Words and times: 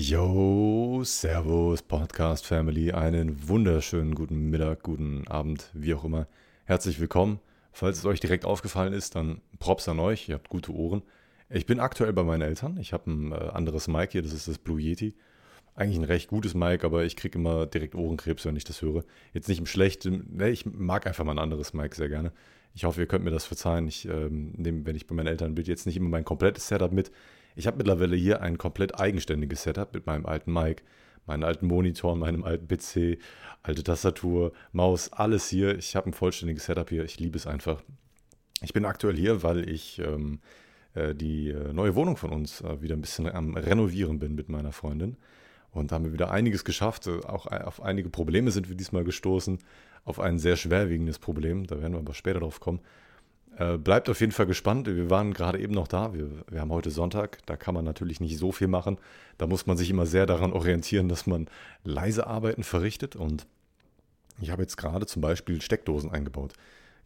Yo, 0.00 1.02
Servus, 1.02 1.82
Podcast 1.82 2.46
Family. 2.46 2.92
Einen 2.92 3.48
wunderschönen 3.48 4.14
guten 4.14 4.48
Mittag, 4.48 4.84
guten 4.84 5.26
Abend, 5.26 5.72
wie 5.74 5.92
auch 5.92 6.04
immer. 6.04 6.28
Herzlich 6.66 7.00
willkommen. 7.00 7.40
Falls 7.72 7.98
es 7.98 8.04
euch 8.06 8.20
direkt 8.20 8.44
aufgefallen 8.44 8.92
ist, 8.92 9.16
dann 9.16 9.40
Props 9.58 9.88
an 9.88 9.98
euch. 9.98 10.28
Ihr 10.28 10.36
habt 10.36 10.50
gute 10.50 10.72
Ohren. 10.72 11.02
Ich 11.50 11.66
bin 11.66 11.80
aktuell 11.80 12.12
bei 12.12 12.22
meinen 12.22 12.42
Eltern. 12.42 12.78
Ich 12.78 12.92
habe 12.92 13.10
ein 13.10 13.32
äh, 13.32 13.34
anderes 13.34 13.88
Mic 13.88 14.12
hier, 14.12 14.22
das 14.22 14.32
ist 14.32 14.46
das 14.46 14.58
Blue 14.58 14.80
Yeti. 14.80 15.16
Eigentlich 15.74 15.98
ein 15.98 16.04
recht 16.04 16.28
gutes 16.28 16.54
Mic, 16.54 16.84
aber 16.84 17.04
ich 17.04 17.16
kriege 17.16 17.36
immer 17.36 17.66
direkt 17.66 17.96
Ohrenkrebs, 17.96 18.44
wenn 18.44 18.54
ich 18.54 18.62
das 18.62 18.80
höre. 18.80 19.02
Jetzt 19.32 19.48
nicht 19.48 19.58
im 19.58 19.66
Schlechten, 19.66 20.28
ne, 20.30 20.48
ich 20.48 20.64
mag 20.64 21.08
einfach 21.08 21.24
mal 21.24 21.32
ein 21.32 21.40
anderes 21.40 21.74
Mic 21.74 21.96
sehr 21.96 22.08
gerne. 22.08 22.30
Ich 22.72 22.84
hoffe, 22.84 23.00
ihr 23.00 23.08
könnt 23.08 23.24
mir 23.24 23.32
das 23.32 23.46
verzeihen. 23.46 23.88
Ich 23.88 24.06
ähm, 24.06 24.52
nehme, 24.56 24.86
wenn 24.86 24.94
ich 24.94 25.08
bei 25.08 25.16
meinen 25.16 25.26
Eltern 25.26 25.56
bin, 25.56 25.64
jetzt 25.64 25.86
nicht 25.86 25.96
immer 25.96 26.08
mein 26.08 26.24
komplettes 26.24 26.68
Setup 26.68 26.92
mit. 26.92 27.10
Ich 27.58 27.66
habe 27.66 27.76
mittlerweile 27.76 28.14
hier 28.14 28.40
ein 28.40 28.56
komplett 28.56 29.00
eigenständiges 29.00 29.64
Setup 29.64 29.92
mit 29.92 30.06
meinem 30.06 30.26
alten 30.26 30.52
Mic, 30.52 30.84
meinen 31.26 31.42
alten 31.42 31.66
Monitor, 31.66 32.14
meinem 32.14 32.44
alten 32.44 32.68
PC, 32.68 33.18
alte 33.64 33.82
Tastatur, 33.82 34.52
Maus, 34.70 35.12
alles 35.12 35.48
hier. 35.48 35.76
Ich 35.76 35.96
habe 35.96 36.08
ein 36.08 36.12
vollständiges 36.12 36.66
Setup 36.66 36.88
hier. 36.88 37.04
Ich 37.04 37.18
liebe 37.18 37.36
es 37.36 37.48
einfach. 37.48 37.82
Ich 38.62 38.72
bin 38.72 38.84
aktuell 38.84 39.16
hier, 39.16 39.42
weil 39.42 39.68
ich 39.68 39.98
ähm, 39.98 40.38
äh, 40.94 41.16
die 41.16 41.50
äh, 41.50 41.72
neue 41.72 41.96
Wohnung 41.96 42.16
von 42.16 42.30
uns 42.30 42.60
äh, 42.60 42.80
wieder 42.80 42.94
ein 42.94 43.00
bisschen 43.00 43.28
am 43.28 43.56
Renovieren 43.56 44.20
bin 44.20 44.36
mit 44.36 44.48
meiner 44.48 44.70
Freundin. 44.70 45.16
Und 45.72 45.90
da 45.90 45.96
haben 45.96 46.04
wir 46.04 46.12
wieder 46.12 46.30
einiges 46.30 46.64
geschafft. 46.64 47.08
Äh, 47.08 47.24
auch 47.26 47.50
äh, 47.50 47.56
auf 47.56 47.82
einige 47.82 48.08
Probleme 48.08 48.52
sind 48.52 48.68
wir 48.68 48.76
diesmal 48.76 49.02
gestoßen. 49.02 49.58
Auf 50.04 50.20
ein 50.20 50.38
sehr 50.38 50.54
schwerwiegendes 50.54 51.18
Problem. 51.18 51.66
Da 51.66 51.80
werden 51.80 51.94
wir 51.94 51.98
aber 51.98 52.14
später 52.14 52.38
drauf 52.38 52.60
kommen. 52.60 52.78
Äh, 53.58 53.76
bleibt 53.76 54.08
auf 54.08 54.20
jeden 54.20 54.32
Fall 54.32 54.46
gespannt. 54.46 54.86
Wir 54.86 55.10
waren 55.10 55.34
gerade 55.34 55.58
eben 55.58 55.74
noch 55.74 55.88
da. 55.88 56.14
Wir, 56.14 56.30
wir 56.48 56.60
haben 56.60 56.70
heute 56.70 56.90
Sonntag. 56.90 57.44
Da 57.46 57.56
kann 57.56 57.74
man 57.74 57.84
natürlich 57.84 58.20
nicht 58.20 58.38
so 58.38 58.52
viel 58.52 58.68
machen. 58.68 58.98
Da 59.36 59.48
muss 59.48 59.66
man 59.66 59.76
sich 59.76 59.90
immer 59.90 60.06
sehr 60.06 60.26
daran 60.26 60.52
orientieren, 60.52 61.08
dass 61.08 61.26
man 61.26 61.48
leise 61.82 62.28
Arbeiten 62.28 62.62
verrichtet. 62.62 63.16
Und 63.16 63.46
ich 64.40 64.50
habe 64.50 64.62
jetzt 64.62 64.76
gerade 64.76 65.06
zum 65.06 65.22
Beispiel 65.22 65.60
Steckdosen 65.60 66.12
eingebaut. 66.12 66.52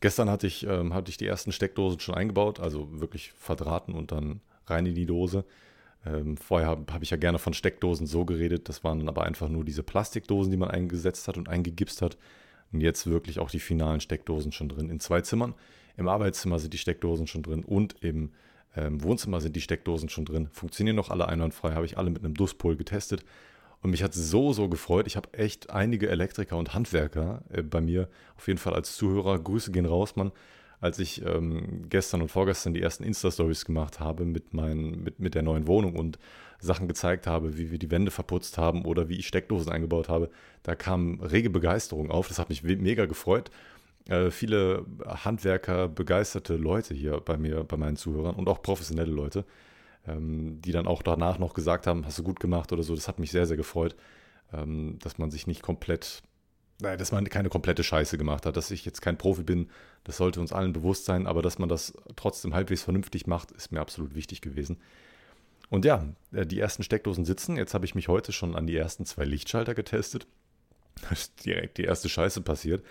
Gestern 0.01 0.29
hatte 0.29 0.47
ich, 0.47 0.67
ähm, 0.67 0.93
hatte 0.93 1.11
ich 1.11 1.17
die 1.17 1.27
ersten 1.27 1.53
Steckdosen 1.53 2.01
schon 2.01 2.17
eingebaut, 2.17 2.61
also 2.61 3.01
wirklich 3.01 3.33
verdrahten 3.33 3.95
und 3.95 4.13
dann 4.13 4.41
rein 4.67 4.85
in 4.85 4.95
die 4.95 5.07
Dose. 5.07 5.47
Ähm, 6.05 6.37
vorher 6.37 6.69
habe 6.69 6.93
hab 6.93 7.03
ich 7.03 7.11
ja 7.11 7.17
gerne 7.17 7.39
von 7.39 7.55
Steckdosen 7.55 8.07
so 8.07 8.27
geredet. 8.27 8.69
Das 8.69 8.85
waren 8.85 9.09
aber 9.09 9.25
einfach 9.25 9.49
nur 9.49 9.65
diese 9.65 9.83
Plastikdosen, 9.83 10.51
die 10.51 10.59
man 10.59 10.71
eingesetzt 10.71 11.29
hat 11.29 11.39
und 11.39 11.49
eingegipst 11.49 12.03
hat. 12.03 12.19
Und 12.73 12.83
jetzt 12.83 13.07
wirklich 13.07 13.39
auch 13.39 13.51
die 13.51 13.61
finalen 13.61 14.01
Steckdosen 14.01 14.53
schon 14.53 14.69
drin 14.69 14.91
in 14.91 15.01
zwei 15.01 15.23
Zimmern. 15.23 15.55
Im 15.97 16.09
Arbeitszimmer 16.09 16.59
sind 16.59 16.73
die 16.73 16.79
Steckdosen 16.79 17.27
schon 17.27 17.43
drin 17.43 17.65
und 17.65 17.97
im 18.03 18.31
ähm, 18.77 19.03
Wohnzimmer 19.03 19.41
sind 19.41 19.57
die 19.57 19.61
Steckdosen 19.61 20.09
schon 20.09 20.25
drin. 20.25 20.49
Funktionieren 20.53 20.97
noch 20.97 21.11
alle 21.11 21.29
einwandfrei, 21.29 21.73
habe 21.73 21.87
ich 21.87 21.99
alle 21.99 22.11
mit 22.11 22.25
einem 22.25 22.35
Duspol 22.35 22.77
getestet. 22.77 23.25
Und 23.83 23.91
mich 23.91 24.03
hat 24.03 24.15
es 24.15 24.31
so, 24.31 24.53
so 24.53 24.69
gefreut. 24.69 25.07
Ich 25.07 25.17
habe 25.17 25.35
echt 25.35 25.71
einige 25.71 26.09
Elektriker 26.09 26.57
und 26.57 26.73
Handwerker 26.73 27.43
äh, 27.51 27.63
bei 27.63 27.81
mir, 27.81 28.09
auf 28.37 28.47
jeden 28.47 28.59
Fall 28.59 28.75
als 28.75 28.97
Zuhörer. 28.97 29.39
Grüße 29.39 29.73
gehen 29.73 29.87
raus, 29.87 30.17
Mann. 30.17 30.33
Als 30.81 30.99
ich 30.99 31.25
ähm, 31.25 31.85
gestern 31.89 32.23
und 32.23 32.29
vorgestern 32.29 32.75
die 32.75 32.83
ersten 32.83 33.05
Insta-Stories 33.05 33.65
gemacht 33.65 34.01
habe 34.01 34.25
mit, 34.25 34.53
mein, 34.53 35.03
mit, 35.03 35.21
mit 35.21 35.35
der 35.35 35.43
neuen 35.43 35.69
Wohnung 35.69 35.95
und 35.95 36.19
Sachen 36.59 36.89
gezeigt 36.89 37.27
habe, 37.27 37.57
wie 37.57 37.71
wir 37.71 37.79
die 37.79 37.91
Wände 37.91 38.11
verputzt 38.11 38.59
haben 38.59 38.85
oder 38.85 39.09
wie 39.09 39.17
ich 39.17 39.27
Steckdosen 39.27 39.71
eingebaut 39.71 40.09
habe, 40.09 40.31
da 40.63 40.75
kam 40.75 41.21
rege 41.21 41.51
Begeisterung 41.51 42.11
auf. 42.11 42.29
Das 42.29 42.39
hat 42.39 42.49
mich 42.49 42.63
mega 42.63 43.07
gefreut 43.07 43.51
äh, 44.09 44.31
viele 44.31 44.85
Handwerker, 45.07 45.89
begeisterte 45.89 46.57
Leute 46.57 46.95
hier 46.95 47.21
bei 47.21 47.37
mir, 47.37 47.65
bei 47.65 47.77
meinen 47.77 47.97
Zuhörern 47.97 48.35
und 48.35 48.49
auch 48.49 48.63
professionelle 48.63 49.13
Leute, 49.13 49.45
ähm, 50.07 50.61
die 50.61 50.73
dann 50.73 50.87
auch 50.87 51.03
danach 51.03 51.39
noch 51.39 51.55
gesagt 51.55 51.87
haben, 51.87 52.05
hast 52.05 52.19
du 52.19 52.23
gut 52.23 52.41
gemacht 52.41 52.73
oder 52.73 52.83
so. 52.83 52.95
Das 52.95 53.09
hat 53.09 53.19
mich 53.19 53.31
sehr, 53.31 53.47
sehr 53.47 53.57
gefreut, 53.57 53.95
ähm, 54.53 54.99
dass 55.01 55.19
man 55.19 55.31
sich 55.31 55.47
nicht 55.47 55.63
komplett, 55.63 56.23
nein, 56.81 56.99
dass 56.99 57.13
man 57.13 57.29
keine 57.29 57.49
komplette 57.49 57.85
Scheiße 57.85 58.19
gemacht 58.19 58.45
hat, 58.47 58.57
dass 58.57 58.71
ich 58.71 58.85
jetzt 58.85 59.03
kein 59.03 59.19
Profi 59.19 59.45
bin, 59.45 59.71
das 60.05 60.17
sollte 60.17 60.41
uns 60.41 60.53
allen 60.53 60.73
bewusst 60.73 61.05
sein, 61.05 61.27
aber 61.27 61.43
dass 61.43 61.59
man 61.59 61.69
das 61.69 61.95
trotzdem 62.17 62.55
halbwegs 62.55 62.83
vernünftig 62.83 63.27
macht, 63.27 63.53
ist 63.53 63.71
mir 63.71 63.81
absolut 63.81 64.15
wichtig 64.15 64.41
gewesen. 64.41 64.79
Und 65.71 65.87
ja, 65.87 66.05
äh, 66.33 66.45
die 66.45 66.59
ersten 66.59 66.83
Steckdosen 66.83 67.25
sitzen. 67.25 67.57
Jetzt 67.57 67.73
habe 67.73 67.87
ich 67.87 67.95
mich 67.95 68.09
heute 68.09 68.33
schon 68.33 68.57
an 68.57 68.67
die 68.67 68.77
ersten 68.77 69.07
zwei 69.07 69.25
Lichtschalter 69.25 69.75
getestet. 69.75 70.27
Da 71.01 71.09
ist 71.13 71.47
direkt 71.47 71.79
die 71.79 71.85
erste 71.85 72.09
Scheiße 72.09 72.43
passiert. 72.43 72.85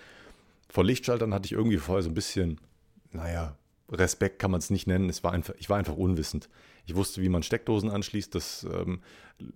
Vor 0.72 0.84
Lichtschaltern 0.84 1.34
hatte 1.34 1.44
ich 1.44 1.52
irgendwie 1.52 1.76
vorher 1.76 2.02
so 2.02 2.08
ein 2.08 2.14
bisschen, 2.14 2.58
naja, 3.10 3.58
Respekt 3.90 4.38
kann 4.38 4.50
man 4.50 4.58
es 4.58 4.70
nicht 4.70 4.86
nennen. 4.86 5.10
Es 5.10 5.22
war 5.22 5.30
einfach, 5.30 5.52
ich 5.58 5.68
war 5.68 5.76
einfach 5.76 5.96
unwissend. 5.96 6.48
Ich 6.86 6.94
wusste, 6.94 7.20
wie 7.20 7.28
man 7.28 7.42
Steckdosen 7.42 7.90
anschließt. 7.90 8.34
Das, 8.34 8.66
ähm, 8.72 9.02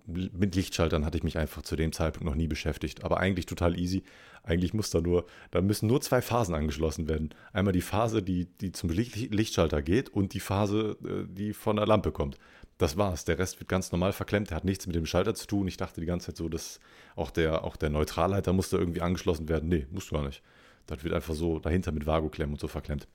mit 0.05 0.53
Lichtschaltern 0.53 1.05
hatte 1.05 1.17
ich 1.17 1.23
mich 1.23 1.39
einfach 1.39 1.63
zu 1.63 1.75
dem 1.75 1.91
Zeitpunkt 1.91 2.27
noch 2.27 2.35
nie 2.35 2.45
beschäftigt. 2.45 3.03
Aber 3.03 3.19
eigentlich 3.19 3.47
total 3.47 3.79
easy. 3.79 4.03
Eigentlich 4.43 4.75
muss 4.75 4.91
da 4.91 5.01
nur, 5.01 5.25
da 5.49 5.61
müssen 5.61 5.87
nur 5.87 6.01
zwei 6.01 6.21
Phasen 6.21 6.53
angeschlossen 6.53 7.09
werden. 7.09 7.31
Einmal 7.51 7.73
die 7.73 7.81
Phase, 7.81 8.21
die, 8.21 8.45
die 8.61 8.71
zum 8.71 8.91
Lichtschalter 8.91 9.81
geht 9.81 10.09
und 10.09 10.35
die 10.35 10.39
Phase, 10.39 10.97
äh, 11.03 11.25
die 11.27 11.53
von 11.53 11.77
der 11.77 11.87
Lampe 11.87 12.11
kommt. 12.11 12.37
Das 12.77 12.95
war's. 12.95 13.25
Der 13.25 13.39
Rest 13.39 13.59
wird 13.59 13.69
ganz 13.69 13.91
normal 13.91 14.13
verklemmt. 14.13 14.51
Der 14.51 14.57
hat 14.57 14.65
nichts 14.65 14.85
mit 14.85 14.95
dem 14.95 15.07
Schalter 15.07 15.33
zu 15.33 15.47
tun. 15.47 15.67
Ich 15.67 15.77
dachte 15.77 15.99
die 15.99 16.05
ganze 16.05 16.27
Zeit 16.27 16.37
so, 16.37 16.47
dass 16.47 16.79
auch 17.15 17.31
der, 17.31 17.63
auch 17.63 17.75
der 17.75 17.89
Neutralleiter 17.89 18.53
musste 18.53 18.77
irgendwie 18.77 19.01
angeschlossen 19.01 19.49
werden. 19.49 19.67
Nee, 19.67 19.87
muss 19.89 20.11
gar 20.11 20.23
nicht. 20.23 20.43
Das 20.87 21.03
wird 21.03 21.13
einfach 21.13 21.35
so 21.35 21.59
dahinter 21.59 21.91
mit 21.91 22.05
Vago-Klemmen 22.05 22.53
und 22.53 22.59
so 22.59 22.67
verklemmt. 22.67 23.07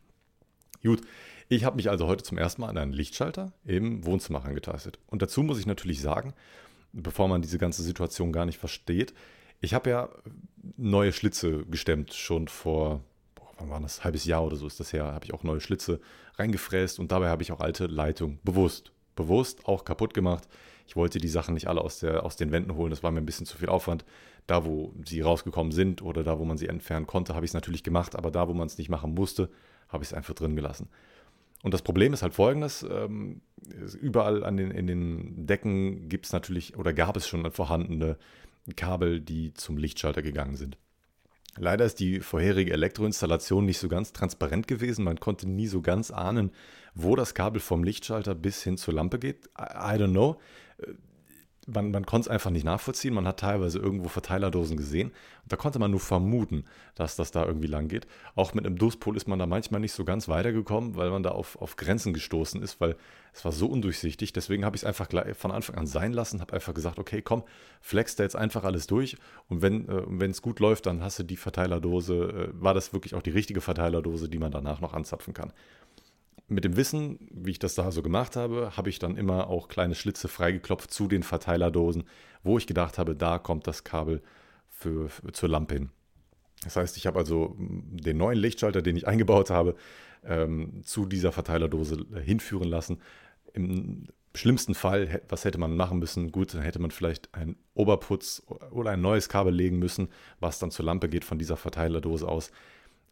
Gut, 0.83 1.00
ich 1.49 1.65
habe 1.65 1.77
mich 1.77 1.91
also 1.91 2.06
heute 2.06 2.25
zum 2.25 2.38
ersten 2.38 2.62
Mal 2.62 2.69
an 2.69 2.78
einen 2.78 2.93
Lichtschalter 2.93 3.53
im 3.65 4.05
Wohnzimmer 4.05 4.44
angetastet. 4.44 4.99
Und 5.06 5.22
dazu 5.22 5.43
muss 5.43 5.59
ich 5.59 5.66
natürlich 5.66 6.00
sagen, 6.00 6.34
bevor 6.93 7.28
man 7.28 7.43
diese 7.43 7.59
ganze 7.59 7.82
Situation 7.82 8.32
gar 8.32 8.47
nicht 8.47 8.59
versteht, 8.59 9.15
ich 9.61 9.75
habe 9.75 9.91
ja 9.91 10.09
neue 10.77 11.12
Schlitze 11.12 11.65
gestemmt, 11.66 12.12
schon 12.15 12.49
vor, 12.49 13.00
boah, 13.34 13.49
wann 13.59 13.71
war 13.71 13.81
das, 13.81 14.03
halbes 14.03 14.25
Jahr 14.25 14.44
oder 14.44 14.56
so 14.56 14.66
ist 14.66 14.81
das 14.81 14.93
her, 14.93 15.05
habe 15.05 15.25
ich 15.25 15.32
auch 15.32 15.44
neue 15.44 15.61
Schlitze 15.61 16.00
reingefräst 16.34 16.99
und 16.99 17.12
dabei 17.12 17.28
habe 17.28 17.43
ich 17.43 17.53
auch 17.53 17.61
alte 17.61 17.87
Leitungen 17.87 18.41
bewusst, 18.43 18.93
bewusst 19.15 19.66
auch 19.66 19.84
kaputt 19.84 20.15
gemacht. 20.15 20.49
Ich 20.87 20.97
wollte 20.97 21.19
die 21.19 21.28
Sachen 21.28 21.54
nicht 21.54 21.69
alle 21.69 21.81
aus, 21.81 22.00
der, 22.00 22.25
aus 22.25 22.37
den 22.37 22.53
Wänden 22.53 22.75
holen, 22.75 22.91
das 22.91 23.03
war 23.03 23.10
mir 23.10 23.20
ein 23.20 23.26
bisschen 23.26 23.47
zu 23.47 23.56
viel 23.56 23.69
Aufwand. 23.69 24.04
Da, 24.47 24.65
wo 24.65 24.93
sie 25.04 25.20
rausgekommen 25.20 25.72
sind 25.72 26.03
oder 26.03 26.25
da, 26.25 26.38
wo 26.38 26.44
man 26.44 26.59
sie 26.59 26.66
entfernen 26.66 27.06
konnte, 27.06 27.34
habe 27.34 27.44
ich 27.44 27.50
es 27.50 27.54
natürlich 27.54 27.84
gemacht, 27.84 28.16
aber 28.16 28.31
da, 28.31 28.48
wo 28.48 28.54
man 28.54 28.66
es 28.66 28.76
nicht 28.76 28.88
machen 28.88 29.15
musste, 29.15 29.48
habe 29.88 30.03
ich 30.03 30.10
es 30.10 30.15
einfach 30.15 30.34
drin 30.34 30.56
gelassen. 30.56 30.88
Und 31.62 31.72
das 31.72 31.82
Problem 31.82 32.12
ist 32.12 32.22
halt 32.22 32.34
folgendes: 32.34 32.84
ähm, 32.88 33.41
Überall 34.00 34.43
an 34.43 34.56
den, 34.56 34.72
in 34.72 34.87
den 34.88 35.47
Decken 35.47 36.09
gibt 36.09 36.26
es 36.26 36.32
natürlich 36.32 36.76
oder 36.76 36.93
gab 36.93 37.16
es 37.16 37.28
schon 37.28 37.49
vorhandene 37.53 38.19
Kabel, 38.76 39.20
die 39.20 39.54
zum 39.54 39.76
Lichtschalter 39.76 40.22
gegangen 40.22 40.56
sind. 40.56 40.76
Leider 41.56 41.84
ist 41.84 42.00
die 42.00 42.20
vorherige 42.20 42.72
Elektroinstallation 42.72 43.66
nicht 43.66 43.78
so 43.78 43.88
ganz 43.88 44.12
transparent 44.12 44.66
gewesen. 44.66 45.04
Man 45.04 45.20
konnte 45.20 45.49
nie 45.49 45.66
so 45.66 45.82
ganz 45.82 46.10
ahnen, 46.10 46.50
wo 46.94 47.14
das 47.14 47.34
Kabel 47.34 47.60
vom 47.60 47.84
Lichtschalter 47.84 48.34
bis 48.34 48.62
hin 48.62 48.78
zur 48.78 48.94
Lampe 48.94 49.19
geht. 49.19 49.47
I, 49.59 49.97
I 49.97 49.99
don't 49.99 50.12
know 50.12 50.41
man, 51.66 51.93
man 51.93 52.06
konnte 52.06 52.26
es 52.26 52.28
einfach 52.28 52.50
nicht 52.50 52.65
nachvollziehen. 52.65 53.15
Man 53.15 53.26
hat 53.26 53.41
teilweise 53.41 53.78
irgendwo 53.78 54.09
Verteilerdosen 54.09 54.76
gesehen. 54.76 55.09
Und 55.09 55.53
da 55.53 55.56
konnte 55.56 55.78
man 55.78 55.91
nur 55.91 56.00
vermuten, 56.00 56.65
dass 56.94 57.15
das 57.16 57.31
da 57.31 57.44
irgendwie 57.44 57.69
lang 57.69 57.88
geht. 57.88 58.06
Auch 58.34 58.54
mit 58.54 58.66
einem 58.66 58.76
Duspol 58.76 59.16
ist 59.16 59.28
man 59.28 59.38
da 59.38 59.47
manchmal 59.47 59.81
nicht 59.81 59.93
so 59.93 60.04
ganz 60.04 60.28
weitergekommen, 60.28 60.97
weil 60.97 61.10
man 61.10 61.22
da 61.22 61.31
auf, 61.31 61.60
auf 61.60 61.76
Grenzen 61.76 62.12
gestoßen 62.12 62.62
ist, 62.62 62.81
weil 62.81 62.97
es 63.32 63.44
war 63.44 63.53
so 63.53 63.66
undurchsichtig. 63.66 64.32
Deswegen 64.32 64.65
habe 64.65 64.76
ich 64.76 64.82
es 64.82 64.87
einfach 64.87 65.09
von 65.34 65.53
Anfang 65.53 65.76
an 65.76 65.87
sein 65.87 66.12
lassen, 66.12 66.41
habe 66.41 66.54
einfach 66.54 66.75
gesagt, 66.75 66.99
okay, 66.99 67.22
komm, 67.22 67.44
flex 67.81 68.16
da 68.16 68.25
jetzt 68.25 68.37
einfach 68.37 68.64
alles 68.64 68.87
durch. 68.87 69.16
Und 69.49 69.62
wenn 69.62 69.88
äh, 69.88 70.26
es 70.26 70.43
gut 70.43 70.59
läuft, 70.59 70.87
dann 70.87 71.03
hast 71.03 71.20
du 71.20 71.22
die 71.22 71.37
Verteilerdose, 71.37 72.14
äh, 72.14 72.49
war 72.53 72.75
das 72.75 72.93
wirklich 72.93 73.14
auch 73.14 73.22
die 73.22 73.31
richtige 73.31 73.60
Verteilerdose, 73.60 74.28
die 74.28 74.38
man 74.38 74.50
danach 74.50 74.81
noch 74.81 74.94
anzapfen 74.94 75.32
kann 75.32 75.53
mit 76.52 76.64
dem 76.64 76.76
Wissen, 76.76 77.18
wie 77.32 77.52
ich 77.52 77.58
das 77.58 77.74
da 77.74 77.90
so 77.90 78.02
gemacht 78.02 78.36
habe, 78.36 78.76
habe 78.76 78.90
ich 78.90 78.98
dann 78.98 79.16
immer 79.16 79.48
auch 79.48 79.68
kleine 79.68 79.94
Schlitze 79.94 80.28
freigeklopft 80.28 80.90
zu 80.90 81.08
den 81.08 81.22
Verteilerdosen, 81.22 82.04
wo 82.43 82.58
ich 82.58 82.66
gedacht 82.66 82.99
habe, 82.99 83.16
da 83.16 83.38
kommt 83.38 83.66
das 83.66 83.84
Kabel 83.84 84.22
für, 84.69 85.08
für 85.08 85.32
zur 85.32 85.49
Lampe 85.49 85.75
hin. 85.75 85.90
Das 86.64 86.76
heißt, 86.76 86.96
ich 86.96 87.06
habe 87.06 87.19
also 87.19 87.56
den 87.58 88.16
neuen 88.16 88.38
Lichtschalter, 88.38 88.82
den 88.82 88.96
ich 88.96 89.08
eingebaut 89.08 89.50
habe, 89.50 89.75
ähm, 90.25 90.82
zu 90.84 91.06
dieser 91.06 91.32
Verteilerdose 91.32 92.06
hinführen 92.25 92.69
lassen. 92.69 92.98
Im 93.52 94.06
schlimmsten 94.34 94.75
Fall, 94.75 95.22
was 95.28 95.44
hätte 95.44 95.58
man 95.58 95.76
machen 95.76 95.98
müssen? 95.98 96.32
Gut, 96.32 96.55
dann 96.55 96.62
hätte 96.62 96.78
man 96.78 96.90
vielleicht 96.90 97.34
einen 97.34 97.56
Oberputz 97.75 98.43
oder 98.70 98.90
ein 98.93 99.00
neues 99.00 99.28
Kabel 99.28 99.52
legen 99.52 99.78
müssen, 99.78 100.08
was 100.40 100.58
dann 100.58 100.70
zur 100.70 100.84
Lampe 100.84 101.08
geht 101.08 101.25
von 101.25 101.38
dieser 101.38 101.56
Verteilerdose 101.56 102.28
aus. 102.28 102.50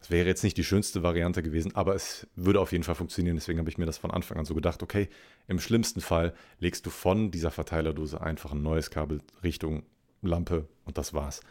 Das 0.01 0.09
wäre 0.09 0.27
jetzt 0.27 0.43
nicht 0.43 0.57
die 0.57 0.63
schönste 0.63 1.03
Variante 1.03 1.43
gewesen, 1.43 1.75
aber 1.75 1.93
es 1.93 2.27
würde 2.35 2.59
auf 2.59 2.71
jeden 2.71 2.83
Fall 2.83 2.95
funktionieren. 2.95 3.35
Deswegen 3.35 3.59
habe 3.59 3.69
ich 3.69 3.77
mir 3.77 3.85
das 3.85 3.99
von 3.99 4.09
Anfang 4.09 4.39
an 4.39 4.45
so 4.45 4.55
gedacht, 4.55 4.81
okay, 4.81 5.07
im 5.47 5.59
schlimmsten 5.59 6.01
Fall 6.01 6.33
legst 6.59 6.87
du 6.87 6.89
von 6.89 7.29
dieser 7.29 7.51
Verteilerdose 7.51 8.19
einfach 8.19 8.51
ein 8.51 8.63
neues 8.63 8.89
Kabel 8.89 9.21
Richtung 9.43 9.83
Lampe 10.23 10.67
und 10.85 10.97
das 10.97 11.13
war's. 11.13 11.41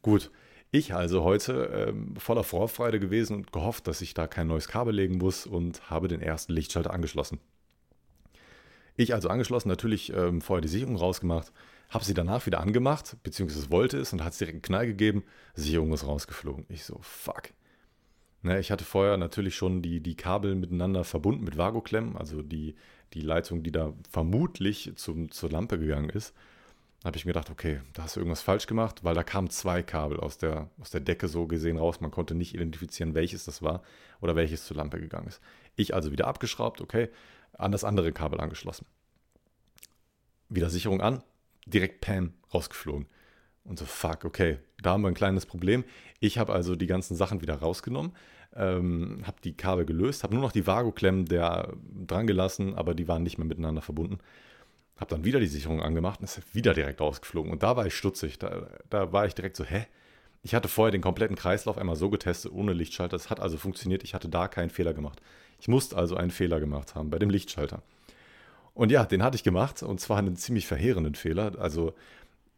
Gut, 0.00 0.30
ich 0.70 0.94
also 0.94 1.24
heute 1.24 1.88
ähm, 1.88 2.16
voller 2.16 2.42
Vorfreude 2.42 2.98
gewesen 3.00 3.36
und 3.36 3.52
gehofft, 3.52 3.86
dass 3.86 4.00
ich 4.00 4.14
da 4.14 4.26
kein 4.26 4.46
neues 4.46 4.68
Kabel 4.68 4.94
legen 4.94 5.18
muss 5.18 5.46
und 5.46 5.90
habe 5.90 6.08
den 6.08 6.22
ersten 6.22 6.54
Lichtschalter 6.54 6.92
angeschlossen. 6.92 7.38
Ich 8.96 9.12
also 9.12 9.28
angeschlossen, 9.28 9.68
natürlich 9.68 10.12
ähm, 10.12 10.40
vorher 10.40 10.62
die 10.62 10.68
Sicherung 10.68 10.96
rausgemacht, 10.96 11.52
habe 11.88 12.04
sie 12.04 12.14
danach 12.14 12.46
wieder 12.46 12.60
angemacht, 12.60 13.16
beziehungsweise 13.22 13.70
wollte 13.70 13.98
es 13.98 14.12
und 14.12 14.22
hat 14.22 14.32
es 14.32 14.38
direkt 14.38 14.56
einen 14.56 14.62
Knall 14.62 14.86
gegeben, 14.86 15.24
Sicherung 15.54 15.92
ist 15.92 16.06
rausgeflogen. 16.06 16.66
Ich 16.68 16.84
so, 16.84 16.98
fuck. 17.00 17.50
Ne, 18.42 18.60
ich 18.60 18.70
hatte 18.70 18.84
vorher 18.84 19.16
natürlich 19.16 19.56
schon 19.56 19.82
die, 19.82 20.00
die 20.00 20.14
Kabel 20.14 20.54
miteinander 20.54 21.02
verbunden 21.04 21.44
mit 21.44 21.56
Vago-Klemmen, 21.56 22.16
also 22.16 22.42
die, 22.42 22.76
die 23.14 23.20
Leitung, 23.20 23.62
die 23.62 23.72
da 23.72 23.94
vermutlich 24.10 24.92
zum, 24.96 25.30
zur 25.30 25.50
Lampe 25.50 25.78
gegangen 25.78 26.10
ist. 26.10 26.34
Da 27.00 27.06
habe 27.06 27.16
ich 27.16 27.24
mir 27.24 27.32
gedacht, 27.32 27.50
okay, 27.50 27.80
da 27.94 28.02
hast 28.02 28.16
du 28.16 28.20
irgendwas 28.20 28.42
falsch 28.42 28.66
gemacht, 28.66 29.04
weil 29.04 29.14
da 29.14 29.22
kamen 29.22 29.50
zwei 29.50 29.82
Kabel 29.82 30.18
aus 30.20 30.36
der, 30.36 30.68
aus 30.80 30.90
der 30.90 31.00
Decke 31.00 31.28
so 31.28 31.46
gesehen 31.46 31.78
raus. 31.78 32.00
Man 32.00 32.10
konnte 32.10 32.34
nicht 32.34 32.54
identifizieren, 32.54 33.14
welches 33.14 33.44
das 33.44 33.62
war 33.62 33.82
oder 34.20 34.36
welches 34.36 34.66
zur 34.66 34.76
Lampe 34.76 35.00
gegangen 35.00 35.28
ist. 35.28 35.40
Ich 35.76 35.94
also 35.94 36.12
wieder 36.12 36.26
abgeschraubt, 36.26 36.80
okay, 36.80 37.08
an 37.52 37.72
das 37.72 37.84
andere 37.84 38.12
Kabel 38.12 38.40
angeschlossen. 38.40 38.86
Wieder 40.48 40.70
Sicherung 40.70 41.00
an, 41.00 41.22
direkt 41.68 42.00
Pam 42.00 42.32
rausgeflogen. 42.52 43.06
Und 43.64 43.78
so, 43.78 43.84
fuck, 43.84 44.24
okay, 44.24 44.58
da 44.82 44.92
haben 44.92 45.02
wir 45.02 45.08
ein 45.08 45.14
kleines 45.14 45.44
Problem. 45.44 45.84
Ich 46.20 46.38
habe 46.38 46.52
also 46.52 46.74
die 46.74 46.86
ganzen 46.86 47.16
Sachen 47.16 47.42
wieder 47.42 47.56
rausgenommen, 47.56 48.12
ähm, 48.56 49.22
habe 49.24 49.36
die 49.44 49.56
Kabel 49.56 49.84
gelöst, 49.84 50.22
habe 50.22 50.34
nur 50.34 50.42
noch 50.42 50.52
die 50.52 50.66
Vago-Klemmen 50.66 51.26
der 51.26 51.74
dran 52.06 52.26
gelassen, 52.26 52.74
aber 52.74 52.94
die 52.94 53.08
waren 53.08 53.22
nicht 53.22 53.36
mehr 53.38 53.46
miteinander 53.46 53.82
verbunden. 53.82 54.18
Habe 54.96 55.10
dann 55.10 55.24
wieder 55.24 55.38
die 55.38 55.46
Sicherung 55.46 55.82
angemacht 55.82 56.20
und 56.20 56.24
ist 56.24 56.54
wieder 56.54 56.74
direkt 56.74 57.00
rausgeflogen. 57.00 57.52
Und 57.52 57.62
da 57.62 57.76
war 57.76 57.86
ich 57.86 57.94
stutzig. 57.94 58.38
Da, 58.38 58.68
da 58.90 59.12
war 59.12 59.26
ich 59.26 59.34
direkt 59.34 59.56
so, 59.56 59.64
hä? 59.64 59.86
Ich 60.42 60.54
hatte 60.54 60.68
vorher 60.68 60.92
den 60.92 61.02
kompletten 61.02 61.36
Kreislauf 61.36 61.78
einmal 61.78 61.96
so 61.96 62.10
getestet, 62.10 62.52
ohne 62.52 62.72
Lichtschalter. 62.72 63.16
Es 63.16 63.30
hat 63.30 63.38
also 63.38 63.58
funktioniert. 63.58 64.02
Ich 64.02 64.14
hatte 64.14 64.28
da 64.28 64.48
keinen 64.48 64.70
Fehler 64.70 64.94
gemacht. 64.94 65.20
Ich 65.60 65.68
musste 65.68 65.96
also 65.96 66.16
einen 66.16 66.30
Fehler 66.30 66.58
gemacht 66.58 66.94
haben 66.94 67.10
bei 67.10 67.18
dem 67.18 67.30
Lichtschalter. 67.30 67.82
Und 68.78 68.92
ja, 68.92 69.04
den 69.04 69.24
hatte 69.24 69.34
ich 69.34 69.42
gemacht 69.42 69.82
und 69.82 69.98
zwar 69.98 70.18
einen 70.18 70.36
ziemlich 70.36 70.68
verheerenden 70.68 71.16
Fehler. 71.16 71.58
Also 71.58 71.94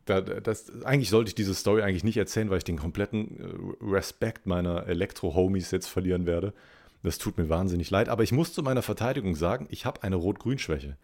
da, 0.05 0.21
das, 0.21 0.85
eigentlich 0.85 1.09
sollte 1.09 1.31
ich 1.31 1.35
diese 1.35 1.55
Story 1.55 1.81
eigentlich 1.81 2.05
nicht 2.05 2.19
erzählen, 2.19 2.51
weil 2.51 2.59
ich 2.59 2.65
den 2.65 2.77
kompletten 2.77 3.41
äh, 3.41 3.85
Respekt 3.91 4.45
meiner 4.45 4.87
Elektro-Homies 4.87 5.71
jetzt 5.71 5.87
verlieren 5.87 6.27
werde. 6.27 6.53
Das 7.03 7.17
tut 7.17 7.39
mir 7.39 7.49
wahnsinnig 7.49 7.89
leid. 7.89 8.11
Aber 8.11 8.23
ich 8.23 8.33
muss 8.33 8.53
zu 8.53 8.63
meiner 8.63 8.83
Verteidigung 8.83 9.35
sagen, 9.35 9.67
ich 9.71 9.87
habe 9.87 10.03
eine 10.03 10.17
Rot-Grün-Schwäche. 10.17 10.99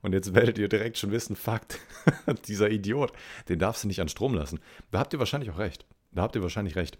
Und 0.00 0.14
jetzt 0.14 0.34
werdet 0.34 0.56
ihr 0.56 0.70
direkt 0.70 0.96
schon 0.96 1.10
wissen, 1.10 1.36
Fakt, 1.36 1.78
dieser 2.48 2.70
Idiot, 2.70 3.12
den 3.50 3.58
darfst 3.58 3.84
du 3.84 3.88
nicht 3.88 4.00
an 4.00 4.08
Strom 4.08 4.32
lassen. 4.32 4.58
Da 4.90 5.00
habt 5.00 5.12
ihr 5.12 5.18
wahrscheinlich 5.18 5.50
auch 5.50 5.58
recht. 5.58 5.84
Da 6.12 6.22
habt 6.22 6.34
ihr 6.34 6.42
wahrscheinlich 6.42 6.76
recht. 6.76 6.96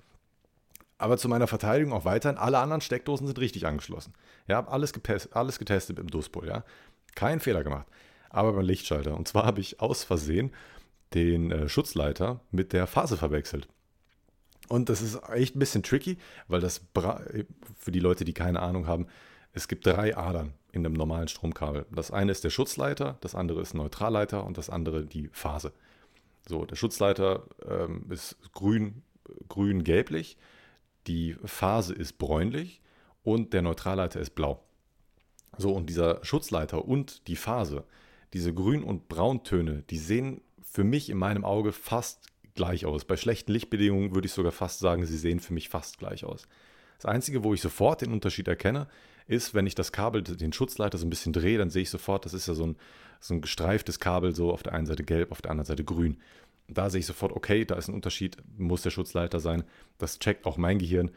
Aber 0.99 1.17
zu 1.17 1.31
meiner 1.31 1.47
Verteidigung 1.47 1.95
auch 1.95 2.05
weiterhin, 2.05 2.37
alle 2.37 2.59
anderen 2.59 2.83
Steckdosen 2.83 3.27
sind 3.27 3.39
richtig 3.39 3.67
angeschlossen. 3.67 4.13
Ja, 4.47 4.69
alles, 4.69 4.93
alles 5.33 5.59
getestet 5.59 5.99
im 5.99 6.09
Duspol, 6.09 6.47
ja. 6.47 6.65
Kein 7.15 7.41
Fehler 7.41 7.65
gemacht. 7.65 7.87
Aber 8.31 8.53
beim 8.53 8.65
Lichtschalter. 8.65 9.17
Und 9.17 9.29
zwar 9.29 9.45
habe 9.47 9.61
ich 9.61 9.81
aus 9.81 10.05
Versehen 10.05 10.53
den 11.15 11.51
äh, 11.51 11.69
Schutzleiter 11.69 12.41
mit 12.51 12.73
der 12.73 12.87
Phase 12.87 13.17
verwechselt. 13.17 13.69
Und 14.69 14.89
das 14.89 15.03
ist 15.03 15.21
echt 15.29 15.55
ein 15.55 15.59
bisschen 15.59 15.83
tricky, 15.83 16.17
weil 16.49 16.61
das 16.61 16.81
Bra 16.81 17.21
für 17.77 17.93
die 17.93 18.01
Leute, 18.01 18.25
die 18.25 18.33
keine 18.33 18.61
Ahnung 18.61 18.87
haben, 18.87 19.07
es 19.53 19.69
gibt 19.69 19.87
drei 19.87 20.17
Adern 20.17 20.55
in 20.73 20.87
einem 20.87 20.95
normalen 20.95 21.29
Stromkabel. 21.29 21.85
Das 21.91 22.11
eine 22.11 22.33
ist 22.33 22.43
der 22.45 22.51
Schutzleiter, 22.51 23.19
das 23.21 23.35
andere 23.35 23.61
ist 23.61 23.75
ein 23.75 23.79
Neutralleiter 23.79 24.45
und 24.45 24.57
das 24.57 24.71
andere 24.71 25.05
die 25.05 25.29
Phase. 25.33 25.73
So, 26.49 26.65
der 26.65 26.77
Schutzleiter 26.77 27.45
ähm, 27.69 28.07
ist 28.09 28.37
grün, 28.53 29.03
grün-gelblich, 29.49 30.39
die 31.07 31.37
Phase 31.45 31.95
ist 31.95 32.19
bräunlich 32.19 32.81
und 33.23 33.53
der 33.53 33.63
Neutralleiter 33.63 34.21
ist 34.21 34.35
blau. 34.35 34.65
So, 35.59 35.73
und 35.73 35.89
dieser 35.89 36.25
Schutzleiter 36.25 36.85
und 36.87 37.27
die 37.29 37.37
Phase, 37.37 37.85
diese 38.33 38.55
Grün- 38.55 38.85
und 38.85 39.09
Brauntöne, 39.09 39.85
die 39.91 39.99
sehen 39.99 40.41
für 40.63 40.85
mich 40.85 41.11
in 41.11 41.19
meinem 41.19 41.45
Auge 41.45 41.73
fast 41.73 42.27
gleich 42.55 42.87
aus. 42.87 43.05
Bei 43.05 43.17
schlechten 43.17 43.53
Lichtbedingungen 43.53 44.15
würde 44.15 44.27
ich 44.27 44.33
sogar 44.33 44.53
fast 44.53 44.79
sagen, 44.79 45.05
sie 45.05 45.19
sehen 45.19 45.41
für 45.41 45.53
mich 45.53 45.69
fast 45.69 45.99
gleich 45.99 46.25
aus. 46.25 46.47
Das 46.99 47.07
Einzige, 47.07 47.45
wo 47.45 47.53
ich 47.53 47.61
sofort 47.61 48.01
den 48.01 48.13
Unterschied 48.13 48.49
erkenne, 48.49 48.89
ist, 49.27 49.55
wenn 49.55 49.67
ich 49.67 49.75
das 49.75 49.93
Kabel, 49.93 50.23
den 50.23 50.53
Schutzleiter 50.53 50.99
so 50.99 51.07
ein 51.07 51.11
bisschen 51.11 51.33
drehe, 51.33 51.59
dann 51.59 51.71
sehe 51.71 51.83
ich 51.83 51.91
sofort, 51.91 52.25
das 52.25 52.35
ist 52.35 52.49
ja 52.49 52.55
so 52.55 52.65
ein, 52.65 52.77
so 53.21 53.35
ein 53.35 53.41
gestreiftes 53.41 54.01
Kabel, 54.01 54.35
so 54.35 54.53
auf 54.53 54.63
der 54.63 54.73
einen 54.73 54.87
Seite 54.87 55.05
gelb, 55.05 55.33
auf 55.33 55.43
der 55.43 55.51
anderen 55.51 55.67
Seite 55.67 55.85
grün. 55.85 56.19
Da 56.69 56.91
sehe 56.91 57.01
ich 57.01 57.07
sofort, 57.07 57.33
okay, 57.33 57.65
da 57.65 57.75
ist 57.75 57.89
ein 57.89 57.95
Unterschied, 57.95 58.37
muss 58.57 58.83
der 58.83 58.91
Schutzleiter 58.91 59.41
sein. 59.41 59.65
Das 59.99 60.19
checkt 60.19 60.47
auch 60.47 60.57
mein 60.57 60.79
Gehirn. 60.79 61.11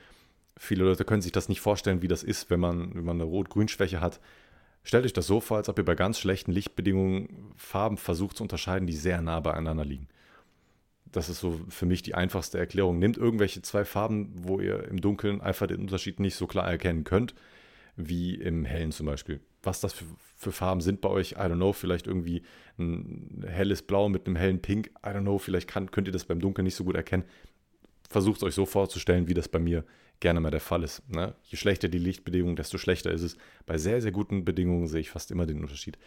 Viele 0.58 0.86
Leute 0.86 1.04
können 1.04 1.22
sich 1.22 1.32
das 1.32 1.50
nicht 1.50 1.62
vorstellen, 1.62 2.02
wie 2.02 2.08
das 2.08 2.24
ist, 2.24 2.50
wenn 2.50 2.60
man, 2.60 2.96
wenn 2.96 3.04
man 3.04 3.18
eine 3.18 3.30
Rot-Grün-Schwäche 3.30 4.00
hat. 4.00 4.20
Stellt 4.84 5.06
euch 5.06 5.14
das 5.14 5.28
so 5.28 5.40
vor, 5.40 5.58
als 5.58 5.68
ob 5.68 5.78
ihr 5.78 5.86
bei 5.86 5.96
ganz 5.96 6.20
schlechten 6.20 6.52
Lichtbedingungen 6.52 7.54
Farben 7.58 7.98
versucht 7.98 8.38
zu 8.38 8.44
unterscheiden, 8.44 8.88
die 8.88 8.94
sehr 8.94 9.22
nah 9.22 9.40
beieinander 9.40 9.84
liegen. 9.84 10.08
Das 11.12 11.28
ist 11.30 11.40
so 11.40 11.60
für 11.70 11.86
mich 11.86 12.04
die 12.04 12.14
einfachste 12.14 12.58
Erklärung. 12.58 13.00
Nehmt 13.00 13.18
irgendwelche 13.18 13.62
zwei 13.62 13.84
Farben, 13.84 14.32
wo 14.36 14.60
ihr 14.60 14.88
im 14.88 15.02
Dunkeln 15.02 15.42
einfach 15.42 15.68
den 15.68 15.82
Unterschied 15.82 16.20
nicht 16.20 16.36
so 16.36 16.46
klar 16.46 16.70
erkennen 16.70 17.04
könnt, 17.04 17.34
wie 17.96 18.36
im 18.36 18.64
Hellen 18.64 18.92
zum 18.92 19.08
Beispiel. 19.08 19.40
Was 19.64 19.80
das 19.80 19.94
für, 19.94 20.06
für 20.36 20.52
Farben 20.52 20.82
sind 20.82 21.02
bei 21.02 21.10
euch, 21.10 21.32
I 21.32 21.36
don't 21.36 21.56
know, 21.56 21.74
vielleicht 21.74 22.08
irgendwie 22.08 22.44
ein 22.78 23.44
helles 23.48 23.82
Blau 23.82 24.10
mit 24.10 24.28
einem 24.28 24.36
hellen 24.36 24.62
Pink, 24.62 24.92
I 25.06 25.10
don't 25.10 25.22
know, 25.22 25.38
vielleicht 25.38 25.68
kann, 25.68 25.90
könnt 25.90 26.08
ihr 26.08 26.14
das 26.14 26.26
beim 26.26 26.40
Dunkeln 26.40 26.66
nicht 26.66 26.76
so 26.76 26.84
gut 26.84 26.96
erkennen. 26.96 27.24
Versucht 28.10 28.38
es 28.38 28.44
euch 28.44 28.54
so 28.54 28.66
vorzustellen, 28.66 29.28
wie 29.28 29.34
das 29.34 29.48
bei 29.48 29.60
mir 29.60 29.84
gerne 30.20 30.40
mal 30.40 30.52
der 30.52 30.60
Fall 30.60 30.84
ist. 30.84 31.08
Ne? 31.10 31.36
Je 31.44 31.58
schlechter 31.58 31.88
die 31.88 32.00
Lichtbedingungen, 32.00 32.56
desto 32.56 32.78
schlechter 32.78 33.12
ist 33.12 33.22
es. 33.22 33.38
Bei 33.66 33.78
sehr, 33.78 34.02
sehr 34.02 34.12
guten 34.12 34.46
Bedingungen 34.46 34.88
sehe 34.88 35.02
ich 35.02 35.10
fast 35.10 35.32
immer 35.32 35.46
den 35.46 35.62
Unterschied. 35.62 35.98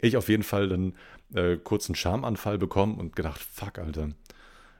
Ich 0.00 0.16
auf 0.16 0.28
jeden 0.28 0.42
Fall 0.42 0.68
dann 0.68 0.94
äh, 1.34 1.56
kurz 1.56 1.88
einen 1.88 1.96
Schamanfall 1.96 2.58
bekommen 2.58 2.98
und 2.98 3.16
gedacht, 3.16 3.40
fuck, 3.40 3.78
Alter, 3.78 4.10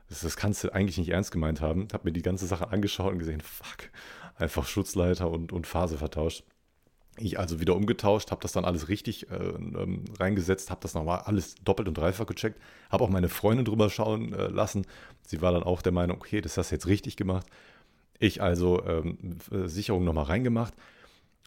das, 0.09 0.21
das 0.21 0.37
kannst 0.37 0.65
du 0.65 0.73
eigentlich 0.73 0.99
nicht 0.99 1.11
ernst 1.11 1.33
gemeint 1.33 1.61
haben. 1.61 1.89
Hab 1.93 2.05
mir 2.05 2.13
die 2.13 2.23
ganze 2.23 2.47
Sache 2.47 2.69
angeschaut 2.71 3.13
und 3.13 3.19
gesehen, 3.19 3.41
fuck, 3.41 3.91
einfach 4.37 4.67
Schutzleiter 4.67 5.31
und, 5.31 5.53
und 5.53 5.67
Phase 5.67 5.99
vertauscht. 5.99 6.45
Ich 7.17 7.39
also 7.39 7.61
wieder 7.61 7.77
umgetauscht, 7.77 8.33
habe 8.33 8.43
das 8.43 8.53
dann 8.53 8.65
alles 8.65 8.89
richtig 8.89 9.31
äh, 9.31 9.37
ähm, 9.37 10.05
reingesetzt, 10.19 10.71
habe 10.71 10.81
das 10.83 10.95
nochmal 10.95 11.21
alles 11.21 11.55
doppelt 11.63 11.87
und 11.87 11.97
dreifach 11.97 12.27
gecheckt, 12.27 12.61
habe 12.91 13.05
auch 13.05 13.09
meine 13.09 13.29
Freundin 13.29 13.65
drüber 13.65 13.89
schauen 13.89 14.33
äh, 14.33 14.49
lassen. 14.49 14.85
Sie 15.23 15.41
war 15.41 15.53
dann 15.53 15.63
auch 15.63 15.81
der 15.81 15.93
Meinung, 15.93 16.17
okay, 16.17 16.41
das 16.41 16.57
hast 16.59 16.73
du 16.73 16.75
jetzt 16.75 16.89
richtig 16.89 17.17
gemacht. 17.17 17.47
Ich 18.19 18.43
also 18.43 18.85
ähm, 18.85 19.39
Sicherung 19.51 20.05
nochmal 20.05 20.25
reingemacht 20.25 20.75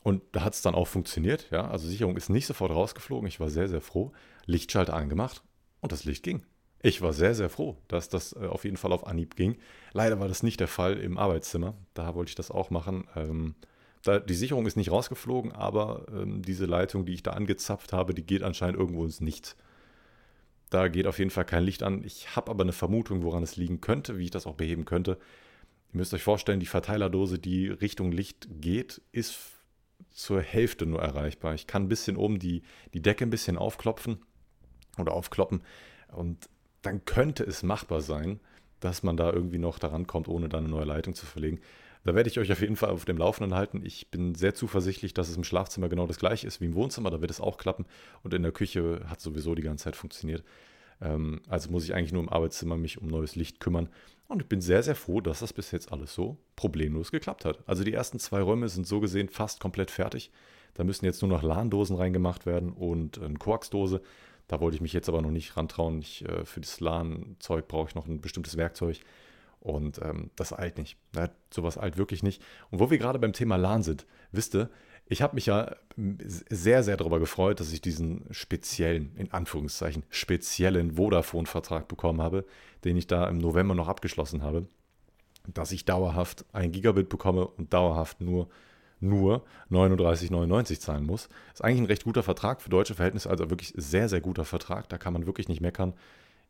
und 0.04 0.22
da 0.32 0.44
hat 0.44 0.54
es 0.54 0.62
dann 0.62 0.76
auch 0.76 0.88
funktioniert. 0.88 1.50
Ja? 1.52 1.70
Also 1.70 1.88
Sicherung 1.88 2.18
ist 2.18 2.30
nicht 2.30 2.46
sofort 2.46 2.72
rausgeflogen. 2.72 3.28
Ich 3.28 3.40
war 3.40 3.50
sehr, 3.50 3.68
sehr 3.68 3.82
froh. 3.82 4.12
Lichtschalter 4.46 4.94
angemacht 4.94 5.44
und 5.82 5.92
das 5.92 6.06
Licht 6.06 6.24
ging. 6.24 6.44
Ich 6.82 7.02
war 7.02 7.12
sehr, 7.12 7.34
sehr 7.34 7.50
froh, 7.50 7.78
dass 7.88 8.08
das 8.10 8.34
äh, 8.34 8.46
auf 8.46 8.64
jeden 8.64 8.78
Fall 8.78 8.92
auf 8.92 9.08
Anhieb 9.08 9.36
ging. 9.36 9.58
Leider 9.94 10.20
war 10.20 10.28
das 10.28 10.44
nicht 10.44 10.60
der 10.60 10.68
Fall 10.68 10.98
im 10.98 11.18
Arbeitszimmer. 11.18 11.74
Da 11.94 12.16
wollte 12.16 12.30
ich 12.30 12.36
das 12.36 12.52
auch 12.52 12.70
machen. 12.70 13.08
Ähm, 13.16 13.56
da, 14.04 14.20
die 14.20 14.36
Sicherung 14.36 14.66
ist 14.68 14.78
nicht 14.78 14.92
rausgeflogen, 14.92 15.52
aber 15.52 16.06
ähm, 16.12 16.42
diese 16.42 16.66
Leitung, 16.66 17.06
die 17.06 17.14
ich 17.14 17.24
da 17.24 17.32
angezapft 17.32 17.94
habe, 17.94 18.14
die 18.14 18.26
geht 18.26 18.44
anscheinend 18.44 18.80
irgendwo 18.80 19.04
ins 19.04 19.22
Nichts. 19.22 19.56
Da 20.70 20.88
geht 20.88 21.08
auf 21.08 21.20
jeden 21.20 21.32
Fall 21.32 21.46
kein 21.46 21.64
Licht 21.64 21.82
an. 21.82 22.04
Ich 22.04 22.36
habe 22.36 22.52
aber 22.52 22.64
eine 22.64 22.74
Vermutung, 22.74 23.24
woran 23.24 23.44
es 23.44 23.56
liegen 23.56 23.82
könnte, 23.82 24.18
wie 24.18 24.26
ich 24.26 24.32
das 24.32 24.46
auch 24.46 24.56
beheben 24.56 24.86
könnte. 24.86 25.18
Müsst 25.98 26.14
euch 26.14 26.22
vorstellen, 26.22 26.60
die 26.60 26.68
Verteilerdose, 26.68 27.40
die 27.40 27.70
Richtung 27.70 28.12
Licht 28.12 28.48
geht, 28.62 29.02
ist 29.12 29.40
zur 30.12 30.42
Hälfte 30.42 30.86
nur 30.86 31.02
erreichbar. 31.02 31.56
Ich 31.56 31.66
kann 31.66 31.84
ein 31.84 31.90
bisschen 31.90 32.18
oben 32.18 32.38
die, 32.38 32.62
die 32.94 33.02
Decke 33.02 33.26
ein 33.26 33.32
bisschen 33.32 33.58
aufklopfen 33.58 34.20
oder 35.00 35.12
aufkloppen 35.14 35.64
und 36.10 36.50
dann 36.84 37.04
könnte 37.06 37.44
es 37.44 37.64
machbar 37.64 38.02
sein, 38.02 38.40
dass 38.80 39.02
man 39.02 39.18
da 39.18 39.34
irgendwie 39.34 39.58
noch 39.58 39.80
daran 39.80 40.06
kommt, 40.06 40.28
ohne 40.28 40.50
dann 40.50 40.66
eine 40.66 40.74
neue 40.74 40.86
Leitung 40.86 41.16
zu 41.16 41.26
verlegen. 41.26 41.60
Da 42.04 42.14
werde 42.14 42.30
ich 42.30 42.38
euch 42.38 42.52
auf 42.52 42.62
jeden 42.62 42.76
Fall 42.76 42.92
auf 42.92 43.06
dem 43.06 43.18
Laufenden 43.18 43.56
halten. 43.56 43.82
Ich 43.84 44.12
bin 44.12 44.36
sehr 44.36 44.54
zuversichtlich, 44.54 45.16
dass 45.16 45.30
es 45.30 45.36
im 45.36 45.44
Schlafzimmer 45.44 45.90
genau 45.90 46.06
das 46.06 46.20
gleiche 46.20 46.46
ist 46.46 46.62
wie 46.62 46.66
im 46.66 46.76
Wohnzimmer. 46.76 47.10
Da 47.10 47.22
wird 47.22 47.32
es 47.32 47.42
auch 47.42 47.58
klappen. 47.58 47.86
Und 48.22 48.36
in 48.36 48.44
der 48.44 48.52
Küche 48.52 49.02
hat 49.08 49.20
sowieso 49.20 49.56
die 49.56 49.64
ganze 49.64 49.86
Zeit 49.86 49.96
funktioniert. 49.96 50.44
Ähm, 51.02 51.42
also 51.50 51.70
muss 51.70 51.84
ich 51.84 51.94
eigentlich 51.94 52.14
nur 52.14 52.22
im 52.22 52.30
Arbeitszimmer 52.30 52.78
mich 52.78 53.02
um 53.02 53.08
neues 53.08 53.36
Licht 53.36 53.60
kümmern. 53.60 53.90
Und 54.28 54.42
ich 54.42 54.50
bin 54.50 54.60
sehr, 54.60 54.84
sehr 54.84 54.96
froh, 54.96 55.22
dass 55.22 55.40
das 55.40 55.54
bis 55.54 55.72
jetzt 55.72 55.92
alles 55.92 56.14
so 56.14 56.38
problemlos 56.56 57.12
geklappt 57.12 57.46
hat. 57.46 57.60
Also 57.66 57.84
die 57.84 57.94
ersten 57.94 58.20
zwei 58.20 58.42
Räume 58.42 58.68
sind 58.68 58.86
so 58.86 59.00
gesehen 59.00 59.30
fast 59.30 59.60
komplett 59.60 59.90
fertig. 59.90 60.32
Da 60.74 60.84
müssen 60.84 61.06
jetzt 61.06 61.22
nur 61.22 61.30
noch 61.30 61.44
LAN-Dosen 61.44 61.96
reingemacht 61.96 62.46
werden 62.46 62.72
und 62.72 63.22
eine 63.22 63.36
Koaxdose. 63.36 64.02
Da 64.48 64.60
wollte 64.60 64.76
ich 64.76 64.82
mich 64.82 64.94
jetzt 64.94 65.10
aber 65.10 65.22
noch 65.22 65.32
nicht 65.32 65.56
rantrauen. 65.56 66.00
Ich, 66.00 66.24
äh, 66.26 66.46
für 66.46 66.60
das 66.60 66.80
LAN-Zeug 66.80 67.68
brauche 67.68 67.90
ich 67.90 67.96
noch 67.96 68.06
ein 68.06 68.22
bestimmtes 68.22 68.58
Werkzeug. 68.58 69.00
Und 69.60 70.00
ähm, 70.02 70.30
das 70.36 70.54
eilt 70.54 70.78
nicht. 70.78 70.98
Ne? 71.14 71.32
Sowas 71.50 71.78
eilt 71.78 71.98
wirklich 71.98 72.22
nicht. 72.22 72.42
Und 72.70 72.80
wo 72.80 72.90
wir 72.92 72.98
gerade 72.98 73.20
beim 73.20 73.34
Thema 73.34 73.56
LAN 73.56 73.82
sind, 73.84 74.06
wisst 74.32 74.56
ihr, 74.56 74.70
ich 75.10 75.22
habe 75.22 75.36
mich 75.36 75.46
ja 75.46 75.76
sehr, 75.96 76.84
sehr 76.84 76.98
darüber 76.98 77.20
gefreut, 77.20 77.60
dass 77.60 77.72
ich 77.72 77.82
diesen 77.82 78.26
speziellen, 78.32 79.16
in 79.16 79.32
Anführungszeichen, 79.32 80.04
speziellen 80.10 80.96
Vodafone-Vertrag 80.96 81.88
bekommen 81.88 82.22
habe, 82.22 82.46
den 82.84 82.98
ich 82.98 83.08
da 83.08 83.28
im 83.28 83.38
November 83.38 83.74
noch 83.74 83.88
abgeschlossen 83.88 84.44
habe, 84.44 84.68
dass 85.48 85.72
ich 85.72 85.86
dauerhaft 85.86 86.46
ein 86.52 86.72
Gigabit 86.72 87.10
bekomme 87.10 87.48
und 87.48 87.74
dauerhaft 87.74 88.22
nur 88.22 88.50
nur 89.00 89.46
39,99 89.70 90.80
zahlen 90.80 91.06
muss. 91.06 91.30
Ist 91.54 91.64
eigentlich 91.64 91.82
ein 91.82 91.86
recht 91.86 92.04
guter 92.04 92.24
Vertrag 92.24 92.62
für 92.62 92.72
deutsche 92.72 92.96
Verhältnisse, 92.96 93.30
also 93.30 93.52
wirklich 93.52 93.74
sehr, 93.76 94.10
sehr 94.10 94.22
guter 94.22 94.44
Vertrag. 94.44 94.90
Da 94.90 94.98
kann 94.98 95.14
man 95.14 95.28
wirklich 95.28 95.48
nicht 95.48 95.62
meckern. 95.62 95.94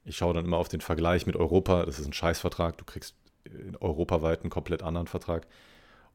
Ich 0.06 0.16
schaue 0.16 0.34
dann 0.34 0.46
immer 0.46 0.56
auf 0.56 0.70
den 0.70 0.80
Vergleich 0.80 1.26
mit 1.26 1.36
Europa. 1.36 1.86
Das 1.86 2.00
ist 2.00 2.06
ein 2.06 2.14
Scheißvertrag. 2.14 2.78
Du 2.78 2.86
kriegst 2.86 3.16
europaweit 3.82 4.42
einen 4.42 4.50
komplett 4.50 4.82
anderen 4.82 5.08
Vertrag. 5.08 5.46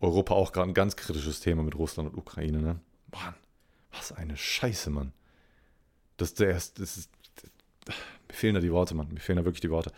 Europa 0.02 0.35
auch 0.35 0.52
gerade 0.52 0.71
ein 0.71 0.75
ganz 0.75 0.97
kritisches 0.97 1.40
Thema 1.40 1.62
mit 1.62 1.76
Russland 1.76 2.11
und 2.11 2.18
Ukraine. 2.18 2.59
Ne? 2.59 2.80
Mann, 3.12 3.35
was 3.92 4.12
eine 4.12 4.37
Scheiße, 4.37 4.90
Mann. 4.90 5.12
Das, 6.16 6.35
das, 6.35 6.75
das 6.75 6.97
ist, 6.97 7.11
mir 7.87 8.35
fehlen 8.35 8.54
da 8.54 8.61
die 8.61 8.73
Worte, 8.73 8.94
Mann. 8.94 9.09
Mir 9.12 9.21
fehlen 9.21 9.38
da 9.38 9.44
wirklich 9.44 9.61
die 9.61 9.71
Worte. 9.71 9.92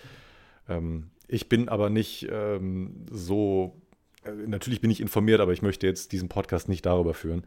Ähm, 0.69 1.11
ich 1.27 1.49
bin 1.49 1.69
aber 1.69 1.91
nicht 1.91 2.29
ähm, 2.31 3.07
so, 3.11 3.81
äh, 4.25 4.31
natürlich 4.31 4.81
bin 4.81 4.91
ich 4.91 5.01
informiert, 5.01 5.41
aber 5.41 5.53
ich 5.53 5.63
möchte 5.63 5.87
jetzt 5.87 6.13
diesen 6.13 6.29
Podcast 6.29 6.69
nicht 6.69 6.85
darüber 6.85 7.15
führen. 7.15 7.47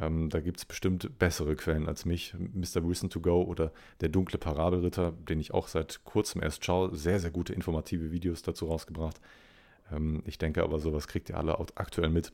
Ähm, 0.00 0.30
da 0.30 0.40
gibt 0.40 0.58
es 0.58 0.64
bestimmt 0.64 1.18
bessere 1.18 1.56
Quellen 1.56 1.88
als 1.88 2.04
mich. 2.04 2.34
Mr. 2.38 2.86
Wilson 2.86 3.10
to 3.10 3.20
Go 3.20 3.42
oder 3.42 3.72
der 4.00 4.08
dunkle 4.08 4.38
Parabelritter, 4.38 5.12
den 5.12 5.40
ich 5.40 5.52
auch 5.52 5.66
seit 5.66 6.04
kurzem 6.04 6.42
erst 6.42 6.64
schaue. 6.64 6.94
Sehr, 6.96 7.18
sehr 7.18 7.32
gute 7.32 7.52
informative 7.52 8.12
Videos 8.12 8.42
dazu 8.42 8.66
rausgebracht. 8.66 9.20
Ähm, 9.92 10.22
ich 10.26 10.38
denke 10.38 10.62
aber, 10.62 10.78
sowas 10.78 11.08
kriegt 11.08 11.28
ihr 11.28 11.36
alle 11.36 11.58
aktuell 11.74 12.10
mit. 12.10 12.32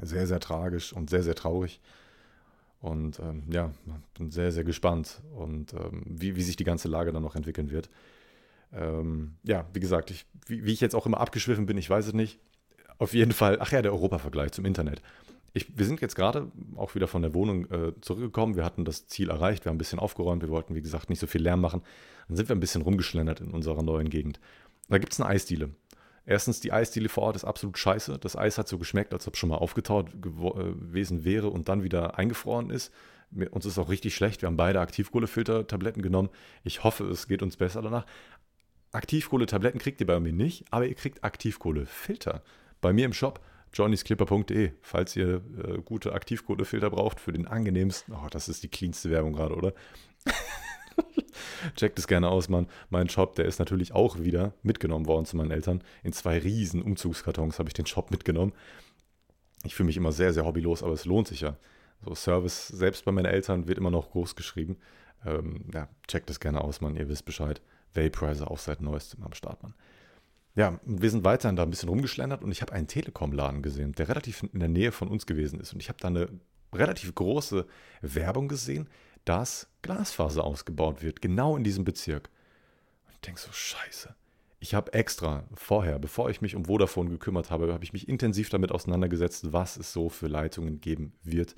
Sehr, 0.00 0.26
sehr 0.26 0.40
tragisch 0.40 0.92
und 0.92 1.10
sehr, 1.10 1.22
sehr 1.22 1.34
traurig. 1.34 1.80
Und 2.80 3.18
ähm, 3.20 3.44
ja, 3.50 3.72
bin 4.18 4.30
sehr, 4.30 4.52
sehr 4.52 4.64
gespannt 4.64 5.22
und 5.34 5.72
ähm, 5.72 6.02
wie, 6.06 6.36
wie 6.36 6.42
sich 6.42 6.56
die 6.56 6.64
ganze 6.64 6.88
Lage 6.88 7.12
dann 7.12 7.22
noch 7.22 7.34
entwickeln 7.34 7.70
wird. 7.70 7.88
Ähm, 8.72 9.36
ja, 9.42 9.66
wie 9.72 9.80
gesagt, 9.80 10.10
ich, 10.10 10.26
wie, 10.46 10.64
wie, 10.66 10.72
ich 10.72 10.80
jetzt 10.80 10.94
auch 10.94 11.06
immer 11.06 11.20
abgeschwiffen 11.20 11.66
bin, 11.66 11.78
ich 11.78 11.88
weiß 11.88 12.08
es 12.08 12.12
nicht. 12.12 12.38
Auf 12.98 13.14
jeden 13.14 13.32
Fall, 13.32 13.58
ach 13.60 13.72
ja, 13.72 13.82
der 13.82 13.92
Europa-Vergleich 13.92 14.52
zum 14.52 14.66
Internet. 14.66 15.02
Ich, 15.54 15.78
wir 15.78 15.86
sind 15.86 16.02
jetzt 16.02 16.16
gerade 16.16 16.52
auch 16.76 16.94
wieder 16.94 17.08
von 17.08 17.22
der 17.22 17.32
Wohnung 17.32 17.70
äh, 17.70 17.92
zurückgekommen. 18.02 18.56
Wir 18.56 18.64
hatten 18.64 18.84
das 18.84 19.06
Ziel 19.06 19.30
erreicht. 19.30 19.64
Wir 19.64 19.70
haben 19.70 19.76
ein 19.76 19.78
bisschen 19.78 19.98
aufgeräumt. 19.98 20.42
Wir 20.42 20.50
wollten, 20.50 20.74
wie 20.74 20.82
gesagt, 20.82 21.08
nicht 21.08 21.18
so 21.18 21.26
viel 21.26 21.42
Lärm 21.42 21.62
machen. 21.62 21.82
Dann 22.28 22.36
sind 22.36 22.50
wir 22.50 22.56
ein 22.56 22.60
bisschen 22.60 22.82
rumgeschlendert 22.82 23.40
in 23.40 23.52
unserer 23.52 23.82
neuen 23.82 24.10
Gegend. 24.10 24.38
Da 24.88 24.98
gibt 24.98 25.14
es 25.14 25.20
eine 25.20 25.30
Eisdiele. 25.30 25.70
Erstens, 26.26 26.60
die 26.60 26.72
Eisdiele 26.72 27.08
vor 27.08 27.22
Ort 27.22 27.36
ist 27.36 27.44
absolut 27.44 27.78
scheiße. 27.78 28.18
Das 28.18 28.36
Eis 28.36 28.58
hat 28.58 28.66
so 28.66 28.78
geschmeckt, 28.78 29.14
als 29.14 29.28
ob 29.28 29.34
es 29.34 29.40
schon 29.40 29.48
mal 29.48 29.58
aufgetaut 29.58 30.10
äh, 30.12 30.18
gewesen 30.20 31.24
wäre 31.24 31.48
und 31.48 31.68
dann 31.68 31.84
wieder 31.84 32.18
eingefroren 32.18 32.70
ist. 32.70 32.92
Uns 33.50 33.64
ist 33.64 33.78
auch 33.78 33.88
richtig 33.88 34.14
schlecht. 34.14 34.42
Wir 34.42 34.48
haben 34.48 34.56
beide 34.56 34.80
Aktivkohlefilter-Tabletten 34.80 36.02
genommen. 36.02 36.28
Ich 36.64 36.84
hoffe, 36.84 37.04
es 37.04 37.28
geht 37.28 37.42
uns 37.42 37.56
besser 37.56 37.80
danach. 37.80 38.06
Aktivkohle-Tabletten 38.92 39.78
kriegt 39.78 40.00
ihr 40.00 40.06
bei 40.06 40.18
mir 40.18 40.32
nicht, 40.32 40.64
aber 40.70 40.86
ihr 40.86 40.94
kriegt 40.94 41.22
Aktivkohlefilter. 41.22 42.42
Bei 42.80 42.92
mir 42.92 43.04
im 43.04 43.12
Shop 43.12 43.40
johnnysclipper.de, 43.72 44.72
falls 44.80 45.14
ihr 45.16 45.42
äh, 45.62 45.78
gute 45.84 46.12
Aktivkohlefilter 46.12 46.90
braucht 46.90 47.20
für 47.20 47.32
den 47.32 47.46
angenehmsten. 47.46 48.14
Oh, 48.14 48.28
das 48.30 48.48
ist 48.48 48.62
die 48.62 48.68
cleanste 48.68 49.10
Werbung 49.10 49.32
gerade, 49.32 49.54
oder? 49.54 49.74
Checkt 51.76 51.98
es 51.98 52.06
gerne 52.06 52.28
aus, 52.28 52.48
Mann. 52.48 52.66
Mein 52.90 53.08
Shop, 53.08 53.34
der 53.34 53.44
ist 53.44 53.58
natürlich 53.58 53.92
auch 53.92 54.18
wieder 54.18 54.52
mitgenommen 54.62 55.06
worden 55.06 55.26
zu 55.26 55.36
meinen 55.36 55.50
Eltern. 55.50 55.82
In 56.02 56.12
zwei 56.12 56.38
riesen 56.38 56.82
Umzugskartons 56.82 57.58
habe 57.58 57.68
ich 57.68 57.74
den 57.74 57.86
Shop 57.86 58.10
mitgenommen. 58.10 58.52
Ich 59.64 59.74
fühle 59.74 59.86
mich 59.86 59.96
immer 59.96 60.12
sehr, 60.12 60.32
sehr 60.32 60.44
hobbylos, 60.44 60.82
aber 60.82 60.92
es 60.92 61.04
lohnt 61.04 61.28
sich 61.28 61.40
ja. 61.40 61.56
So 62.04 62.14
Service, 62.14 62.68
selbst 62.68 63.04
bei 63.04 63.12
meinen 63.12 63.26
Eltern, 63.26 63.68
wird 63.68 63.78
immer 63.78 63.90
noch 63.90 64.10
groß 64.10 64.36
geschrieben. 64.36 64.76
Ähm, 65.24 65.64
ja, 65.72 65.88
checkt 66.06 66.30
es 66.30 66.40
gerne 66.40 66.62
aus, 66.62 66.80
Mann. 66.80 66.96
Ihr 66.96 67.08
wisst 67.08 67.24
Bescheid. 67.24 67.60
Vaporizer 67.94 68.50
auch 68.50 68.58
seit 68.58 68.80
neuestem 68.80 69.22
am 69.22 69.32
Start, 69.32 69.62
Mann. 69.62 69.74
Ja, 70.54 70.80
wir 70.84 71.10
sind 71.10 71.24
weiterhin 71.24 71.56
da 71.56 71.64
ein 71.64 71.70
bisschen 71.70 71.88
rumgeschlendert 71.88 72.42
und 72.42 72.50
ich 72.50 72.62
habe 72.62 72.72
einen 72.72 72.86
Telekom-Laden 72.86 73.62
gesehen, 73.62 73.92
der 73.92 74.08
relativ 74.08 74.42
in 74.42 74.60
der 74.60 74.68
Nähe 74.68 74.92
von 74.92 75.08
uns 75.08 75.26
gewesen 75.26 75.60
ist. 75.60 75.72
Und 75.72 75.80
ich 75.80 75.88
habe 75.88 75.98
da 76.00 76.08
eine 76.08 76.28
relativ 76.72 77.14
große 77.14 77.66
Werbung 78.00 78.48
gesehen, 78.48 78.88
dass 79.26 79.68
Glasfaser 79.82 80.44
ausgebaut 80.44 81.02
wird, 81.02 81.20
genau 81.20 81.56
in 81.56 81.64
diesem 81.64 81.84
Bezirk. 81.84 82.30
Und 83.06 83.14
ich 83.14 83.20
denke 83.20 83.40
so, 83.40 83.52
scheiße. 83.52 84.14
Ich 84.58 84.74
habe 84.74 84.92
extra 84.94 85.44
vorher, 85.54 85.98
bevor 85.98 86.30
ich 86.30 86.40
mich 86.40 86.56
um 86.56 86.64
Vodafone 86.64 87.10
gekümmert 87.10 87.50
habe, 87.50 87.72
habe 87.72 87.84
ich 87.84 87.92
mich 87.92 88.08
intensiv 88.08 88.48
damit 88.48 88.72
auseinandergesetzt, 88.72 89.52
was 89.52 89.76
es 89.76 89.92
so 89.92 90.08
für 90.08 90.28
Leitungen 90.28 90.80
geben 90.80 91.12
wird 91.22 91.54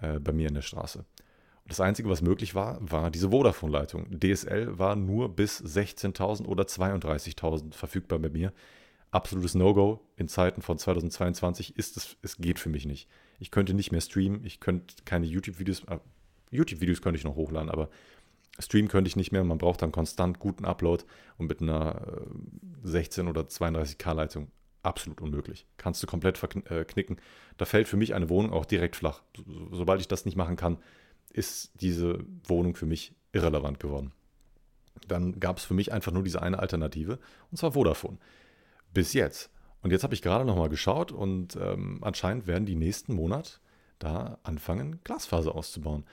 äh, 0.00 0.18
bei 0.18 0.32
mir 0.32 0.48
in 0.48 0.54
der 0.54 0.62
Straße. 0.62 1.00
Und 1.00 1.70
das 1.70 1.80
Einzige, 1.80 2.08
was 2.08 2.22
möglich 2.22 2.54
war, 2.54 2.78
war 2.80 3.10
diese 3.10 3.30
Vodafone-Leitung. 3.30 4.18
DSL 4.18 4.78
war 4.78 4.96
nur 4.96 5.34
bis 5.34 5.60
16.000 5.60 6.46
oder 6.46 6.64
32.000 6.64 7.74
verfügbar 7.74 8.18
bei 8.18 8.30
mir. 8.30 8.52
Absolutes 9.10 9.54
No-Go 9.54 10.00
in 10.16 10.28
Zeiten 10.28 10.62
von 10.62 10.78
2022 10.78 11.76
ist 11.76 11.96
es, 11.96 12.16
es 12.22 12.36
geht 12.36 12.58
für 12.58 12.68
mich 12.68 12.86
nicht. 12.86 13.08
Ich 13.38 13.50
könnte 13.50 13.74
nicht 13.74 13.92
mehr 13.92 14.00
streamen, 14.00 14.44
ich 14.44 14.60
könnte 14.60 14.94
keine 15.04 15.26
YouTube-Videos, 15.26 15.84
äh, 15.84 15.98
YouTube-Videos 16.50 17.02
könnte 17.02 17.18
ich 17.18 17.24
noch 17.24 17.36
hochladen, 17.36 17.70
aber 17.70 17.88
streamen 18.58 18.88
könnte 18.88 19.08
ich 19.08 19.16
nicht 19.16 19.32
mehr. 19.32 19.44
Man 19.44 19.58
braucht 19.58 19.82
dann 19.82 19.92
konstant 19.92 20.38
guten 20.38 20.64
Upload 20.64 21.04
und 21.38 21.48
mit 21.48 21.60
einer 21.60 22.00
16 22.82 23.26
äh, 23.26 23.30
oder 23.30 23.42
32K 23.42 24.14
Leitung 24.14 24.50
absolut 24.82 25.20
unmöglich. 25.20 25.66
Kannst 25.76 26.02
du 26.02 26.06
komplett 26.06 26.38
verknicken. 26.38 27.18
Äh, 27.18 27.20
da 27.56 27.64
fällt 27.64 27.88
für 27.88 27.96
mich 27.96 28.14
eine 28.14 28.28
Wohnung 28.28 28.52
auch 28.52 28.64
direkt 28.64 28.96
flach. 28.96 29.22
Sobald 29.72 30.00
ich 30.00 30.08
das 30.08 30.24
nicht 30.24 30.36
machen 30.36 30.56
kann, 30.56 30.78
ist 31.32 31.72
diese 31.80 32.24
Wohnung 32.46 32.76
für 32.76 32.86
mich 32.86 33.14
irrelevant 33.32 33.80
geworden. 33.80 34.12
Dann 35.08 35.38
gab 35.40 35.58
es 35.58 35.64
für 35.64 35.74
mich 35.74 35.92
einfach 35.92 36.12
nur 36.12 36.22
diese 36.22 36.40
eine 36.40 36.58
Alternative 36.58 37.18
und 37.50 37.58
zwar 37.58 37.72
Vodafone. 37.72 38.18
Bis 38.94 39.12
jetzt. 39.12 39.50
Und 39.82 39.90
jetzt 39.90 40.04
habe 40.04 40.14
ich 40.14 40.22
gerade 40.22 40.44
nochmal 40.44 40.68
geschaut 40.68 41.12
und 41.12 41.56
ähm, 41.56 41.98
anscheinend 42.02 42.46
werden 42.46 42.64
die 42.64 42.76
nächsten 42.76 43.14
Monat 43.14 43.60
da 43.98 44.38
anfangen, 44.42 45.00
Glasfaser 45.04 45.54
auszubauen. 45.54 46.04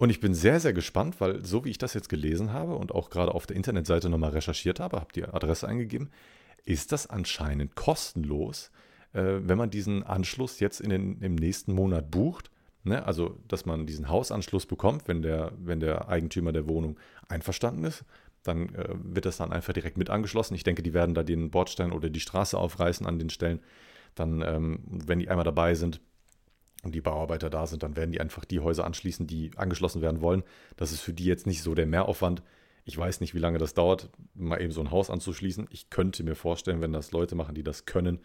Und 0.00 0.08
ich 0.08 0.18
bin 0.18 0.32
sehr, 0.32 0.60
sehr 0.60 0.72
gespannt, 0.72 1.20
weil 1.20 1.44
so 1.44 1.66
wie 1.66 1.68
ich 1.68 1.76
das 1.76 1.92
jetzt 1.92 2.08
gelesen 2.08 2.54
habe 2.54 2.74
und 2.74 2.90
auch 2.90 3.10
gerade 3.10 3.34
auf 3.34 3.46
der 3.46 3.54
Internetseite 3.54 4.08
nochmal 4.08 4.30
recherchiert 4.30 4.80
habe, 4.80 4.98
habe 4.98 5.12
die 5.14 5.24
Adresse 5.24 5.68
eingegeben, 5.68 6.08
ist 6.64 6.92
das 6.92 7.06
anscheinend 7.06 7.74
kostenlos, 7.76 8.70
äh, 9.12 9.40
wenn 9.42 9.58
man 9.58 9.68
diesen 9.68 10.02
Anschluss 10.02 10.58
jetzt 10.58 10.80
in 10.80 10.88
den, 10.88 11.20
im 11.20 11.34
nächsten 11.34 11.74
Monat 11.74 12.10
bucht. 12.10 12.50
Ne? 12.82 13.04
Also, 13.04 13.38
dass 13.46 13.66
man 13.66 13.84
diesen 13.84 14.08
Hausanschluss 14.08 14.64
bekommt, 14.64 15.06
wenn 15.06 15.20
der, 15.20 15.52
wenn 15.58 15.80
der 15.80 16.08
Eigentümer 16.08 16.52
der 16.52 16.66
Wohnung 16.66 16.98
einverstanden 17.28 17.84
ist. 17.84 18.06
Dann 18.42 18.74
äh, 18.74 18.94
wird 19.02 19.26
das 19.26 19.36
dann 19.36 19.52
einfach 19.52 19.74
direkt 19.74 19.98
mit 19.98 20.08
angeschlossen. 20.08 20.54
Ich 20.54 20.64
denke, 20.64 20.82
die 20.82 20.94
werden 20.94 21.14
da 21.14 21.24
den 21.24 21.50
Bordstein 21.50 21.92
oder 21.92 22.08
die 22.08 22.20
Straße 22.20 22.56
aufreißen 22.56 23.06
an 23.06 23.18
den 23.18 23.28
Stellen. 23.28 23.60
Dann, 24.14 24.40
ähm, 24.40 24.80
wenn 24.88 25.18
die 25.18 25.28
einmal 25.28 25.44
dabei 25.44 25.74
sind, 25.74 26.00
und 26.82 26.94
die 26.94 27.00
Bauarbeiter 27.00 27.50
da 27.50 27.66
sind, 27.66 27.82
dann 27.82 27.96
werden 27.96 28.12
die 28.12 28.20
einfach 28.20 28.44
die 28.44 28.60
Häuser 28.60 28.84
anschließen, 28.84 29.26
die 29.26 29.50
angeschlossen 29.56 30.02
werden 30.02 30.20
wollen. 30.20 30.42
Das 30.76 30.92
ist 30.92 31.00
für 31.00 31.12
die 31.12 31.24
jetzt 31.24 31.46
nicht 31.46 31.62
so 31.62 31.74
der 31.74 31.86
Mehraufwand. 31.86 32.42
Ich 32.84 32.96
weiß 32.96 33.20
nicht, 33.20 33.34
wie 33.34 33.38
lange 33.38 33.58
das 33.58 33.74
dauert, 33.74 34.10
mal 34.34 34.60
eben 34.60 34.72
so 34.72 34.80
ein 34.80 34.90
Haus 34.90 35.10
anzuschließen. 35.10 35.68
Ich 35.70 35.90
könnte 35.90 36.22
mir 36.22 36.34
vorstellen, 36.34 36.80
wenn 36.80 36.92
das 36.92 37.12
Leute 37.12 37.34
machen, 37.34 37.54
die 37.54 37.62
das 37.62 37.84
können, 37.84 38.20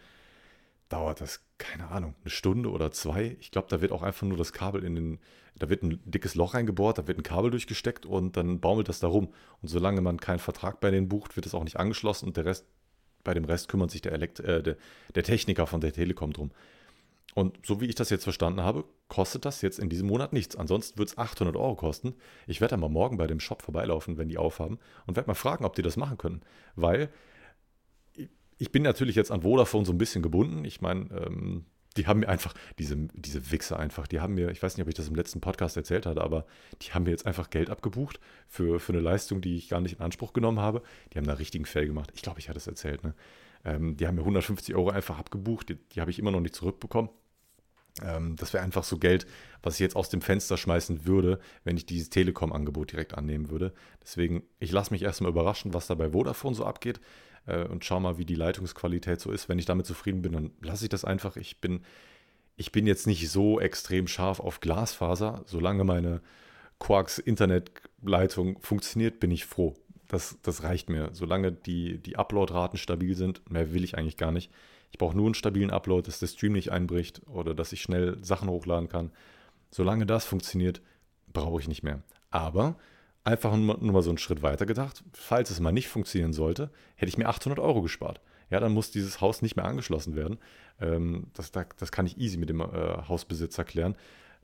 dauert 0.88 1.20
das, 1.20 1.44
keine 1.58 1.88
Ahnung, 1.88 2.14
eine 2.22 2.30
Stunde 2.30 2.70
oder 2.70 2.90
zwei. 2.92 3.36
Ich 3.40 3.50
glaube, 3.50 3.68
da 3.68 3.80
wird 3.80 3.92
auch 3.92 4.02
einfach 4.02 4.26
nur 4.26 4.38
das 4.38 4.52
Kabel 4.52 4.84
in 4.84 4.94
den, 4.94 5.18
da 5.58 5.68
wird 5.68 5.82
ein 5.82 6.00
dickes 6.04 6.34
Loch 6.34 6.54
reingebohrt, 6.54 6.98
da 6.98 7.06
wird 7.06 7.18
ein 7.18 7.22
Kabel 7.22 7.50
durchgesteckt 7.50 8.06
und 8.06 8.36
dann 8.36 8.60
baumelt 8.60 8.88
das 8.88 9.00
da 9.00 9.08
rum. 9.08 9.32
Und 9.62 9.68
solange 9.68 10.00
man 10.00 10.18
keinen 10.18 10.38
Vertrag 10.38 10.80
bei 10.80 10.90
denen 10.90 11.08
bucht, 11.08 11.36
wird 11.36 11.46
es 11.46 11.54
auch 11.54 11.64
nicht 11.64 11.78
angeschlossen 11.78 12.26
und 12.26 12.36
der 12.36 12.44
Rest, 12.44 12.66
bei 13.24 13.34
dem 13.34 13.44
Rest 13.44 13.68
kümmert 13.68 13.90
sich 13.90 14.02
der, 14.02 14.12
Elekt 14.12 14.40
äh, 14.40 14.62
der, 14.62 14.76
der 15.14 15.22
Techniker 15.24 15.66
von 15.66 15.80
der 15.80 15.92
Telekom 15.92 16.32
drum. 16.32 16.52
Und 17.36 17.58
so 17.66 17.82
wie 17.82 17.84
ich 17.84 17.94
das 17.94 18.08
jetzt 18.08 18.24
verstanden 18.24 18.62
habe, 18.62 18.86
kostet 19.08 19.44
das 19.44 19.60
jetzt 19.60 19.78
in 19.78 19.90
diesem 19.90 20.06
Monat 20.06 20.32
nichts. 20.32 20.56
Ansonsten 20.56 20.98
wird 20.98 21.10
es 21.10 21.18
800 21.18 21.54
Euro 21.54 21.74
kosten. 21.74 22.14
Ich 22.46 22.62
werde 22.62 22.78
mal 22.78 22.88
morgen 22.88 23.18
bei 23.18 23.26
dem 23.26 23.40
Shop 23.40 23.60
vorbeilaufen, 23.60 24.16
wenn 24.16 24.30
die 24.30 24.38
aufhaben, 24.38 24.78
und 25.06 25.16
werde 25.16 25.28
mal 25.28 25.34
fragen, 25.34 25.66
ob 25.66 25.76
die 25.76 25.82
das 25.82 25.98
machen 25.98 26.16
können. 26.16 26.40
Weil 26.76 27.10
ich 28.56 28.72
bin 28.72 28.82
natürlich 28.82 29.16
jetzt 29.16 29.30
an 29.30 29.42
Vodafone 29.42 29.84
so 29.84 29.92
ein 29.92 29.98
bisschen 29.98 30.22
gebunden. 30.22 30.64
Ich 30.64 30.80
meine, 30.80 31.10
ähm, 31.10 31.66
die 31.98 32.06
haben 32.06 32.20
mir 32.20 32.30
einfach, 32.30 32.54
diese, 32.78 32.96
diese 32.96 33.50
Wichser 33.50 33.78
einfach, 33.78 34.06
die 34.06 34.20
haben 34.20 34.32
mir, 34.32 34.48
ich 34.48 34.62
weiß 34.62 34.78
nicht, 34.78 34.84
ob 34.84 34.88
ich 34.88 34.94
das 34.94 35.08
im 35.08 35.14
letzten 35.14 35.42
Podcast 35.42 35.76
erzählt 35.76 36.06
hatte, 36.06 36.22
aber 36.22 36.46
die 36.80 36.94
haben 36.94 37.02
mir 37.02 37.10
jetzt 37.10 37.26
einfach 37.26 37.50
Geld 37.50 37.68
abgebucht 37.68 38.18
für, 38.48 38.80
für 38.80 38.94
eine 38.94 39.02
Leistung, 39.02 39.42
die 39.42 39.56
ich 39.56 39.68
gar 39.68 39.82
nicht 39.82 39.98
in 39.98 40.00
Anspruch 40.00 40.32
genommen 40.32 40.60
habe. 40.60 40.82
Die 41.12 41.18
haben 41.18 41.26
da 41.26 41.34
richtigen 41.34 41.66
Fail 41.66 41.86
gemacht. 41.86 42.12
Ich 42.14 42.22
glaube, 42.22 42.40
ich 42.40 42.48
hatte 42.48 42.56
es 42.58 42.66
erzählt. 42.66 43.04
Ne? 43.04 43.14
Ähm, 43.66 43.98
die 43.98 44.06
haben 44.06 44.14
mir 44.14 44.22
150 44.22 44.74
Euro 44.74 44.88
einfach 44.88 45.18
abgebucht. 45.18 45.68
Die, 45.68 45.74
die 45.74 46.00
habe 46.00 46.10
ich 46.10 46.18
immer 46.18 46.30
noch 46.30 46.40
nicht 46.40 46.54
zurückbekommen. 46.54 47.10
Ähm, 48.02 48.36
das 48.36 48.52
wäre 48.52 48.62
einfach 48.62 48.84
so 48.84 48.98
Geld, 48.98 49.26
was 49.62 49.74
ich 49.74 49.80
jetzt 49.80 49.96
aus 49.96 50.08
dem 50.08 50.20
Fenster 50.20 50.56
schmeißen 50.56 51.06
würde, 51.06 51.38
wenn 51.64 51.76
ich 51.76 51.86
dieses 51.86 52.10
Telekom-Angebot 52.10 52.92
direkt 52.92 53.14
annehmen 53.14 53.50
würde. 53.50 53.72
Deswegen, 54.02 54.42
ich 54.58 54.72
lasse 54.72 54.92
mich 54.92 55.02
erstmal 55.02 55.30
überraschen, 55.30 55.74
was 55.74 55.86
da 55.86 55.94
bei 55.94 56.10
Vodafone 56.10 56.54
so 56.54 56.64
abgeht 56.64 57.00
äh, 57.46 57.64
und 57.64 57.84
schau 57.84 58.00
mal, 58.00 58.18
wie 58.18 58.26
die 58.26 58.34
Leitungsqualität 58.34 59.20
so 59.20 59.30
ist. 59.30 59.48
Wenn 59.48 59.58
ich 59.58 59.64
damit 59.64 59.86
zufrieden 59.86 60.22
bin, 60.22 60.32
dann 60.32 60.50
lasse 60.60 60.84
ich 60.84 60.90
das 60.90 61.04
einfach. 61.04 61.36
Ich 61.36 61.60
bin, 61.60 61.80
ich 62.56 62.72
bin 62.72 62.86
jetzt 62.86 63.06
nicht 63.06 63.30
so 63.30 63.60
extrem 63.60 64.06
scharf 64.08 64.40
auf 64.40 64.60
Glasfaser. 64.60 65.42
Solange 65.46 65.84
meine 65.84 66.20
Quarks 66.78 67.18
Internetleitung 67.18 68.60
funktioniert, 68.60 69.20
bin 69.20 69.30
ich 69.30 69.46
froh. 69.46 69.74
das, 70.08 70.38
das 70.42 70.62
reicht 70.62 70.90
mir. 70.90 71.10
Solange 71.12 71.50
die, 71.52 71.98
die 71.98 72.16
Upload-Raten 72.16 72.76
stabil 72.76 73.16
sind, 73.16 73.50
mehr 73.50 73.72
will 73.72 73.84
ich 73.84 73.96
eigentlich 73.96 74.18
gar 74.18 74.32
nicht. 74.32 74.50
Ich 74.90 74.98
brauche 74.98 75.16
nur 75.16 75.26
einen 75.26 75.34
stabilen 75.34 75.70
Upload, 75.70 76.06
dass 76.06 76.20
der 76.20 76.26
Stream 76.26 76.52
nicht 76.52 76.72
einbricht 76.72 77.22
oder 77.26 77.54
dass 77.54 77.72
ich 77.72 77.82
schnell 77.82 78.18
Sachen 78.22 78.48
hochladen 78.48 78.88
kann. 78.88 79.10
Solange 79.70 80.06
das 80.06 80.24
funktioniert, 80.24 80.80
brauche 81.32 81.60
ich 81.60 81.68
nicht 81.68 81.82
mehr. 81.82 82.02
Aber 82.30 82.76
einfach 83.24 83.56
nur 83.56 83.76
mal 83.78 84.02
so 84.02 84.10
einen 84.10 84.18
Schritt 84.18 84.42
weiter 84.42 84.66
gedacht, 84.66 85.02
falls 85.12 85.50
es 85.50 85.60
mal 85.60 85.72
nicht 85.72 85.88
funktionieren 85.88 86.32
sollte, 86.32 86.70
hätte 86.94 87.08
ich 87.08 87.18
mir 87.18 87.28
800 87.28 87.58
Euro 87.58 87.82
gespart. 87.82 88.20
Ja, 88.50 88.60
dann 88.60 88.72
muss 88.72 88.92
dieses 88.92 89.20
Haus 89.20 89.42
nicht 89.42 89.56
mehr 89.56 89.64
angeschlossen 89.64 90.14
werden. 90.14 90.38
Ähm, 90.80 91.26
das, 91.34 91.50
das 91.50 91.90
kann 91.90 92.06
ich 92.06 92.18
easy 92.18 92.36
mit 92.38 92.48
dem 92.48 92.60
äh, 92.60 92.64
Hausbesitzer 93.08 93.64
klären. 93.64 93.96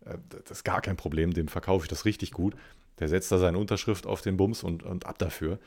Äh, 0.05 0.19
das 0.29 0.59
ist 0.59 0.65
gar 0.65 0.81
kein 0.81 0.97
Problem, 0.97 1.33
dem 1.33 1.49
verkaufe 1.49 1.85
ich 1.85 1.89
das 1.89 2.05
richtig 2.05 2.33
gut. 2.33 2.57
Der 2.99 3.09
setzt 3.09 3.31
da 3.31 3.39
seine 3.39 3.59
Unterschrift 3.59 4.07
auf 4.07 4.21
den 4.21 4.37
Bums 4.37 4.63
und, 4.63 4.83
und 4.83 5.07
ab 5.07 5.19
dafür. 5.19 5.59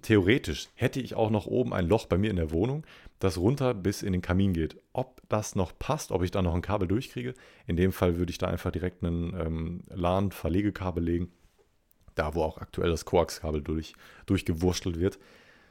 Theoretisch 0.00 0.68
hätte 0.74 1.00
ich 1.00 1.14
auch 1.14 1.28
noch 1.28 1.46
oben 1.46 1.74
ein 1.74 1.86
Loch 1.86 2.06
bei 2.06 2.16
mir 2.16 2.30
in 2.30 2.36
der 2.36 2.50
Wohnung, 2.50 2.84
das 3.18 3.36
runter 3.36 3.74
bis 3.74 4.02
in 4.02 4.12
den 4.12 4.22
Kamin 4.22 4.54
geht. 4.54 4.76
Ob 4.94 5.20
das 5.28 5.54
noch 5.54 5.78
passt, 5.78 6.12
ob 6.12 6.22
ich 6.22 6.30
da 6.30 6.40
noch 6.40 6.54
ein 6.54 6.62
Kabel 6.62 6.88
durchkriege, 6.88 7.34
in 7.66 7.76
dem 7.76 7.92
Fall 7.92 8.16
würde 8.16 8.30
ich 8.30 8.38
da 8.38 8.46
einfach 8.46 8.70
direkt 8.72 9.04
einen 9.04 9.34
ähm, 9.38 9.80
LAN-Verlegekabel 9.90 11.04
legen, 11.04 11.30
da 12.14 12.34
wo 12.34 12.42
auch 12.42 12.56
aktuell 12.56 12.90
das 12.90 13.04
Koax-Kabel 13.04 13.60
durch, 13.60 13.94
durchgewurschtelt 14.24 14.98
wird. 14.98 15.18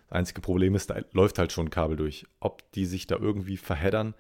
Das 0.10 0.18
einzige 0.18 0.42
Problem 0.42 0.75
ist, 0.75 0.92
da 0.92 1.00
läuft 1.13 1.40
halt 1.40 1.51
schon 1.51 1.68
ein 1.68 1.72
Kabel 1.72 1.98
durch. 1.98 2.25
Ob 2.40 2.72
die 2.74 2.86
sich 2.86 3.08
da 3.08 3.18
irgendwie 3.18 3.58
verheddern, 3.58 4.13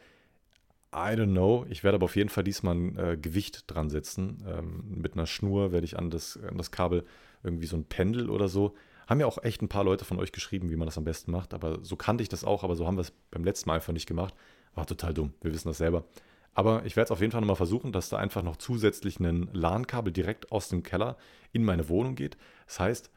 I 0.93 1.15
don't 1.15 1.31
know. 1.31 1.65
Ich 1.69 1.83
werde 1.83 1.95
aber 1.95 2.05
auf 2.05 2.15
jeden 2.15 2.29
Fall 2.29 2.43
diesmal 2.43 2.75
ein 2.75 2.97
äh, 2.97 3.17
Gewicht 3.21 3.63
dran 3.67 3.89
setzen. 3.89 4.43
Ähm, 4.47 4.83
mit 5.01 5.13
einer 5.13 5.25
Schnur 5.25 5.71
werde 5.71 5.85
ich 5.85 5.97
an 5.97 6.09
das, 6.09 6.37
an 6.37 6.57
das 6.57 6.71
Kabel 6.71 7.05
irgendwie 7.43 7.67
so 7.67 7.77
ein 7.77 7.85
Pendel 7.85 8.29
oder 8.29 8.49
so. 8.49 8.73
Haben 9.11 9.19
ja 9.19 9.25
auch 9.25 9.43
echt 9.43 9.61
ein 9.61 9.67
paar 9.67 9.83
Leute 9.83 10.05
von 10.05 10.19
euch 10.19 10.31
geschrieben, 10.31 10.69
wie 10.69 10.77
man 10.77 10.85
das 10.85 10.97
am 10.97 11.03
besten 11.03 11.33
macht. 11.33 11.53
Aber 11.53 11.79
so 11.83 11.97
kannte 11.97 12.21
ich 12.21 12.29
das 12.29 12.45
auch, 12.45 12.63
aber 12.63 12.77
so 12.77 12.87
haben 12.87 12.95
wir 12.95 13.01
es 13.01 13.11
beim 13.29 13.43
letzten 13.43 13.69
Mal 13.69 13.75
einfach 13.75 13.91
nicht 13.91 14.07
gemacht. 14.07 14.33
War 14.73 14.85
total 14.85 15.13
dumm. 15.13 15.33
Wir 15.41 15.51
wissen 15.51 15.67
das 15.67 15.79
selber. 15.79 16.05
Aber 16.53 16.85
ich 16.85 16.95
werde 16.95 17.07
es 17.07 17.11
auf 17.11 17.19
jeden 17.19 17.33
Fall 17.33 17.41
nochmal 17.41 17.57
versuchen, 17.57 17.91
dass 17.91 18.07
da 18.07 18.15
einfach 18.15 18.41
noch 18.41 18.55
zusätzlich 18.55 19.19
ein 19.19 19.49
LAN-Kabel 19.51 20.13
direkt 20.13 20.53
aus 20.53 20.69
dem 20.69 20.81
Keller 20.81 21.17
in 21.51 21.65
meine 21.65 21.89
Wohnung 21.89 22.15
geht. 22.15 22.37
Das 22.67 22.79
heißt, 22.79 23.11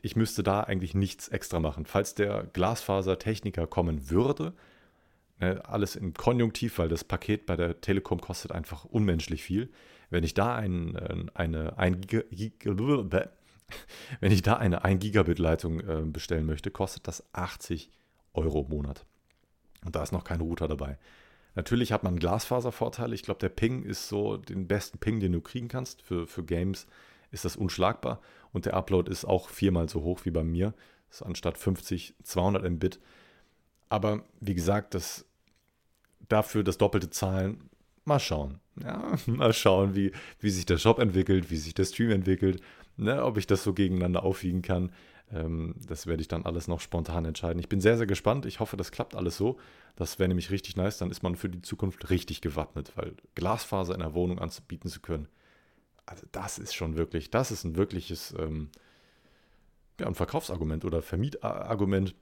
ich 0.00 0.16
müsste 0.16 0.42
da 0.42 0.62
eigentlich 0.62 0.94
nichts 0.94 1.28
extra 1.28 1.60
machen. 1.60 1.84
Falls 1.84 2.14
der 2.14 2.44
Glasfasertechniker 2.44 3.66
kommen 3.66 4.08
würde, 4.08 4.54
Ne, 5.40 5.60
alles 5.66 5.96
im 5.96 6.14
Konjunktiv, 6.14 6.78
weil 6.78 6.88
das 6.88 7.02
Paket 7.02 7.44
bei 7.44 7.56
der 7.56 7.80
Telekom 7.80 8.20
kostet 8.20 8.52
einfach 8.52 8.84
unmenschlich 8.84 9.42
viel. 9.42 9.68
Wenn 10.08 10.22
ich 10.22 10.34
da 10.34 10.54
ein, 10.54 10.94
äh, 10.94 11.26
eine 11.34 11.76
1 11.76 12.06
Giga, 12.06 12.72
wenn 14.20 14.32
ich 14.32 14.42
da 14.42 14.56
eine 14.56 14.84
1 14.84 15.00
Gigabit 15.00 15.38
Leitung 15.38 15.80
äh, 15.80 16.02
bestellen 16.04 16.46
möchte, 16.46 16.70
kostet 16.70 17.06
das 17.08 17.24
80 17.32 17.90
Euro 18.32 18.62
im 18.62 18.68
Monat. 18.68 19.04
Und 19.84 19.96
da 19.96 20.02
ist 20.02 20.12
noch 20.12 20.24
kein 20.24 20.40
Router 20.40 20.68
dabei. 20.68 20.98
Natürlich 21.54 21.92
hat 21.92 22.02
man 22.02 22.18
Glasfaservorteile. 22.18 23.14
Ich 23.14 23.22
glaube, 23.22 23.40
der 23.40 23.48
Ping 23.48 23.84
ist 23.84 24.08
so 24.08 24.36
den 24.36 24.66
besten 24.66 24.98
Ping, 24.98 25.20
den 25.20 25.32
du 25.32 25.40
kriegen 25.40 25.68
kannst. 25.68 26.02
Für, 26.02 26.26
für 26.26 26.44
Games 26.44 26.86
ist 27.30 27.44
das 27.44 27.56
unschlagbar. 27.56 28.20
Und 28.52 28.66
der 28.66 28.74
Upload 28.74 29.10
ist 29.10 29.24
auch 29.24 29.48
viermal 29.48 29.88
so 29.88 30.02
hoch 30.02 30.24
wie 30.24 30.30
bei 30.30 30.42
mir. 30.42 30.74
Das 31.08 31.20
ist 31.20 31.26
anstatt 31.26 31.58
50, 31.58 32.14
200 32.22 32.68
Mbit. 32.70 33.00
Aber 33.88 34.24
wie 34.40 34.54
gesagt, 34.54 34.94
das 34.94 35.26
dafür 36.28 36.64
das 36.64 36.78
doppelte 36.78 37.10
Zahlen, 37.10 37.70
mal 38.04 38.18
schauen. 38.18 38.60
Ja, 38.82 39.16
mal 39.26 39.52
schauen, 39.52 39.94
wie, 39.94 40.12
wie 40.40 40.50
sich 40.50 40.66
der 40.66 40.78
Shop 40.78 40.98
entwickelt, 40.98 41.50
wie 41.50 41.56
sich 41.56 41.74
der 41.74 41.84
Stream 41.84 42.10
entwickelt, 42.10 42.62
ne, 42.96 43.24
ob 43.24 43.38
ich 43.38 43.46
das 43.46 43.62
so 43.62 43.72
gegeneinander 43.72 44.24
aufwiegen 44.24 44.62
kann. 44.62 44.92
Ähm, 45.32 45.74
das 45.86 46.06
werde 46.06 46.20
ich 46.20 46.28
dann 46.28 46.44
alles 46.44 46.68
noch 46.68 46.80
spontan 46.80 47.24
entscheiden. 47.24 47.60
Ich 47.60 47.68
bin 47.68 47.80
sehr, 47.80 47.96
sehr 47.96 48.06
gespannt. 48.06 48.46
Ich 48.46 48.60
hoffe, 48.60 48.76
das 48.76 48.92
klappt 48.92 49.14
alles 49.14 49.36
so. 49.36 49.58
Das 49.96 50.18
wäre 50.18 50.28
nämlich 50.28 50.50
richtig 50.50 50.76
nice. 50.76 50.98
Dann 50.98 51.10
ist 51.10 51.22
man 51.22 51.36
für 51.36 51.48
die 51.48 51.62
Zukunft 51.62 52.10
richtig 52.10 52.40
gewappnet, 52.40 52.92
weil 52.96 53.14
Glasfaser 53.34 53.94
in 53.94 54.00
der 54.00 54.14
Wohnung 54.14 54.38
anzubieten 54.38 54.90
zu 54.90 55.00
können, 55.00 55.28
also 56.06 56.26
das 56.32 56.58
ist 56.58 56.74
schon 56.74 56.96
wirklich, 56.96 57.30
das 57.30 57.50
ist 57.50 57.64
ein 57.64 57.76
wirkliches 57.76 58.34
ähm, 58.38 58.70
ja, 59.98 60.06
ein 60.06 60.14
Verkaufsargument 60.14 60.84
oder 60.84 61.02
Vermietargument 61.02 62.14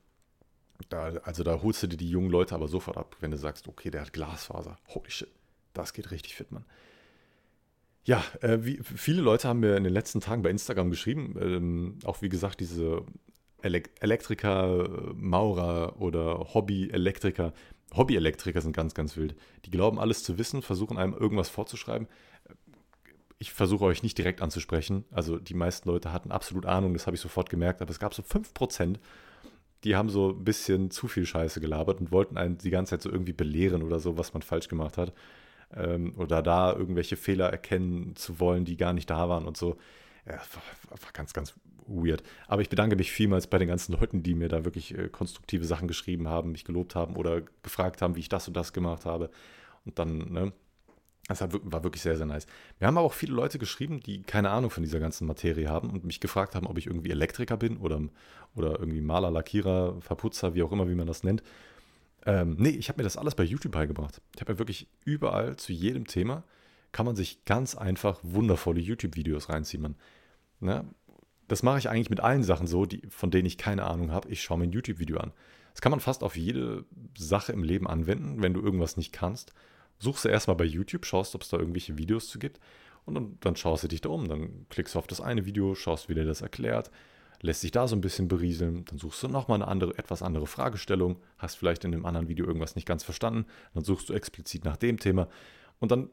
da, 0.88 1.12
also 1.22 1.44
da 1.44 1.62
holst 1.62 1.82
du 1.82 1.86
dir 1.86 1.96
die 1.96 2.10
jungen 2.10 2.30
Leute 2.30 2.54
aber 2.54 2.66
sofort 2.68 2.96
ab, 2.96 3.16
wenn 3.20 3.30
du 3.30 3.36
sagst, 3.36 3.68
okay, 3.68 3.90
der 3.90 4.00
hat 4.02 4.12
Glasfaser. 4.12 4.78
Holy 4.88 5.10
shit, 5.10 5.30
das 5.72 5.92
geht 5.92 6.10
richtig 6.10 6.34
fit, 6.34 6.52
Mann. 6.52 6.64
Ja, 8.04 8.24
äh, 8.40 8.58
wie, 8.62 8.80
viele 8.82 9.22
Leute 9.22 9.48
haben 9.48 9.60
mir 9.60 9.76
in 9.76 9.84
den 9.84 9.92
letzten 9.92 10.20
Tagen 10.20 10.42
bei 10.42 10.50
Instagram 10.50 10.90
geschrieben, 10.90 11.36
ähm, 11.40 11.98
auch 12.04 12.20
wie 12.20 12.28
gesagt, 12.28 12.60
diese 12.60 13.04
Elek 13.62 13.90
Elektriker, 14.00 15.14
Maurer 15.14 16.00
oder 16.00 16.52
Hobby-Elektriker. 16.52 17.52
Hobby-Elektriker 17.94 18.60
sind 18.60 18.74
ganz, 18.74 18.94
ganz 18.94 19.16
wild. 19.16 19.36
Die 19.64 19.70
glauben 19.70 20.00
alles 20.00 20.24
zu 20.24 20.36
wissen, 20.38 20.62
versuchen 20.62 20.98
einem 20.98 21.14
irgendwas 21.14 21.48
vorzuschreiben. 21.48 22.08
Ich 23.38 23.52
versuche 23.52 23.84
euch 23.84 24.02
nicht 24.02 24.18
direkt 24.18 24.40
anzusprechen. 24.40 25.04
Also 25.10 25.38
die 25.38 25.54
meisten 25.54 25.88
Leute 25.88 26.12
hatten 26.12 26.32
absolut 26.32 26.66
Ahnung, 26.66 26.94
das 26.94 27.06
habe 27.06 27.16
ich 27.16 27.20
sofort 27.20 27.50
gemerkt, 27.50 27.82
aber 27.82 27.90
es 27.90 28.00
gab 28.00 28.14
so 28.14 28.22
5%, 28.22 28.96
die 29.84 29.96
haben 29.96 30.08
so 30.08 30.30
ein 30.30 30.44
bisschen 30.44 30.90
zu 30.90 31.08
viel 31.08 31.26
Scheiße 31.26 31.60
gelabert 31.60 32.00
und 32.00 32.12
wollten 32.12 32.36
einen 32.36 32.58
die 32.58 32.70
ganze 32.70 32.90
Zeit 32.90 33.02
so 33.02 33.10
irgendwie 33.10 33.32
belehren 33.32 33.82
oder 33.82 34.00
so, 34.00 34.16
was 34.16 34.32
man 34.32 34.42
falsch 34.42 34.68
gemacht 34.68 34.96
hat. 34.96 35.12
Ähm, 35.76 36.14
oder 36.16 36.42
da 36.42 36.72
irgendwelche 36.72 37.16
Fehler 37.16 37.50
erkennen 37.50 38.14
zu 38.16 38.40
wollen, 38.40 38.64
die 38.64 38.76
gar 38.76 38.92
nicht 38.92 39.08
da 39.10 39.28
waren 39.28 39.46
und 39.46 39.56
so. 39.56 39.76
Ja, 40.26 40.34
war, 40.34 41.02
war 41.02 41.12
ganz, 41.12 41.32
ganz 41.32 41.54
weird. 41.86 42.22
Aber 42.46 42.62
ich 42.62 42.68
bedanke 42.68 42.96
mich 42.96 43.10
vielmals 43.10 43.46
bei 43.46 43.58
den 43.58 43.68
ganzen 43.68 43.92
Leuten, 43.92 44.22
die 44.22 44.34
mir 44.34 44.48
da 44.48 44.64
wirklich 44.64 44.96
äh, 44.96 45.08
konstruktive 45.08 45.64
Sachen 45.64 45.88
geschrieben 45.88 46.28
haben, 46.28 46.52
mich 46.52 46.64
gelobt 46.64 46.94
haben 46.94 47.16
oder 47.16 47.42
gefragt 47.62 48.02
haben, 48.02 48.16
wie 48.16 48.20
ich 48.20 48.28
das 48.28 48.48
und 48.48 48.56
das 48.56 48.72
gemacht 48.72 49.04
habe. 49.04 49.30
Und 49.84 49.98
dann, 49.98 50.32
ne, 50.32 50.52
das 51.28 51.40
war 51.40 51.84
wirklich 51.84 52.02
sehr, 52.02 52.16
sehr 52.16 52.26
nice. 52.26 52.46
Wir 52.78 52.86
haben 52.86 52.98
aber 52.98 53.06
auch 53.06 53.12
viele 53.12 53.34
Leute 53.34 53.58
geschrieben, 53.58 54.00
die 54.00 54.22
keine 54.22 54.50
Ahnung 54.50 54.70
von 54.70 54.82
dieser 54.82 55.00
ganzen 55.00 55.26
Materie 55.26 55.68
haben 55.68 55.90
und 55.90 56.04
mich 56.04 56.20
gefragt 56.20 56.54
haben, 56.54 56.66
ob 56.66 56.78
ich 56.78 56.86
irgendwie 56.86 57.10
Elektriker 57.10 57.56
bin 57.56 57.76
oder, 57.76 58.00
oder 58.54 58.78
irgendwie 58.78 59.00
Maler, 59.00 59.30
Lackierer, 59.30 60.00
Verputzer, 60.00 60.54
wie 60.54 60.62
auch 60.62 60.72
immer, 60.72 60.88
wie 60.88 60.94
man 60.94 61.06
das 61.06 61.22
nennt. 61.22 61.42
Ähm, 62.24 62.56
nee, 62.58 62.70
ich 62.70 62.88
habe 62.88 62.98
mir 62.98 63.04
das 63.04 63.16
alles 63.16 63.34
bei 63.34 63.44
YouTube 63.44 63.72
beigebracht. 63.72 64.20
Ich 64.34 64.40
habe 64.40 64.52
ja 64.52 64.58
wirklich 64.58 64.88
überall 65.04 65.56
zu 65.56 65.72
jedem 65.72 66.06
Thema 66.06 66.44
kann 66.92 67.06
man 67.06 67.16
sich 67.16 67.46
ganz 67.46 67.74
einfach 67.74 68.20
wundervolle 68.22 68.78
YouTube-Videos 68.78 69.48
reinziehen. 69.48 69.82
Man, 69.82 69.96
ne? 70.60 70.84
Das 71.48 71.62
mache 71.62 71.78
ich 71.78 71.88
eigentlich 71.88 72.10
mit 72.10 72.20
allen 72.20 72.42
Sachen 72.42 72.66
so, 72.66 72.84
die, 72.84 73.00
von 73.08 73.30
denen 73.30 73.46
ich 73.46 73.56
keine 73.56 73.84
Ahnung 73.84 74.10
habe. 74.10 74.28
Ich 74.28 74.42
schaue 74.42 74.58
mir 74.58 74.64
ein 74.64 74.72
YouTube-Video 74.72 75.16
an. 75.16 75.32
Das 75.72 75.80
kann 75.80 75.90
man 75.90 76.00
fast 76.00 76.22
auf 76.22 76.36
jede 76.36 76.84
Sache 77.16 77.52
im 77.52 77.62
Leben 77.62 77.86
anwenden, 77.86 78.42
wenn 78.42 78.52
du 78.52 78.60
irgendwas 78.60 78.98
nicht 78.98 79.10
kannst 79.10 79.54
suchst 80.02 80.24
du 80.24 80.28
erstmal 80.28 80.56
bei 80.56 80.64
YouTube, 80.64 81.06
schaust, 81.06 81.34
ob 81.34 81.42
es 81.42 81.48
da 81.48 81.58
irgendwelche 81.58 81.96
Videos 81.96 82.28
zu 82.28 82.38
gibt 82.38 82.60
und 83.04 83.14
dann, 83.14 83.38
dann, 83.40 83.56
schaust 83.56 83.84
du 83.84 83.88
dich 83.88 84.00
da 84.00 84.08
um. 84.08 84.28
Dann 84.28 84.66
klickst 84.68 84.94
du 84.94 84.98
auf 84.98 85.06
das 85.06 85.20
eine 85.20 85.46
Video, 85.46 85.74
schaust, 85.74 86.08
wie 86.08 86.14
der 86.14 86.24
das 86.24 86.42
erklärt, 86.42 86.90
lässt 87.42 87.60
sich 87.60 87.72
da 87.72 87.86
so 87.86 87.94
ein 87.94 88.00
bisschen 88.00 88.28
berieseln, 88.28 88.84
dann 88.86 88.98
suchst 88.98 89.22
du 89.22 89.28
nochmal 89.28 89.56
eine 89.56 89.68
andere, 89.68 89.98
etwas 89.98 90.22
andere 90.22 90.46
Fragestellung, 90.46 91.18
hast 91.38 91.56
vielleicht 91.56 91.84
in 91.84 91.92
dem 91.92 92.06
anderen 92.06 92.28
Video 92.28 92.46
irgendwas 92.46 92.76
nicht 92.76 92.86
ganz 92.86 93.04
verstanden, 93.04 93.46
dann 93.74 93.84
suchst 93.84 94.08
du 94.08 94.14
explizit 94.14 94.64
nach 94.64 94.76
dem 94.76 94.98
Thema 94.98 95.28
und 95.80 95.90
dann, 95.90 96.08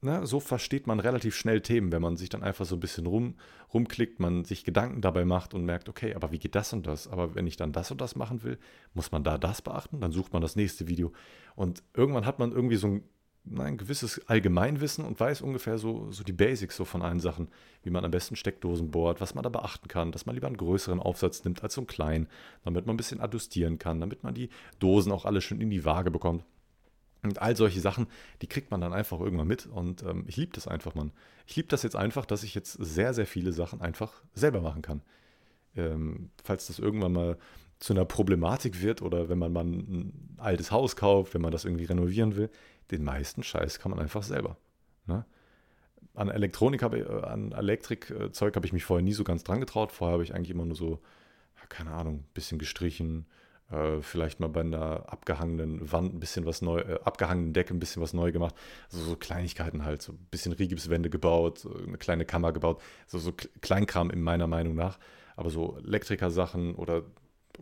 na, 0.00 0.24
so 0.24 0.40
versteht 0.40 0.86
man 0.86 0.98
relativ 0.98 1.36
schnell 1.36 1.60
Themen, 1.60 1.92
wenn 1.92 2.00
man 2.00 2.16
sich 2.16 2.30
dann 2.30 2.42
einfach 2.42 2.64
so 2.64 2.76
ein 2.76 2.80
bisschen 2.80 3.06
rum, 3.06 3.34
rumklickt, 3.74 4.18
man 4.18 4.44
sich 4.44 4.64
Gedanken 4.64 5.02
dabei 5.02 5.26
macht 5.26 5.52
und 5.52 5.66
merkt, 5.66 5.90
okay, 5.90 6.14
aber 6.14 6.32
wie 6.32 6.38
geht 6.38 6.54
das 6.54 6.72
und 6.72 6.86
das? 6.86 7.06
Aber 7.06 7.34
wenn 7.34 7.46
ich 7.46 7.56
dann 7.56 7.72
das 7.72 7.90
und 7.90 8.00
das 8.00 8.16
machen 8.16 8.42
will, 8.42 8.58
muss 8.94 9.12
man 9.12 9.22
da 9.22 9.36
das 9.36 9.60
beachten, 9.60 10.00
dann 10.00 10.12
sucht 10.12 10.32
man 10.32 10.40
das 10.40 10.56
nächste 10.56 10.88
Video 10.88 11.12
und 11.54 11.82
irgendwann 11.94 12.24
hat 12.24 12.38
man 12.38 12.52
irgendwie 12.52 12.76
so 12.76 12.86
ein 12.86 13.04
ein 13.58 13.78
gewisses 13.78 14.26
Allgemeinwissen 14.28 15.04
und 15.04 15.18
weiß 15.18 15.40
ungefähr 15.40 15.78
so, 15.78 16.10
so 16.12 16.22
die 16.22 16.32
Basics 16.32 16.76
so 16.76 16.84
von 16.84 17.02
allen 17.02 17.20
Sachen, 17.20 17.48
wie 17.82 17.90
man 17.90 18.04
am 18.04 18.10
besten 18.10 18.36
Steckdosen 18.36 18.90
bohrt, 18.90 19.20
was 19.20 19.34
man 19.34 19.42
da 19.42 19.48
beachten 19.48 19.88
kann, 19.88 20.12
dass 20.12 20.26
man 20.26 20.34
lieber 20.34 20.46
einen 20.46 20.56
größeren 20.56 21.00
Aufsatz 21.00 21.42
nimmt 21.44 21.62
als 21.62 21.74
so 21.74 21.80
einen 21.80 21.88
kleinen, 21.88 22.28
damit 22.64 22.86
man 22.86 22.94
ein 22.94 22.98
bisschen 22.98 23.20
adjustieren 23.20 23.78
kann, 23.78 24.00
damit 24.00 24.22
man 24.22 24.34
die 24.34 24.50
Dosen 24.78 25.10
auch 25.10 25.24
alle 25.24 25.40
schön 25.40 25.60
in 25.60 25.70
die 25.70 25.84
Waage 25.84 26.10
bekommt. 26.10 26.44
Und 27.22 27.42
all 27.42 27.54
solche 27.54 27.80
Sachen, 27.80 28.06
die 28.40 28.46
kriegt 28.46 28.70
man 28.70 28.80
dann 28.80 28.94
einfach 28.94 29.20
irgendwann 29.20 29.48
mit 29.48 29.66
und 29.66 30.02
ähm, 30.02 30.24
ich 30.26 30.36
liebe 30.36 30.52
das 30.54 30.66
einfach, 30.66 30.94
Mann. 30.94 31.12
Ich 31.46 31.56
liebe 31.56 31.68
das 31.68 31.82
jetzt 31.82 31.96
einfach, 31.96 32.24
dass 32.24 32.42
ich 32.42 32.54
jetzt 32.54 32.72
sehr, 32.72 33.12
sehr 33.12 33.26
viele 33.26 33.52
Sachen 33.52 33.80
einfach 33.80 34.22
selber 34.32 34.60
machen 34.60 34.80
kann. 34.80 35.02
Ähm, 35.76 36.30
falls 36.42 36.66
das 36.66 36.78
irgendwann 36.78 37.12
mal 37.12 37.38
zu 37.78 37.92
einer 37.92 38.04
Problematik 38.04 38.80
wird 38.82 39.02
oder 39.02 39.28
wenn 39.28 39.38
man 39.38 39.52
mal 39.52 39.64
ein 39.64 40.36
altes 40.38 40.70
Haus 40.70 40.96
kauft, 40.96 41.34
wenn 41.34 41.42
man 41.42 41.52
das 41.52 41.64
irgendwie 41.64 41.84
renovieren 41.84 42.36
will, 42.36 42.50
den 42.90 43.04
meisten 43.04 43.42
Scheiß 43.42 43.78
kann 43.78 43.90
man 43.90 44.00
einfach 44.00 44.22
selber. 44.22 44.56
Ne? 45.06 45.24
An 46.14 46.28
Elektronik 46.28 46.82
habe 46.82 46.98
äh, 46.98 47.26
an 47.26 47.52
Elektrikzeug 47.52 48.56
habe 48.56 48.66
ich 48.66 48.72
mich 48.72 48.84
vorher 48.84 49.04
nie 49.04 49.12
so 49.12 49.24
ganz 49.24 49.44
dran 49.44 49.60
getraut. 49.60 49.92
Vorher 49.92 50.14
habe 50.14 50.24
ich 50.24 50.34
eigentlich 50.34 50.50
immer 50.50 50.64
nur 50.64 50.76
so, 50.76 51.00
keine 51.68 51.92
Ahnung, 51.92 52.16
ein 52.16 52.28
bisschen 52.34 52.58
gestrichen, 52.58 53.26
äh, 53.70 54.02
vielleicht 54.02 54.40
mal 54.40 54.48
bei 54.48 54.60
einer 54.60 55.12
abgehangenen 55.12 55.92
Wand 55.92 56.14
ein 56.14 56.20
bisschen 56.20 56.46
was 56.46 56.62
neu, 56.62 56.80
äh, 56.80 56.98
abgehangenen 57.04 57.52
Decke 57.52 57.72
ein 57.72 57.78
bisschen 57.78 58.02
was 58.02 58.12
neu 58.12 58.32
gemacht. 58.32 58.54
Also 58.92 59.04
so 59.04 59.16
Kleinigkeiten 59.16 59.84
halt, 59.84 60.02
so 60.02 60.12
ein 60.12 60.26
bisschen 60.30 60.52
Rigipswände 60.52 61.10
gebaut, 61.10 61.66
eine 61.86 61.98
kleine 61.98 62.24
Kammer 62.24 62.52
gebaut, 62.52 62.82
so, 63.06 63.18
so 63.18 63.32
Kleinkram 63.60 64.10
in 64.10 64.22
meiner 64.22 64.46
Meinung 64.46 64.74
nach. 64.74 64.98
Aber 65.36 65.50
so 65.50 65.78
Elektriker-Sachen 65.78 66.74
oder 66.74 67.04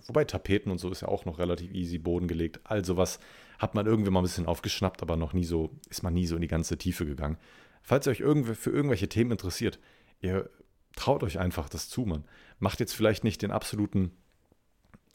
wobei 0.06 0.24
Tapeten 0.24 0.70
und 0.70 0.78
so 0.78 0.90
ist 0.90 1.02
ja 1.02 1.08
auch 1.08 1.24
noch 1.24 1.38
relativ 1.38 1.72
easy, 1.72 1.98
Boden 1.98 2.28
gelegt. 2.28 2.60
All 2.64 2.84
sowas 2.84 3.18
hat 3.58 3.74
man 3.74 3.86
irgendwie 3.86 4.10
mal 4.10 4.20
ein 4.20 4.24
bisschen 4.24 4.46
aufgeschnappt, 4.46 5.02
aber 5.02 5.16
noch 5.16 5.32
nie 5.32 5.44
so, 5.44 5.70
ist 5.90 6.02
man 6.02 6.14
nie 6.14 6.26
so 6.26 6.36
in 6.36 6.42
die 6.42 6.48
ganze 6.48 6.78
Tiefe 6.78 7.06
gegangen. 7.06 7.38
Falls 7.82 8.06
ihr 8.06 8.10
euch 8.10 8.20
irgendwie 8.20 8.54
für 8.54 8.70
irgendwelche 8.70 9.08
Themen 9.08 9.32
interessiert, 9.32 9.78
ihr 10.20 10.50
traut 10.94 11.22
euch 11.22 11.38
einfach 11.38 11.68
das 11.68 11.88
zu, 11.88 12.02
man. 12.02 12.24
Macht 12.58 12.80
jetzt 12.80 12.94
vielleicht 12.94 13.24
nicht 13.24 13.42
den 13.42 13.50
absoluten 13.50 14.12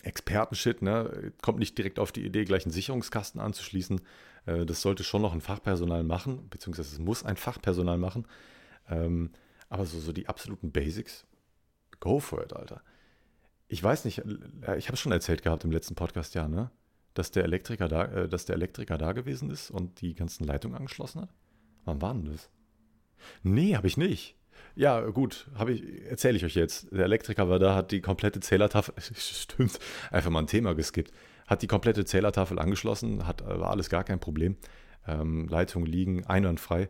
Expertenshit, 0.04 0.82
ne? 0.82 1.32
Kommt 1.42 1.60
nicht 1.60 1.78
direkt 1.78 2.00
auf 2.00 2.12
die 2.12 2.26
Idee, 2.26 2.46
gleich 2.46 2.66
einen 2.66 2.74
Sicherungskasten 2.74 3.40
anzuschließen. 3.40 4.02
Äh, 4.46 4.66
das 4.66 4.82
sollte 4.82 5.04
schon 5.04 5.22
noch 5.22 5.34
ein 5.34 5.42
Fachpersonal 5.42 6.04
machen, 6.04 6.50
beziehungsweise 6.50 6.94
es 6.94 7.00
muss 7.00 7.24
ein 7.24 7.38
Fachpersonal 7.38 7.98
machen. 7.98 8.28
Ähm, 8.90 9.32
aber 9.70 9.86
so, 9.86 10.00
so 10.00 10.12
die 10.12 10.28
absoluten 10.28 10.72
Basics, 10.72 11.26
go 12.00 12.20
for 12.20 12.44
it, 12.44 12.54
Alter. 12.54 12.82
Ich 13.74 13.84
weiß 13.84 14.06
nicht, 14.06 14.20
äh, 14.20 14.78
ich 14.78 14.86
habe 14.86 14.94
es 14.94 15.00
schon 15.00 15.12
erzählt 15.12 15.42
gehabt 15.42 15.64
im 15.64 15.72
letzten 15.72 15.96
Podcast, 15.96 16.36
ja, 16.36 16.48
ne? 16.48 16.70
Dass 17.16 17.32
der 17.32 17.44
Elektriker 17.44 17.88
da, 17.88 18.06
äh, 18.06 18.30
dass 18.30 18.46
der 18.46 18.56
Elektriker 18.56 19.00
da 19.00 19.14
gewesen 19.14 19.50
ist 19.50 19.72
und 19.72 20.00
die 20.02 20.14
ganzen 20.14 20.46
Leitungen 20.46 20.78
angeschlossen 20.78 21.22
hat. 21.22 21.30
Wann 21.84 22.00
war 22.00 22.14
denn 22.14 22.26
das? 22.26 22.52
Nee, 23.42 23.76
habe 23.76 23.88
ich 23.88 23.98
nicht. 23.98 24.36
Ja, 24.76 25.02
gut, 25.10 25.48
ich, 25.70 26.06
erzähle 26.06 26.38
ich 26.38 26.46
euch 26.46 26.54
jetzt. 26.54 26.92
Der 26.92 27.06
Elektriker 27.06 27.50
war 27.50 27.58
da, 27.58 27.74
hat 27.74 27.92
die 27.92 28.02
komplette 28.02 28.42
Zählertafel, 28.42 28.94
stimmt, 29.16 29.80
einfach 30.12 30.30
mal 30.30 30.40
ein 30.42 30.48
Thema 30.48 30.76
geskippt, 30.76 31.12
hat 31.48 31.64
die 31.64 31.68
komplette 31.68 32.06
Zählertafel 32.06 32.60
angeschlossen, 32.60 33.26
hat, 33.26 33.44
war 33.44 33.72
alles 33.72 33.90
gar 33.90 34.04
kein 34.04 34.20
Problem. 34.20 34.56
Ähm, 35.08 35.48
Leitungen 35.48 35.88
liegen 35.88 36.28
einwandfrei. 36.28 36.90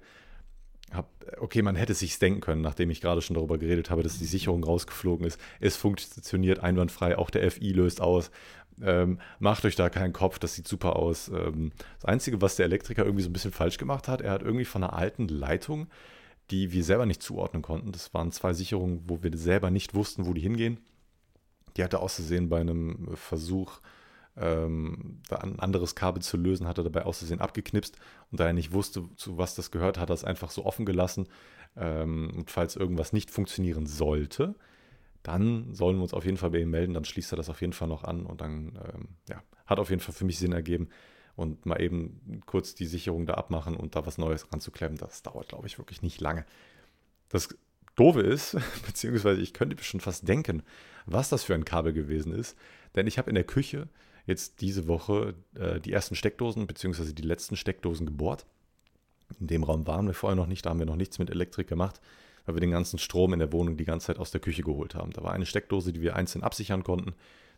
Hab, 0.93 1.09
okay, 1.39 1.61
man 1.61 1.75
hätte 1.75 1.93
es 1.93 1.99
sich 1.99 2.19
denken 2.19 2.41
können, 2.41 2.61
nachdem 2.61 2.89
ich 2.89 3.01
gerade 3.01 3.21
schon 3.21 3.35
darüber 3.35 3.57
geredet 3.57 3.89
habe, 3.89 4.03
dass 4.03 4.19
die 4.19 4.25
Sicherung 4.25 4.63
rausgeflogen 4.63 5.25
ist. 5.25 5.39
Es 5.59 5.75
funktioniert 5.75 6.59
einwandfrei, 6.59 7.17
auch 7.17 7.29
der 7.29 7.49
FI 7.49 7.71
löst 7.71 8.01
aus. 8.01 8.31
Ähm, 8.81 9.19
macht 9.39 9.65
euch 9.65 9.75
da 9.75 9.89
keinen 9.89 10.13
Kopf, 10.13 10.39
das 10.39 10.55
sieht 10.55 10.67
super 10.67 10.95
aus. 10.95 11.29
Ähm, 11.29 11.71
das 11.95 12.05
Einzige, 12.05 12.41
was 12.41 12.55
der 12.55 12.65
Elektriker 12.65 13.05
irgendwie 13.05 13.23
so 13.23 13.29
ein 13.29 13.33
bisschen 13.33 13.51
falsch 13.51 13.77
gemacht 13.77 14.07
hat, 14.07 14.21
er 14.21 14.31
hat 14.31 14.41
irgendwie 14.41 14.65
von 14.65 14.83
einer 14.83 14.93
alten 14.93 15.27
Leitung 15.27 15.87
die 16.51 16.71
wir 16.71 16.83
selber 16.83 17.05
nicht 17.05 17.23
zuordnen 17.23 17.61
konnten. 17.61 17.91
Das 17.91 18.13
waren 18.13 18.31
zwei 18.31 18.53
Sicherungen, 18.53 19.03
wo 19.07 19.23
wir 19.23 19.35
selber 19.37 19.71
nicht 19.71 19.93
wussten, 19.93 20.25
wo 20.25 20.33
die 20.33 20.41
hingehen. 20.41 20.79
Die 21.75 21.83
hatte 21.83 21.99
auszusehen 21.99 22.49
bei 22.49 22.59
einem 22.59 23.09
Versuch, 23.15 23.79
ähm, 24.35 25.21
ein 25.29 25.59
anderes 25.59 25.95
Kabel 25.95 26.21
zu 26.21 26.37
lösen, 26.37 26.67
hat 26.67 26.77
er 26.77 26.83
dabei 26.83 27.03
auszusehen 27.05 27.41
abgeknipst. 27.41 27.97
Und 28.31 28.39
da 28.39 28.47
er 28.47 28.53
nicht 28.53 28.73
wusste, 28.73 29.03
zu 29.15 29.37
was 29.37 29.55
das 29.55 29.71
gehört, 29.71 29.97
hat 29.97 30.09
er 30.09 30.15
es 30.15 30.23
einfach 30.23 30.51
so 30.51 30.65
offen 30.65 30.85
gelassen. 30.85 31.27
Ähm, 31.75 32.31
und 32.35 32.51
falls 32.51 32.75
irgendwas 32.75 33.13
nicht 33.13 33.31
funktionieren 33.31 33.85
sollte, 33.85 34.55
dann 35.21 35.73
sollen 35.73 35.97
wir 35.97 36.03
uns 36.03 36.13
auf 36.13 36.25
jeden 36.25 36.37
Fall 36.37 36.51
bei 36.51 36.59
ihm 36.59 36.71
melden. 36.71 36.93
Dann 36.93 37.05
schließt 37.05 37.33
er 37.33 37.37
das 37.37 37.49
auf 37.49 37.61
jeden 37.61 37.73
Fall 37.73 37.87
noch 37.87 38.03
an. 38.03 38.25
Und 38.25 38.41
dann 38.41 38.79
ähm, 38.93 39.07
ja, 39.29 39.41
hat 39.65 39.79
auf 39.79 39.89
jeden 39.89 40.01
Fall 40.01 40.13
für 40.13 40.25
mich 40.25 40.39
Sinn 40.39 40.51
ergeben, 40.51 40.89
und 41.35 41.65
mal 41.65 41.81
eben 41.81 42.41
kurz 42.45 42.75
die 42.75 42.85
Sicherung 42.85 43.25
da 43.25 43.33
abmachen 43.33 43.75
und 43.75 43.95
da 43.95 44.05
was 44.05 44.17
Neues 44.17 44.51
ranzuklemmen, 44.51 44.97
das 44.97 45.23
dauert, 45.23 45.49
glaube 45.49 45.67
ich, 45.67 45.77
wirklich 45.77 46.01
nicht 46.01 46.21
lange. 46.21 46.45
Das 47.29 47.49
Doofe 47.95 48.21
ist, 48.21 48.57
beziehungsweise 48.85 49.41
ich 49.41 49.53
könnte 49.53 49.81
schon 49.83 49.99
fast 49.99 50.27
denken, 50.27 50.63
was 51.05 51.29
das 51.29 51.43
für 51.43 51.55
ein 51.55 51.65
Kabel 51.65 51.93
gewesen 51.93 52.33
ist, 52.33 52.57
denn 52.95 53.07
ich 53.07 53.17
habe 53.17 53.29
in 53.29 53.35
der 53.35 53.43
Küche 53.43 53.89
jetzt 54.25 54.61
diese 54.61 54.87
Woche 54.87 55.33
äh, 55.55 55.79
die 55.79 55.91
ersten 55.91 56.15
Steckdosen, 56.15 56.67
beziehungsweise 56.67 57.13
die 57.13 57.23
letzten 57.23 57.55
Steckdosen 57.55 58.05
gebohrt. 58.05 58.45
In 59.39 59.47
dem 59.47 59.63
Raum 59.63 59.87
waren 59.87 60.07
wir 60.07 60.13
vorher 60.13 60.35
noch 60.35 60.47
nicht, 60.47 60.65
da 60.65 60.69
haben 60.69 60.79
wir 60.79 60.85
noch 60.85 60.95
nichts 60.95 61.19
mit 61.19 61.29
Elektrik 61.29 61.67
gemacht, 61.67 61.99
weil 62.45 62.55
wir 62.55 62.61
den 62.61 62.71
ganzen 62.71 62.99
Strom 62.99 63.33
in 63.33 63.39
der 63.39 63.51
Wohnung 63.51 63.77
die 63.77 63.85
ganze 63.85 64.07
Zeit 64.07 64.19
aus 64.19 64.31
der 64.31 64.41
Küche 64.41 64.63
geholt 64.63 64.95
haben. 64.95 65.11
Da 65.11 65.23
war 65.23 65.33
eine 65.33 65.45
Steckdose, 65.45 65.93
die 65.93 66.01
wir 66.01 66.15
einzeln 66.15 66.43
absichern 66.43 66.83
konnten. 66.83 67.13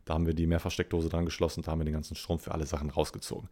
Da 0.05 0.13
haben 0.13 0.27
wir 0.27 0.33
die 0.33 0.47
Mehrfachsteckdose 0.47 1.09
dran 1.09 1.25
geschlossen, 1.25 1.63
da 1.63 1.71
haben 1.71 1.79
wir 1.79 1.85
den 1.85 1.93
ganzen 1.93 2.15
Strom 2.15 2.39
für 2.39 2.51
alle 2.51 2.65
Sachen 2.65 2.89
rausgezogen. 2.89 3.49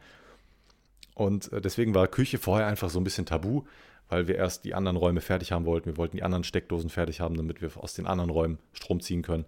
Und 1.16 1.52
äh, 1.52 1.62
deswegen 1.62 1.94
war 1.94 2.08
Küche 2.08 2.38
vorher 2.38 2.68
einfach 2.68 2.90
so 2.90 3.00
ein 3.00 3.04
bisschen 3.04 3.26
tabu, 3.26 3.64
weil 4.10 4.28
wir 4.28 4.36
erst 4.36 4.66
die 4.66 4.74
anderen 4.74 4.98
Räume 4.98 5.22
fertig 5.22 5.52
haben 5.52 5.66
wollten. 5.66 5.88
Wir 5.88 5.98
wollten 5.98 6.18
die 6.18 6.24
anderen 6.24 6.44
Steckdosen 6.44 6.90
fertig 6.90 7.20
haben, 7.20 7.36
damit 7.36 7.62
wir 7.62 7.72
aus 7.78 7.94
den 7.94 8.06
anderen 8.06 8.30
Räumen 8.30 8.60
Strom 8.74 9.00
ziehen 9.00 9.22
können. 9.22 9.46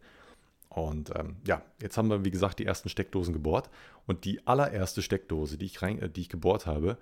Und 0.75 1.09
ähm, 1.15 1.37
ja, 1.47 1.61
jetzt 1.81 1.97
haben 1.97 2.09
wir, 2.09 2.25
wie 2.25 2.31
gesagt, 2.31 2.59
die 2.59 2.65
ersten 2.65 2.89
Steckdosen 2.89 3.33
gebohrt. 3.33 3.69
Und 4.05 4.25
die 4.25 4.45
allererste 4.45 5.01
Steckdose, 5.01 5.57
die 5.57 5.65
ich, 5.65 5.81
rein, 5.81 5.99
äh, 5.99 6.09
die 6.09 6.21
ich 6.21 6.29
gebohrt 6.29 6.65
habe, 6.65 6.97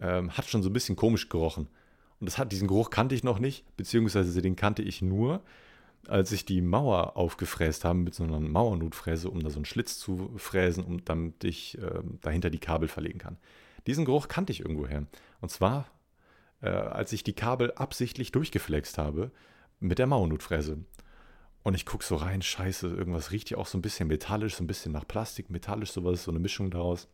ähm, 0.00 0.32
hat 0.32 0.46
schon 0.46 0.62
so 0.62 0.70
ein 0.70 0.72
bisschen 0.72 0.96
komisch 0.96 1.28
gerochen. 1.28 1.68
Und 2.18 2.26
das 2.26 2.38
hat, 2.38 2.50
diesen 2.50 2.66
Geruch 2.66 2.90
kannte 2.90 3.14
ich 3.14 3.22
noch 3.22 3.38
nicht, 3.38 3.64
beziehungsweise 3.76 4.42
den 4.42 4.56
kannte 4.56 4.82
ich 4.82 5.02
nur, 5.02 5.40
als 6.08 6.32
ich 6.32 6.44
die 6.44 6.62
Mauer 6.62 7.16
aufgefräst 7.16 7.84
habe 7.84 8.00
mit 8.00 8.12
so 8.12 8.24
einer 8.24 8.40
Mauernotfräse, 8.40 9.30
um 9.30 9.40
da 9.40 9.50
so 9.50 9.56
einen 9.58 9.66
Schlitz 9.66 9.98
zu 10.00 10.32
fräsen, 10.36 10.82
um, 10.82 11.04
damit 11.04 11.44
ich 11.44 11.78
äh, 11.78 12.00
dahinter 12.22 12.50
die 12.50 12.58
Kabel 12.58 12.88
verlegen 12.88 13.20
kann. 13.20 13.38
Diesen 13.86 14.04
Geruch 14.04 14.26
kannte 14.26 14.50
ich 14.50 14.60
irgendwoher. 14.60 15.06
Und 15.40 15.48
zwar, 15.48 15.86
äh, 16.60 16.70
als 16.70 17.12
ich 17.12 17.22
die 17.22 17.34
Kabel 17.34 17.70
absichtlich 17.74 18.32
durchgeflext 18.32 18.98
habe 18.98 19.30
mit 19.78 20.00
der 20.00 20.08
Mauernotfräse. 20.08 20.78
Und 21.62 21.74
ich 21.74 21.86
gucke 21.86 22.04
so 22.04 22.16
rein, 22.16 22.42
scheiße, 22.42 22.88
irgendwas 22.88 23.30
riecht 23.30 23.48
hier 23.48 23.58
auch 23.58 23.66
so 23.66 23.78
ein 23.78 23.82
bisschen 23.82 24.08
metallisch, 24.08 24.56
so 24.56 24.64
ein 24.64 24.66
bisschen 24.66 24.92
nach 24.92 25.06
Plastik, 25.06 25.50
metallisch, 25.50 25.92
sowas, 25.92 26.24
so 26.24 26.30
eine 26.30 26.40
Mischung 26.40 26.70
daraus. 26.70 27.08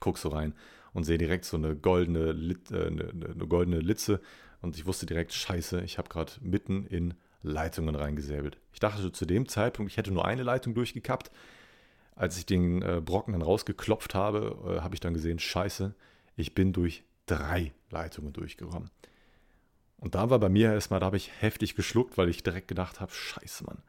Guck 0.00 0.18
so 0.18 0.30
rein 0.30 0.54
und 0.94 1.04
sehe 1.04 1.18
direkt 1.18 1.44
so 1.44 1.56
eine 1.56 1.76
goldene, 1.76 2.32
Lit, 2.32 2.70
äh, 2.70 2.86
eine, 2.86 3.10
eine 3.10 3.46
goldene 3.46 3.80
Litze. 3.80 4.20
Und 4.62 4.76
ich 4.76 4.86
wusste 4.86 5.04
direkt, 5.06 5.34
scheiße, 5.34 5.82
ich 5.82 5.98
habe 5.98 6.08
gerade 6.08 6.32
mitten 6.40 6.86
in 6.86 7.14
Leitungen 7.42 7.94
reingesäbelt. 7.94 8.58
Ich 8.72 8.80
dachte 8.80 9.12
zu 9.12 9.26
dem 9.26 9.46
Zeitpunkt, 9.46 9.92
ich 9.92 9.98
hätte 9.98 10.12
nur 10.12 10.24
eine 10.24 10.42
Leitung 10.42 10.74
durchgekappt. 10.74 11.30
Als 12.16 12.38
ich 12.38 12.46
den 12.46 12.80
äh, 12.80 13.02
Brocken 13.04 13.32
dann 13.32 13.42
rausgeklopft 13.42 14.14
habe, 14.14 14.76
äh, 14.78 14.80
habe 14.80 14.94
ich 14.94 15.00
dann 15.00 15.14
gesehen, 15.14 15.38
scheiße, 15.38 15.94
ich 16.36 16.54
bin 16.54 16.72
durch 16.72 17.04
drei 17.26 17.72
Leitungen 17.90 18.32
durchgekommen. 18.32 18.90
Und 19.98 20.14
da 20.14 20.30
war 20.30 20.38
bei 20.38 20.48
mir 20.48 20.72
erstmal, 20.72 21.00
da 21.00 21.06
habe 21.06 21.16
ich 21.16 21.30
heftig 21.40 21.76
geschluckt, 21.76 22.18
weil 22.18 22.28
ich 22.28 22.42
direkt 22.42 22.68
gedacht 22.68 23.00
habe, 23.00 23.12
scheiße, 23.12 23.64
Mann. 23.64 23.82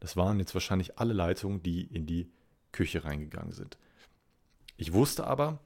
Das 0.00 0.16
waren 0.16 0.38
jetzt 0.38 0.54
wahrscheinlich 0.54 0.98
alle 0.98 1.12
Leitungen, 1.12 1.62
die 1.62 1.82
in 1.82 2.06
die 2.06 2.30
Küche 2.72 3.04
reingegangen 3.04 3.52
sind. 3.52 3.76
Ich 4.76 4.92
wusste 4.92 5.26
aber, 5.26 5.60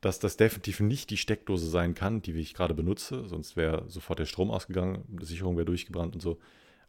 dass 0.00 0.18
das 0.18 0.36
definitiv 0.36 0.80
nicht 0.80 1.10
die 1.10 1.16
Steckdose 1.16 1.68
sein 1.68 1.94
kann, 1.94 2.22
die 2.22 2.32
ich 2.32 2.54
gerade 2.54 2.74
benutze, 2.74 3.26
sonst 3.26 3.56
wäre 3.56 3.84
sofort 3.88 4.18
der 4.18 4.26
Strom 4.26 4.50
ausgegangen, 4.50 5.04
die 5.08 5.24
Sicherung 5.24 5.56
wäre 5.56 5.66
durchgebrannt 5.66 6.14
und 6.14 6.20
so 6.20 6.38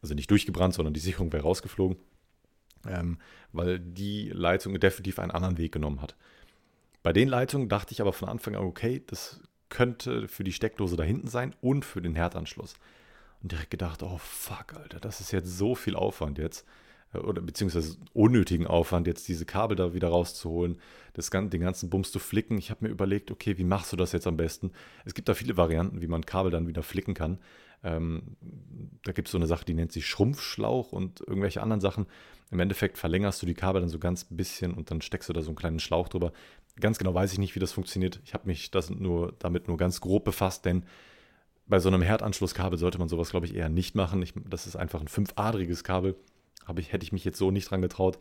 also 0.02 0.14
nicht 0.14 0.32
durchgebrannt, 0.32 0.74
sondern 0.74 0.94
die 0.94 1.00
Sicherung 1.00 1.32
wäre 1.34 1.44
rausgeflogen, 1.44 1.98
ähm, 2.88 3.18
weil 3.52 3.80
die 3.80 4.30
Leitung 4.30 4.80
definitiv 4.80 5.20
einen 5.20 5.32
anderen 5.32 5.58
Weg 5.58 5.72
genommen 5.72 6.02
hat. 6.02 6.16
Bei 7.04 7.14
den 7.14 7.28
Leitungen 7.28 7.70
dachte 7.70 7.94
ich 7.94 8.02
aber 8.02 8.14
von 8.14 8.30
Anfang 8.30 8.56
an, 8.56 8.64
okay, 8.64 9.04
das 9.08 9.42
könnte 9.70 10.28
für 10.28 10.44
die 10.44 10.54
Steckdose 10.54 10.98
da 10.98 11.04
hinten 11.04 11.28
sein 11.28 11.56
und 11.62 11.86
für 11.86 12.02
den 12.02 12.16
Herdanschluss. 12.16 12.76
Und 13.42 13.52
direkt 13.52 13.72
gedacht, 13.72 14.04
oh 14.04 14.18
fuck, 14.18 14.74
Alter, 14.76 15.00
das 15.00 15.22
ist 15.22 15.32
jetzt 15.32 15.58
so 15.58 15.76
viel 15.76 15.96
Aufwand 15.96 16.38
jetzt. 16.38 16.66
Äh, 17.14 17.20
oder 17.20 17.42
beziehungsweise 17.42 17.98
unnötigen 18.14 18.68
Aufwand, 18.68 19.08
jetzt 19.08 19.28
diese 19.28 19.46
Kabel 19.46 19.76
da 19.76 19.94
wieder 19.94 20.10
rauszuholen, 20.10 20.80
das, 21.14 21.30
den 21.30 21.62
ganzen 21.62 21.90
Bums 21.90 22.12
zu 22.12 22.20
flicken. 22.20 22.58
Ich 22.58 22.70
habe 22.70 22.86
mir 22.86 22.92
überlegt, 22.92 23.32
okay, 23.32 23.58
wie 23.58 23.64
machst 23.64 23.92
du 23.92 23.98
das 23.98 24.12
jetzt 24.12 24.28
am 24.28 24.38
besten? 24.38 24.72
Es 25.06 25.14
gibt 25.14 25.30
da 25.30 25.34
viele 25.34 25.58
Varianten, 25.58 26.02
wie 26.02 26.08
man 26.08 26.26
Kabel 26.26 26.52
dann 26.52 26.68
wieder 26.68 26.84
flicken 26.84 27.14
kann. 27.14 27.40
Ähm, 27.84 28.36
da 29.04 29.14
gibt 29.14 29.30
es 29.30 29.32
so 29.32 29.38
eine 29.38 29.48
Sache, 29.48 29.66
die 29.66 29.74
nennt 29.74 29.92
sich 29.92 30.06
Schrumpfschlauch 30.06 30.92
und 30.92 31.22
irgendwelche 31.22 31.62
anderen 31.62 31.82
Sachen. 31.82 32.08
Im 32.52 32.60
Endeffekt 32.60 32.98
verlängerst 32.98 33.42
du 33.42 33.46
die 33.46 33.54
Kabel 33.54 33.82
dann 33.82 33.90
so 33.90 34.00
ganz 34.00 34.26
bisschen 34.26 34.74
und 34.74 34.92
dann 34.92 35.02
steckst 35.02 35.30
du 35.30 35.34
da 35.34 35.42
so 35.42 35.50
einen 35.50 35.56
kleinen 35.56 35.80
Schlauch 35.80 36.10
drüber. 36.10 36.34
Ganz 36.80 36.98
genau 36.98 37.14
weiß 37.14 37.34
ich 37.34 37.40
nicht, 37.40 37.56
wie 37.56 37.60
das 37.60 37.72
funktioniert. 37.72 38.20
Ich 38.24 38.34
habe 38.34 38.48
mich 38.48 38.72
das 38.72 38.90
nur, 38.90 39.34
damit 39.40 39.68
nur 39.68 39.78
ganz 39.78 40.02
grob 40.02 40.24
befasst, 40.24 40.66
denn 40.66 40.86
bei 41.68 41.80
so 41.80 41.90
einem 41.90 42.02
Herdanschlusskabel 42.02 42.80
sollte 42.80 42.98
man 42.98 43.10
sowas, 43.10 43.30
glaube 43.30 43.46
ich, 43.46 43.56
eher 43.56 43.70
nicht 43.70 43.96
machen. 43.96 44.22
Ich, 44.22 44.34
das 44.50 44.66
ist 44.66 44.76
einfach 44.76 45.02
ein 45.02 45.08
fünfadriges 45.08 45.84
Kabel. 45.84 46.16
Ich, 46.78 46.92
hätte 46.92 47.04
ich 47.04 47.12
mich 47.12 47.26
jetzt 47.26 47.38
so 47.38 47.52
nicht 47.52 47.70
dran 47.70 47.82
getraut. 47.82 48.20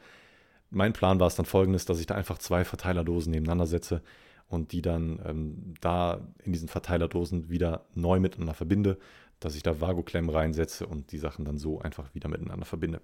Mein 0.71 0.93
Plan 0.93 1.21
war 1.21 1.27
es 1.27 1.35
dann 1.35 1.47
folgendes, 1.47 1.85
dass 1.87 2.01
ich 2.01 2.07
da 2.07 2.15
einfach 2.15 2.39
zwei 2.39 2.65
Verteilerdosen 2.65 3.31
nebeneinander 3.31 3.67
setze 3.67 4.03
und 4.49 4.73
die 4.73 4.83
dann 4.83 5.21
ähm, 5.25 5.75
da 5.81 6.27
in 6.45 6.53
diesen 6.53 6.69
Verteilerdosen 6.69 7.49
wieder 7.49 7.87
neu 7.95 8.21
miteinander 8.21 8.55
verbinde 8.55 8.99
dass 9.41 9.55
ich 9.55 9.63
da 9.63 9.81
Vagoklemmen 9.81 10.31
reinsetze 10.31 10.87
und 10.87 11.13
die 11.13 11.19
Sachen 11.19 11.45
dann 11.45 11.59
so 11.59 11.81
einfach 11.81 12.15
wieder 12.15 12.29
miteinander 12.29 12.67
verbinde. 12.67 13.01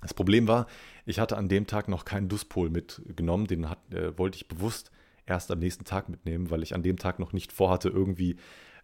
Das 0.00 0.14
Problem 0.14 0.46
war, 0.46 0.66
ich 1.06 1.18
hatte 1.18 1.36
an 1.36 1.48
dem 1.48 1.66
Tag 1.66 1.88
noch 1.88 2.04
keinen 2.04 2.28
Duspol 2.28 2.70
mitgenommen, 2.70 3.46
den 3.46 3.68
hat, 3.68 3.78
äh, 3.92 4.16
wollte 4.16 4.36
ich 4.36 4.48
bewusst 4.48 4.90
erst 5.26 5.50
am 5.50 5.58
nächsten 5.58 5.84
Tag 5.84 6.08
mitnehmen, 6.08 6.50
weil 6.50 6.62
ich 6.62 6.74
an 6.74 6.82
dem 6.82 6.98
Tag 6.98 7.18
noch 7.18 7.32
nicht 7.32 7.52
vorhatte, 7.52 7.88
irgendwie 7.88 8.36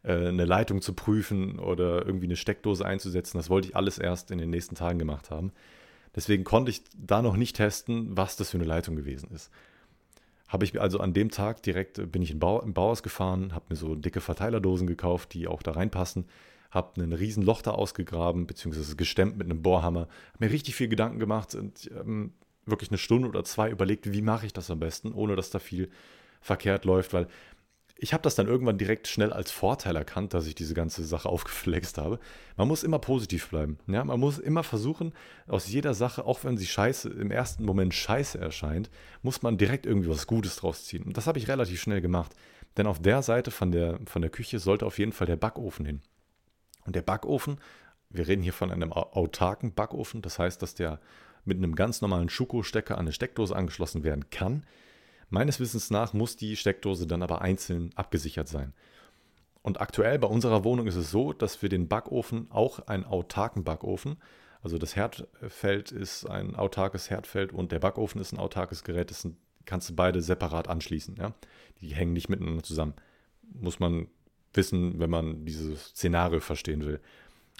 äh, 0.03 0.29
eine 0.29 0.45
Leitung 0.45 0.83
zu 0.83 0.93
prüfen 0.93 1.59
oder 1.59 2.05
irgendwie 2.05 2.27
eine 2.27 2.37
Steckdose 2.37 2.85
einzusetzen. 2.85 3.39
Das 3.39 3.51
wollte 3.51 3.69
ich 3.69 3.77
alles 3.77 3.99
erst 3.99 4.31
in 4.31 4.39
den 4.39 4.51
nächsten 4.51 4.75
Tagen 4.75 4.99
gemacht 4.99 5.31
haben. 5.31 5.53
Deswegen 6.15 6.45
konnte 6.45 6.71
ich 6.71 6.83
da 6.97 7.23
noch 7.23 7.37
nicht 7.37 7.57
testen, 7.57 8.17
was 8.17 8.37
das 8.37 8.51
für 8.51 8.59
eine 8.59 8.67
Leitung 8.67 8.97
gewesen 8.97 9.31
ist. 9.33 9.51
Habe 10.47 10.65
ich 10.65 10.75
mir 10.75 10.83
also 10.83 11.01
an 11.01 11.15
dem 11.15 11.31
Tag 11.31 11.63
direkt, 11.63 11.99
äh, 11.99 12.07
bin 12.07 12.23
ich 12.23 12.31
im 12.31 12.39
Bauhaus 12.39 13.03
gefahren, 13.03 13.55
habe 13.55 13.67
mir 13.71 13.77
so 13.77 13.95
dicke 13.95 14.21
Verteilerdosen 14.21 14.87
gekauft, 14.87 15.35
die 15.35 15.47
auch 15.47 15.63
da 15.63 15.73
reinpassen, 15.73 16.27
habe 16.75 17.01
ein 17.01 17.13
riesen 17.13 17.43
Loch 17.43 17.63
da 17.63 17.71
ausgegraben, 17.71 18.47
beziehungsweise 18.47 18.97
gestemmt 18.97 19.39
mit 19.39 19.49
einem 19.49 19.63
Bohrhammer, 19.63 20.09
habe 20.33 20.45
mir 20.47 20.51
richtig 20.51 20.75
viel 20.75 20.89
Gedanken 20.89 21.21
gemacht 21.21 21.55
und 21.55 21.91
ähm, 21.99 22.33
wirklich 22.67 22.91
eine 22.91 22.99
Stunde 22.99 23.29
oder 23.29 23.45
zwei 23.45 23.71
überlegt, 23.71 24.13
wie 24.13 24.23
mache 24.23 24.47
ich 24.47 24.53
das 24.53 24.71
am 24.71 24.81
besten, 24.81 25.13
ohne 25.13 25.37
dass 25.37 25.51
da 25.51 25.59
viel 25.61 25.89
verkehrt 26.41 26.85
läuft, 26.85 27.13
weil 27.13 27.29
ich 27.97 28.13
habe 28.13 28.23
das 28.23 28.35
dann 28.35 28.49
irgendwann 28.49 28.77
direkt 28.77 29.07
schnell 29.07 29.33
als 29.33 29.53
Vorteil 29.53 29.95
erkannt, 29.95 30.35
dass 30.35 30.47
ich 30.47 30.55
diese 30.55 30.75
ganze 30.75 31.05
Sache 31.05 31.29
aufgeflext 31.31 31.97
habe. 31.97 32.19
Man 32.57 32.69
muss 32.69 32.83
immer 32.83 32.99
positiv 32.99 33.49
bleiben. 33.49 33.79
Ja? 33.87 34.05
Man 34.05 34.19
muss 34.19 34.39
immer 34.39 34.65
versuchen, 34.65 35.13
aus 35.47 35.69
jeder 35.69 35.95
Sache, 35.95 36.25
auch 36.25 36.43
wenn 36.45 36.57
sie 36.57 36.67
scheiße, 36.67 37.09
im 37.09 37.31
ersten 37.31 37.65
Moment 37.65 37.95
scheiße 37.95 38.39
erscheint, 38.39 38.91
muss 39.23 39.43
man 39.43 39.59
direkt 39.59 39.87
irgendwie 39.87 40.09
was 40.09 40.27
Gutes 40.27 40.57
draus 40.57 40.85
ziehen. 40.85 41.05
Und 41.05 41.17
das 41.17 41.27
habe 41.27 41.39
ich 41.39 41.49
relativ 41.49 41.81
schnell 41.81 42.01
gemacht. 42.01 42.35
Denn 42.77 42.89
auf 42.89 43.01
der 43.01 43.23
Seite 43.23 43.53
von 43.53 43.71
der, 43.71 44.01
von 44.07 44.23
der 44.23 44.31
Küche 44.31 44.59
sollte 44.59 44.87
auf 44.87 44.99
jeden 44.99 45.13
Fall 45.13 45.29
der 45.29 45.37
Backofen 45.37 45.87
hin. 45.87 46.03
Und 46.85 46.97
der 46.97 47.03
Backofen, 47.03 47.59
wir 48.11 48.29
reden 48.29 48.43
hier 48.43 48.53
von 48.53 48.71
einem 48.71 48.93
autarken 48.93 49.75
Backofen, 49.75 50.23
das 50.23 50.39
heißt, 50.39 50.63
dass 50.63 50.75
der 50.75 51.01
mit 51.45 51.59
einem 51.59 51.75
ganz 51.75 52.01
normalen 52.01 52.29
Schuko-Stecker 52.29 52.95
an 52.95 53.07
eine 53.07 53.13
Steckdose 53.13 53.55
angeschlossen 53.55 54.05
werden 54.05 54.31
kann. 54.31 54.65
Meines 55.29 55.61
Wissens 55.61 55.91
nach 55.91 56.13
muss 56.13 56.37
die 56.37 56.57
Steckdose 56.57 57.07
dann 57.07 57.23
aber 57.23 57.43
einzeln 57.43 57.91
abgesichert 57.97 58.49
sein. 58.49 58.73
Und 59.63 59.81
aktuell 59.81 60.19
bei 60.19 60.29
unserer 60.29 60.65
Wohnung 60.65 60.87
ist 60.87 60.97
es 60.97 61.11
so, 61.11 61.33
dass 61.33 61.63
wir 61.63 61.69
den 61.69 61.89
Backofen 61.89 62.51
auch 62.51 62.81
einen 62.87 63.05
autarken 63.05 63.65
Backofen, 63.65 64.17
also 64.65 64.79
das 64.79 64.97
Herdfeld 64.97 65.93
ist 65.93 66.25
ein 66.25 66.57
autarkes 66.57 67.11
Herdfeld 67.11 67.53
und 67.53 67.71
der 67.71 67.81
Backofen 67.81 68.19
ist 68.19 68.33
ein 68.33 68.39
autarkes 68.39 68.83
Gerät, 68.83 69.11
das 69.11 69.29
kannst 69.67 69.91
du 69.91 69.95
beide 69.95 70.23
separat 70.23 70.69
anschließen. 70.69 71.17
Ja? 71.17 71.35
Die 71.83 71.95
hängen 71.95 72.15
nicht 72.15 72.31
miteinander 72.31 72.63
zusammen. 72.63 72.95
Muss 73.53 73.79
man 73.79 74.09
wissen, 74.55 74.99
wenn 74.99 75.11
man 75.11 75.45
dieses 75.45 75.89
Szenario 75.89 76.41
verstehen 76.41 76.85
will. 76.85 77.01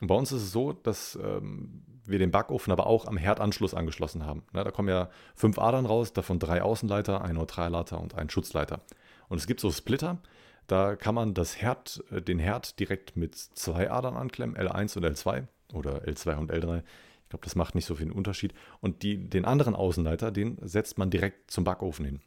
Und 0.01 0.09
bei 0.09 0.15
uns 0.15 0.33
ist 0.33 0.43
es 0.43 0.53
so, 0.53 0.73
dass 0.73 1.19
ähm, 1.23 1.83
wir 2.05 2.19
den 2.19 2.31
Backofen 2.31 2.73
aber 2.73 2.87
auch 2.87 3.07
am 3.07 3.17
Herdanschluss 3.17 3.75
angeschlossen 3.75 4.27
haben. 4.27 4.43
Ne, 4.53 4.65
da 4.65 4.71
kommen 4.71 4.89
ja 4.89 5.09
fünf 5.35 5.59
Adern 5.59 5.87
raus, 5.87 6.13
davon 6.13 6.39
drei 6.39 6.63
Außenleiter, 6.63 7.23
ein 7.23 7.37
Neutralleiter 7.37 8.01
und 8.01 8.15
ein 8.15 8.29
Schutzleiter. 8.29 8.81
Und 9.29 9.39
es 9.39 9.47
gibt 9.47 9.61
so 9.61 9.71
Splitter, 9.71 10.19
da 10.67 10.97
kann 10.97 11.15
man 11.15 11.35
das 11.35 11.61
Herd, 11.61 12.03
äh, 12.11 12.23
den 12.23 12.39
Herd 12.39 12.79
direkt 12.81 13.17
mit 13.17 13.35
zwei 13.35 13.91
Adern 13.91 14.17
anklemmen, 14.17 14.57
L1 14.57 14.97
und 14.97 15.05
L2 15.05 15.47
oder 15.73 16.05
L2 16.05 16.37
und 16.37 16.53
L3. 16.53 16.83
Ich 17.23 17.29
glaube, 17.31 17.45
das 17.45 17.57
macht 17.57 17.75
nicht 17.75 17.87
so 17.87 17.95
viel 17.95 18.11
Unterschied. 18.13 18.55
Und 18.81 19.03
die, 19.03 19.29
den 19.29 19.45
anderen 19.45 19.75
Außenleiter, 19.75 20.31
den 20.31 20.59
setzt 20.63 20.99
man 20.99 21.11
direkt 21.11 21.51
zum 21.51 21.65
Backofen 21.65 22.05
hin. 22.05 22.21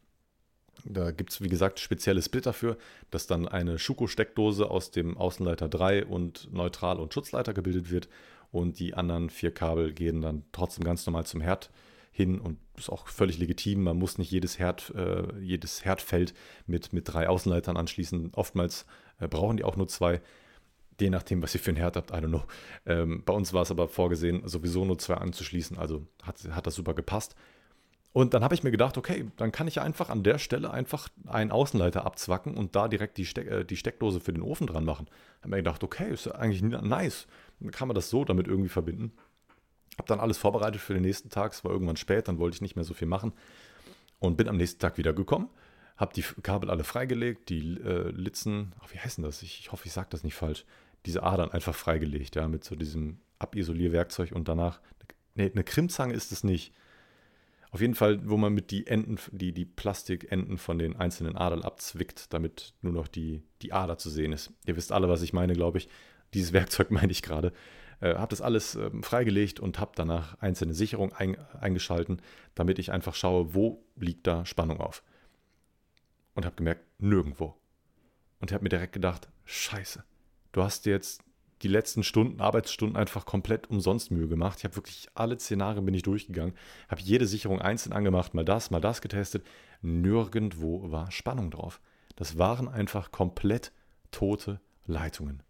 Da 0.84 1.10
gibt 1.10 1.32
es, 1.32 1.40
wie 1.40 1.48
gesagt, 1.48 1.80
spezielle 1.80 2.22
Splitter 2.22 2.52
für, 2.52 2.76
dass 3.10 3.26
dann 3.26 3.48
eine 3.48 3.78
Schuko-Steckdose 3.78 4.70
aus 4.70 4.90
dem 4.90 5.16
Außenleiter 5.16 5.68
3 5.68 6.06
und 6.06 6.52
Neutral- 6.52 7.00
und 7.00 7.12
Schutzleiter 7.12 7.52
gebildet 7.52 7.90
wird. 7.90 8.08
Und 8.50 8.78
die 8.78 8.94
anderen 8.94 9.30
vier 9.30 9.52
Kabel 9.52 9.92
gehen 9.92 10.22
dann 10.22 10.44
trotzdem 10.52 10.84
ganz 10.84 11.04
normal 11.06 11.26
zum 11.26 11.40
Herd 11.40 11.70
hin 12.10 12.40
und 12.40 12.58
ist 12.76 12.90
auch 12.90 13.06
völlig 13.06 13.38
legitim. 13.38 13.82
Man 13.82 13.98
muss 13.98 14.18
nicht 14.18 14.30
jedes, 14.30 14.58
Herd, 14.58 14.92
äh, 14.96 15.38
jedes 15.40 15.84
Herdfeld 15.84 16.34
mit, 16.66 16.92
mit 16.92 17.12
drei 17.12 17.28
Außenleitern 17.28 17.76
anschließen. 17.76 18.32
Oftmals 18.34 18.86
äh, 19.20 19.28
brauchen 19.28 19.56
die 19.56 19.64
auch 19.64 19.76
nur 19.76 19.88
zwei, 19.88 20.20
je 21.00 21.10
nachdem, 21.10 21.42
was 21.42 21.54
ihr 21.54 21.60
für 21.60 21.70
einen 21.70 21.76
Herd 21.76 21.96
habt. 21.96 22.10
I 22.10 22.14
don't 22.14 22.28
know. 22.28 22.44
Ähm, 22.86 23.22
bei 23.24 23.32
uns 23.32 23.52
war 23.52 23.62
es 23.62 23.70
aber 23.70 23.88
vorgesehen, 23.88 24.42
sowieso 24.48 24.84
nur 24.84 24.98
zwei 24.98 25.14
anzuschließen. 25.14 25.78
Also 25.78 26.06
hat, 26.22 26.38
hat 26.50 26.66
das 26.66 26.74
super 26.74 26.94
gepasst. 26.94 27.36
Und 28.12 28.34
dann 28.34 28.42
habe 28.42 28.54
ich 28.54 28.62
mir 28.62 28.70
gedacht, 28.70 28.96
okay, 28.96 29.26
dann 29.36 29.52
kann 29.52 29.68
ich 29.68 29.80
einfach 29.80 30.08
an 30.08 30.22
der 30.22 30.38
Stelle 30.38 30.70
einfach 30.70 31.08
einen 31.26 31.50
Außenleiter 31.50 32.06
abzwacken 32.06 32.56
und 32.56 32.74
da 32.74 32.88
direkt 32.88 33.18
die, 33.18 33.26
Steck, 33.26 33.46
äh, 33.46 33.64
die 33.64 33.76
Steckdose 33.76 34.20
für 34.20 34.32
den 34.32 34.42
Ofen 34.42 34.66
dran 34.66 34.84
machen. 34.84 35.08
Habe 35.40 35.50
mir 35.50 35.56
gedacht, 35.58 35.84
okay, 35.84 36.10
ist 36.10 36.26
eigentlich 36.28 36.62
nice. 36.62 37.26
Dann 37.60 37.70
kann 37.70 37.88
man 37.88 37.94
das 37.94 38.10
so 38.10 38.24
damit 38.24 38.48
irgendwie 38.48 38.70
verbinden. 38.70 39.12
Habe 39.98 40.08
dann 40.08 40.20
alles 40.20 40.38
vorbereitet 40.38 40.80
für 40.80 40.94
den 40.94 41.02
nächsten 41.02 41.28
Tag. 41.28 41.52
Es 41.52 41.64
war 41.64 41.70
irgendwann 41.70 41.96
spät, 41.96 42.28
dann 42.28 42.38
wollte 42.38 42.56
ich 42.56 42.60
nicht 42.62 42.76
mehr 42.76 42.84
so 42.84 42.94
viel 42.94 43.08
machen. 43.08 43.32
Und 44.20 44.36
bin 44.36 44.48
am 44.48 44.56
nächsten 44.56 44.80
Tag 44.80 44.96
wieder 44.96 45.12
gekommen. 45.12 45.48
Habe 45.96 46.14
die 46.14 46.22
Kabel 46.42 46.70
alle 46.70 46.84
freigelegt, 46.84 47.48
die 47.48 47.76
äh, 47.80 48.10
Litzen, 48.10 48.72
ach, 48.80 48.92
wie 48.92 48.98
heißen 48.98 49.22
das? 49.22 49.42
Ich, 49.42 49.60
ich 49.60 49.72
hoffe, 49.72 49.86
ich 49.86 49.92
sage 49.92 50.08
das 50.10 50.24
nicht 50.24 50.34
falsch. 50.34 50.64
Diese 51.06 51.22
Adern 51.24 51.50
einfach 51.50 51.74
freigelegt, 51.74 52.36
ja, 52.36 52.48
mit 52.48 52.64
so 52.64 52.74
diesem 52.74 53.18
Abisolierwerkzeug 53.38 54.32
und 54.32 54.48
danach, 54.48 54.80
nee, 55.34 55.50
eine 55.52 55.64
Krimzange 55.64 56.14
ist 56.14 56.32
es 56.32 56.42
nicht 56.42 56.72
auf 57.70 57.80
jeden 57.80 57.94
Fall, 57.94 58.28
wo 58.28 58.36
man 58.36 58.54
mit 58.54 58.70
die 58.70 58.86
Enden, 58.86 59.18
die, 59.30 59.52
die 59.52 59.66
Plastikenden 59.66 60.56
von 60.56 60.78
den 60.78 60.96
einzelnen 60.96 61.36
Adern 61.36 61.62
abzwickt, 61.62 62.32
damit 62.32 62.74
nur 62.80 62.92
noch 62.92 63.08
die, 63.08 63.42
die 63.60 63.72
Ader 63.72 63.98
zu 63.98 64.08
sehen 64.08 64.32
ist. 64.32 64.52
Ihr 64.66 64.76
wisst 64.76 64.92
alle, 64.92 65.08
was 65.08 65.22
ich 65.22 65.32
meine, 65.32 65.52
glaube 65.52 65.78
ich. 65.78 65.88
Dieses 66.34 66.52
Werkzeug 66.54 66.90
meine 66.90 67.12
ich 67.12 67.22
gerade. 67.22 67.52
Äh, 68.00 68.14
habe 68.14 68.30
das 68.30 68.40
alles 68.40 68.74
äh, 68.76 68.90
freigelegt 69.02 69.60
und 69.60 69.78
habe 69.78 69.92
danach 69.94 70.40
einzelne 70.40 70.72
Sicherungen 70.72 71.14
ein, 71.14 71.36
eingeschalten, 71.60 72.22
damit 72.54 72.78
ich 72.78 72.90
einfach 72.90 73.14
schaue, 73.14 73.54
wo 73.54 73.84
liegt 73.96 74.26
da 74.26 74.46
Spannung 74.46 74.80
auf. 74.80 75.02
Und 76.34 76.46
habe 76.46 76.56
gemerkt, 76.56 76.84
nirgendwo. 76.98 77.54
Und 78.40 78.52
habe 78.52 78.62
mir 78.62 78.68
direkt 78.70 78.92
gedacht, 78.92 79.28
scheiße, 79.44 80.04
du 80.52 80.62
hast 80.62 80.86
jetzt 80.86 81.22
die 81.62 81.68
letzten 81.68 82.02
Stunden, 82.02 82.40
Arbeitsstunden 82.40 82.96
einfach 82.96 83.26
komplett 83.26 83.68
umsonst 83.68 84.10
Mühe 84.10 84.28
gemacht. 84.28 84.58
Ich 84.58 84.64
habe 84.64 84.76
wirklich 84.76 85.08
alle 85.14 85.38
Szenarien 85.38 85.84
bin 85.84 85.94
ich 85.94 86.02
durchgegangen, 86.02 86.54
habe 86.88 87.00
jede 87.00 87.26
Sicherung 87.26 87.60
einzeln 87.60 87.92
angemacht, 87.92 88.34
mal 88.34 88.44
das, 88.44 88.70
mal 88.70 88.80
das 88.80 89.00
getestet. 89.00 89.44
Nirgendwo 89.82 90.90
war 90.90 91.10
Spannung 91.10 91.50
drauf. 91.50 91.80
Das 92.16 92.38
waren 92.38 92.68
einfach 92.68 93.10
komplett 93.10 93.72
tote 94.10 94.60
Leitungen. 94.86 95.42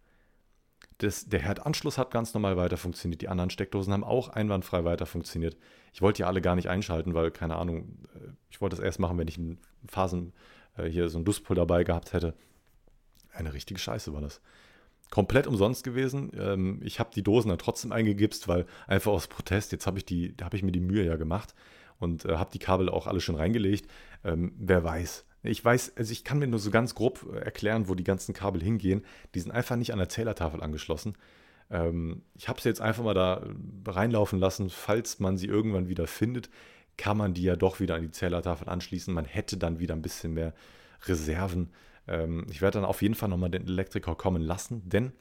Das, 0.98 1.26
der 1.26 1.40
Herdanschluss 1.40 1.96
hat 1.96 2.10
ganz 2.10 2.34
normal 2.34 2.56
weiter 2.56 2.76
funktioniert. 2.76 3.22
Die 3.22 3.28
anderen 3.28 3.50
Steckdosen 3.50 3.92
haben 3.92 4.02
auch 4.02 4.30
einwandfrei 4.30 4.84
weiter 4.84 5.06
funktioniert. 5.06 5.56
Ich 5.92 6.02
wollte 6.02 6.18
die 6.18 6.24
alle 6.24 6.40
gar 6.40 6.56
nicht 6.56 6.68
einschalten, 6.68 7.14
weil, 7.14 7.30
keine 7.30 7.56
Ahnung, 7.56 7.98
äh, 8.14 8.32
ich 8.50 8.60
wollte 8.60 8.76
das 8.76 8.84
erst 8.84 8.98
machen, 8.98 9.16
wenn 9.16 9.28
ich 9.28 9.38
in 9.38 9.58
Phasen 9.86 10.32
äh, 10.76 10.86
hier 10.86 11.08
so 11.08 11.18
ein 11.18 11.24
Duspol 11.24 11.54
dabei 11.54 11.84
gehabt 11.84 12.12
hätte. 12.12 12.34
Eine 13.32 13.52
richtige 13.52 13.78
Scheiße 13.78 14.12
war 14.12 14.20
das 14.20 14.40
komplett 15.10 15.46
umsonst 15.46 15.84
gewesen. 15.84 16.30
Ähm, 16.38 16.80
ich 16.82 17.00
habe 17.00 17.10
die 17.14 17.22
Dosen 17.22 17.48
dann 17.48 17.58
trotzdem 17.58 17.92
eingegipst, 17.92 18.48
weil 18.48 18.66
einfach 18.86 19.12
aus 19.12 19.26
Protest, 19.26 19.72
jetzt 19.72 19.86
habe 19.86 19.98
ich, 19.98 20.04
die, 20.04 20.34
hab 20.42 20.54
ich 20.54 20.62
mir 20.62 20.72
die 20.72 20.80
Mühe 20.80 21.04
ja 21.04 21.16
gemacht 21.16 21.54
und 21.98 22.24
äh, 22.24 22.36
habe 22.36 22.50
die 22.52 22.58
Kabel 22.58 22.88
auch 22.88 23.06
alle 23.06 23.20
schon 23.20 23.36
reingelegt. 23.36 23.90
Ähm, 24.24 24.52
wer 24.58 24.84
weiß. 24.84 25.24
Ich 25.42 25.64
weiß, 25.64 25.96
also 25.96 26.12
ich 26.12 26.24
kann 26.24 26.38
mir 26.38 26.48
nur 26.48 26.58
so 26.58 26.70
ganz 26.70 26.94
grob 26.94 27.26
äh, 27.32 27.38
erklären, 27.38 27.88
wo 27.88 27.94
die 27.94 28.04
ganzen 28.04 28.34
Kabel 28.34 28.62
hingehen. 28.62 29.04
Die 29.34 29.40
sind 29.40 29.52
einfach 29.52 29.76
nicht 29.76 29.92
an 29.92 29.98
der 29.98 30.08
Zählertafel 30.08 30.62
angeschlossen. 30.62 31.14
Ähm, 31.70 32.22
ich 32.34 32.48
habe 32.48 32.60
sie 32.60 32.68
jetzt 32.68 32.80
einfach 32.80 33.04
mal 33.04 33.14
da 33.14 33.42
reinlaufen 33.86 34.38
lassen. 34.38 34.70
Falls 34.70 35.20
man 35.20 35.36
sie 35.36 35.46
irgendwann 35.46 35.88
wieder 35.88 36.06
findet, 36.06 36.50
kann 36.96 37.16
man 37.16 37.34
die 37.34 37.42
ja 37.42 37.56
doch 37.56 37.80
wieder 37.80 37.94
an 37.94 38.02
die 38.02 38.10
Zählertafel 38.10 38.68
anschließen. 38.68 39.14
Man 39.14 39.24
hätte 39.24 39.56
dann 39.56 39.78
wieder 39.78 39.94
ein 39.94 40.02
bisschen 40.02 40.34
mehr 40.34 40.54
Reserven. 41.06 41.70
Ähm, 42.08 42.46
ich 42.50 42.60
werde 42.60 42.78
dann 42.78 42.84
auf 42.84 43.02
jeden 43.02 43.14
Fall 43.14 43.28
nochmal 43.28 43.50
den 43.50 43.66
Elektriker 43.66 44.14
kommen 44.14 44.42
lassen, 44.42 44.88
denn 44.88 45.12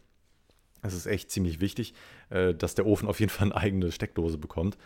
es 0.82 0.94
ist 0.94 1.06
echt 1.06 1.32
ziemlich 1.32 1.60
wichtig, 1.60 1.94
äh, 2.30 2.54
dass 2.54 2.76
der 2.76 2.86
Ofen 2.86 3.08
auf 3.08 3.20
jeden 3.20 3.32
Fall 3.32 3.48
eine 3.48 3.56
eigene 3.56 3.92
Steckdose 3.92 4.38
bekommt, 4.38 4.78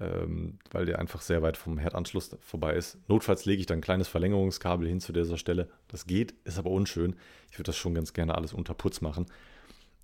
ähm, 0.00 0.58
weil 0.70 0.86
der 0.86 0.98
einfach 0.98 1.20
sehr 1.20 1.42
weit 1.42 1.56
vom 1.56 1.78
Herdanschluss 1.78 2.36
vorbei 2.40 2.74
ist. 2.74 2.98
Notfalls 3.08 3.44
lege 3.44 3.60
ich 3.60 3.66
dann 3.66 3.78
ein 3.78 3.82
kleines 3.82 4.08
Verlängerungskabel 4.08 4.86
hin 4.86 5.00
zu 5.00 5.12
dieser 5.12 5.36
Stelle. 5.36 5.68
Das 5.88 6.06
geht, 6.06 6.34
ist 6.44 6.58
aber 6.58 6.70
unschön. 6.70 7.16
Ich 7.50 7.58
würde 7.58 7.68
das 7.68 7.76
schon 7.76 7.94
ganz 7.94 8.12
gerne 8.12 8.34
alles 8.34 8.52
unter 8.52 8.74
Putz 8.74 9.00
machen. 9.00 9.26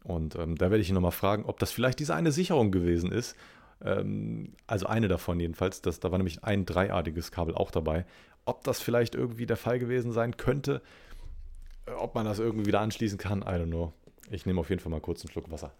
Und 0.03 0.37
ähm, 0.37 0.57
da 0.57 0.71
werde 0.71 0.83
ich 0.83 0.89
ihn 0.89 0.95
nochmal 0.95 1.13
fragen, 1.13 1.45
ob 1.47 1.59
das 1.59 1.73
vielleicht 1.73 1.99
diese 1.99 2.15
eine 2.15 2.33
Sicherung 2.33 2.71
gewesen 2.73 3.11
ist. 3.11 3.37
Ähm, 3.83 4.53
also 4.67 4.87
eine 4.87 5.09
davon 5.09 5.41
jedenfalls. 5.41 5.81
Das, 5.81 6.01
da 6.01 6.11
war 6.11 6.19
nämlich 6.19 6.45
ein 6.45 6.67
dreiartiges 6.67 7.31
Kabel 7.31 7.55
auch 7.55 7.71
dabei. 7.71 8.05
Ob 8.45 8.65
das 8.65 8.81
vielleicht 8.81 9.15
irgendwie 9.15 9.47
der 9.47 9.57
Fall 9.57 9.79
gewesen 9.79 10.13
sein 10.13 10.37
könnte, 10.37 10.83
ob 11.99 12.15
man 12.15 12.25
das 12.25 12.39
irgendwie 12.39 12.67
wieder 12.67 12.81
anschließen 12.81 13.19
kann, 13.19 13.43
I 13.43 13.57
don't 13.57 13.67
know. 13.67 13.93
Ich 14.31 14.47
nehme 14.47 14.61
auf 14.61 14.71
jeden 14.71 14.81
Fall 14.81 14.91
mal 14.91 15.01
kurz 15.01 15.23
einen 15.23 15.31
Schluck 15.31 15.51
Wasser. 15.51 15.73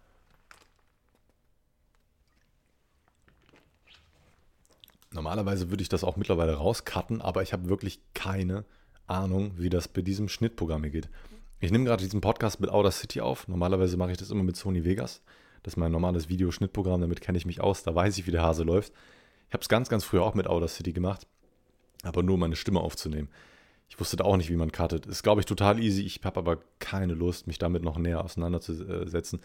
Normalerweise 5.11 5.69
würde 5.69 5.81
ich 5.81 5.89
das 5.89 6.03
auch 6.03 6.17
mittlerweile 6.17 6.55
rauscutten, 6.55 7.21
aber 7.21 7.41
ich 7.41 7.53
habe 7.53 7.69
wirklich 7.69 8.01
keine 8.13 8.65
Ahnung, 9.07 9.53
wie 9.57 9.69
das 9.69 9.87
bei 9.87 10.01
diesem 10.01 10.27
Schnittprogramm 10.27 10.83
hier 10.83 10.91
geht. 10.91 11.09
Ich 11.61 11.71
nehme 11.71 11.85
gerade 11.85 12.03
diesen 12.03 12.21
Podcast 12.21 12.59
mit 12.59 12.69
Audacity 12.69 13.21
auf. 13.21 13.47
Normalerweise 13.47 13.95
mache 13.97 14.11
ich 14.11 14.17
das 14.17 14.29
immer 14.29 14.43
mit 14.43 14.57
Sony 14.57 14.83
Vegas. 14.83 15.21
Das 15.63 15.73
ist 15.73 15.77
mein 15.77 15.91
normales 15.91 16.29
Videoschnittprogramm, 16.29 17.01
damit 17.01 17.21
kenne 17.21 17.37
ich 17.37 17.45
mich 17.45 17.61
aus, 17.61 17.81
da 17.81 17.95
weiß 17.95 18.17
ich, 18.17 18.27
wie 18.27 18.31
der 18.31 18.43
Hase 18.43 18.63
läuft. 18.63 18.93
Ich 19.47 19.53
habe 19.53 19.61
es 19.61 19.69
ganz, 19.69 19.89
ganz 19.89 20.03
früher 20.03 20.23
auch 20.23 20.35
mit 20.35 20.47
Audacity 20.47 20.91
gemacht, 20.91 21.25
aber 22.03 22.21
nur 22.21 22.35
um 22.35 22.41
meine 22.41 22.55
Stimme 22.55 22.81
aufzunehmen. 22.81 23.29
Ich 23.89 23.99
wusste 23.99 24.17
da 24.17 24.23
auch 24.23 24.37
nicht, 24.37 24.49
wie 24.49 24.55
man 24.55 24.71
cuttet. 24.71 25.05
Ist, 25.05 25.23
glaube 25.23 25.41
ich, 25.41 25.45
total 25.45 25.79
easy. 25.79 26.03
Ich 26.03 26.21
habe 26.23 26.39
aber 26.39 26.57
keine 26.79 27.13
Lust, 27.13 27.47
mich 27.47 27.59
damit 27.59 27.83
noch 27.83 27.97
näher 27.97 28.23
auseinanderzusetzen. 28.23 29.39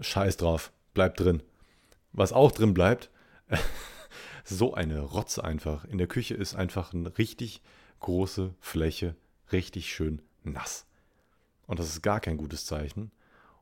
Scheiß 0.00 0.36
drauf. 0.36 0.72
Bleibt 0.94 1.20
drin. 1.20 1.42
Was 2.12 2.32
auch 2.32 2.52
drin 2.52 2.74
bleibt, 2.74 3.10
so 4.44 4.74
eine 4.74 5.00
Rotze 5.00 5.44
einfach. 5.44 5.84
In 5.84 5.98
der 5.98 6.06
Küche 6.06 6.34
ist 6.34 6.54
einfach 6.54 6.92
eine 6.92 7.16
richtig 7.18 7.62
große 8.00 8.54
Fläche, 8.60 9.14
richtig 9.52 9.92
schön 9.92 10.22
nass. 10.42 10.86
Und 11.66 11.78
das 11.78 11.88
ist 11.88 12.02
gar 12.02 12.20
kein 12.20 12.36
gutes 12.36 12.66
Zeichen. 12.66 13.12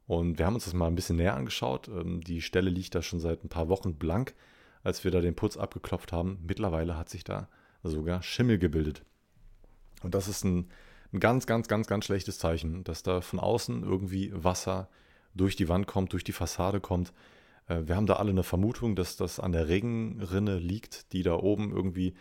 Und 0.06 0.38
wir 0.38 0.46
haben 0.46 0.54
uns 0.54 0.64
das 0.64 0.72
mal 0.72 0.86
ein 0.86 0.94
bisschen 0.94 1.16
näher 1.16 1.36
angeschaut. 1.36 1.88
Ähm, 1.88 2.22
die 2.22 2.40
Stelle 2.40 2.70
liegt 2.70 2.94
da 2.94 3.02
schon 3.02 3.20
seit 3.20 3.44
ein 3.44 3.50
paar 3.50 3.68
Wochen 3.68 3.96
blank, 3.96 4.34
als 4.82 5.04
wir 5.04 5.10
da 5.10 5.20
den 5.20 5.34
Putz 5.34 5.58
abgeklopft 5.58 6.12
haben. 6.12 6.38
Mittlerweile 6.46 6.96
hat 6.96 7.10
sich 7.10 7.24
da 7.24 7.48
sogar 7.82 8.22
Schimmel 8.22 8.58
gebildet. 8.58 9.02
Und 10.02 10.14
das 10.14 10.28
ist 10.28 10.44
ein, 10.44 10.68
ein 11.12 11.20
ganz, 11.20 11.46
ganz, 11.46 11.68
ganz, 11.68 11.86
ganz 11.86 12.04
schlechtes 12.04 12.38
Zeichen, 12.38 12.84
dass 12.84 13.02
da 13.02 13.20
von 13.20 13.38
außen 13.38 13.82
irgendwie 13.82 14.32
Wasser 14.34 14.88
durch 15.34 15.56
die 15.56 15.68
Wand 15.68 15.86
kommt, 15.86 16.12
durch 16.12 16.24
die 16.24 16.32
Fassade 16.32 16.80
kommt. 16.80 17.12
Äh, 17.68 17.82
wir 17.86 17.96
haben 17.96 18.06
da 18.06 18.14
alle 18.16 18.30
eine 18.30 18.42
Vermutung, 18.42 18.96
dass 18.96 19.16
das 19.16 19.40
an 19.40 19.52
der 19.52 19.68
Regenrinne 19.68 20.58
liegt, 20.58 21.12
die 21.12 21.22
da 21.22 21.34
oben 21.34 21.70
irgendwie, 21.70 22.14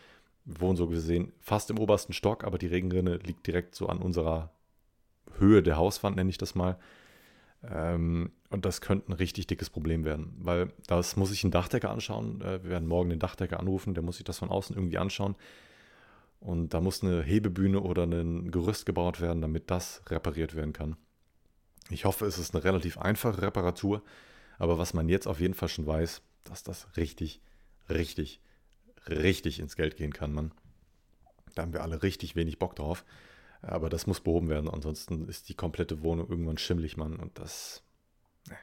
wohnen 0.45 0.77
so 0.77 0.87
gesehen 0.87 1.33
fast 1.39 1.69
im 1.69 1.79
obersten 1.79 2.13
Stock, 2.13 2.43
aber 2.45 2.57
die 2.57 2.67
Regenrinne 2.67 3.17
liegt 3.17 3.45
direkt 3.47 3.75
so 3.75 3.87
an 3.87 3.97
unserer 3.97 4.51
Höhe 5.37 5.61
der 5.61 5.77
Hauswand, 5.77 6.15
nenne 6.15 6.29
ich 6.29 6.37
das 6.37 6.55
mal. 6.55 6.77
Ähm, 7.63 8.31
und 8.49 8.65
das 8.65 8.81
könnte 8.81 9.11
ein 9.11 9.13
richtig 9.13 9.47
dickes 9.47 9.69
Problem 9.69 10.05
werden, 10.05 10.35
weil 10.39 10.71
das 10.87 11.15
muss 11.17 11.31
ich 11.31 11.43
einen 11.43 11.51
Dachdecker 11.51 11.89
anschauen. 11.89 12.41
Äh, 12.41 12.63
wir 12.63 12.69
werden 12.69 12.87
morgen 12.87 13.09
den 13.09 13.19
Dachdecker 13.19 13.59
anrufen, 13.59 13.93
der 13.93 14.03
muss 14.03 14.17
sich 14.17 14.25
das 14.25 14.39
von 14.39 14.49
außen 14.49 14.75
irgendwie 14.75 14.97
anschauen. 14.97 15.35
Und 16.39 16.73
da 16.73 16.81
muss 16.81 17.03
eine 17.03 17.23
Hebebühne 17.23 17.81
oder 17.81 18.03
ein 18.03 18.51
Gerüst 18.51 18.85
gebaut 18.85 19.21
werden, 19.21 19.41
damit 19.41 19.71
das 19.71 20.01
repariert 20.07 20.55
werden 20.55 20.73
kann. 20.73 20.95
Ich 21.89 22.05
hoffe, 22.05 22.25
es 22.25 22.37
ist 22.37 22.53
eine 22.53 22.63
relativ 22.63 22.97
einfache 22.97 23.41
Reparatur, 23.41 24.03
aber 24.59 24.77
was 24.77 24.93
man 24.93 25.09
jetzt 25.09 25.27
auf 25.27 25.39
jeden 25.39 25.53
Fall 25.53 25.69
schon 25.69 25.87
weiß, 25.87 26.21
dass 26.43 26.63
das 26.63 26.95
richtig, 26.97 27.41
richtig, 27.89 28.41
richtig 29.07 29.59
ins 29.59 29.75
Geld 29.75 29.97
gehen 29.97 30.13
kann, 30.13 30.33
man. 30.33 30.51
Da 31.55 31.63
haben 31.63 31.73
wir 31.73 31.81
alle 31.81 32.03
richtig 32.03 32.35
wenig 32.35 32.59
Bock 32.59 32.75
drauf. 32.75 33.03
Aber 33.61 33.89
das 33.89 34.05
muss 34.05 34.21
behoben 34.21 34.49
werden, 34.49 34.69
ansonsten 34.69 35.27
ist 35.27 35.49
die 35.49 35.55
komplette 35.55 36.03
Wohnung 36.03 36.29
irgendwann 36.29 36.59
schimmlig, 36.59 36.97
Mann. 36.97 37.15
Und 37.15 37.39
das. 37.39 37.83
Ne. 38.47 38.57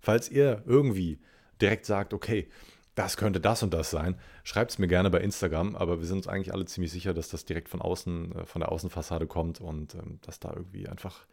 Falls 0.00 0.28
ihr 0.30 0.62
irgendwie 0.66 1.18
direkt 1.60 1.86
sagt, 1.86 2.12
okay, 2.12 2.48
das 2.94 3.16
könnte 3.16 3.40
das 3.40 3.62
und 3.62 3.72
das 3.72 3.90
sein, 3.90 4.18
schreibt 4.44 4.72
es 4.72 4.78
mir 4.78 4.88
gerne 4.88 5.10
bei 5.10 5.20
Instagram, 5.20 5.76
aber 5.76 5.98
wir 6.00 6.06
sind 6.06 6.18
uns 6.18 6.28
eigentlich 6.28 6.52
alle 6.52 6.66
ziemlich 6.66 6.92
sicher, 6.92 7.14
dass 7.14 7.28
das 7.28 7.44
direkt 7.44 7.68
von 7.68 7.80
außen, 7.80 8.36
äh, 8.36 8.46
von 8.46 8.60
der 8.60 8.70
Außenfassade 8.70 9.26
kommt 9.26 9.60
und 9.60 9.94
ähm, 9.94 10.18
dass 10.22 10.40
da 10.40 10.52
irgendwie 10.54 10.88
einfach 10.88 11.26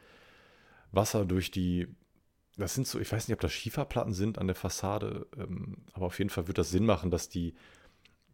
Wasser 0.91 1.25
durch 1.25 1.51
die. 1.51 1.87
Das 2.57 2.73
sind 2.75 2.87
so, 2.87 2.99
ich 2.99 3.11
weiß 3.11 3.27
nicht, 3.27 3.35
ob 3.35 3.41
das 3.41 3.53
Schieferplatten 3.53 4.13
sind 4.13 4.37
an 4.37 4.47
der 4.47 4.55
Fassade, 4.55 5.27
ähm, 5.37 5.77
aber 5.93 6.07
auf 6.07 6.17
jeden 6.17 6.29
Fall 6.29 6.47
wird 6.47 6.57
das 6.57 6.71
Sinn 6.71 6.85
machen, 6.85 7.11
dass 7.11 7.29
die 7.29 7.55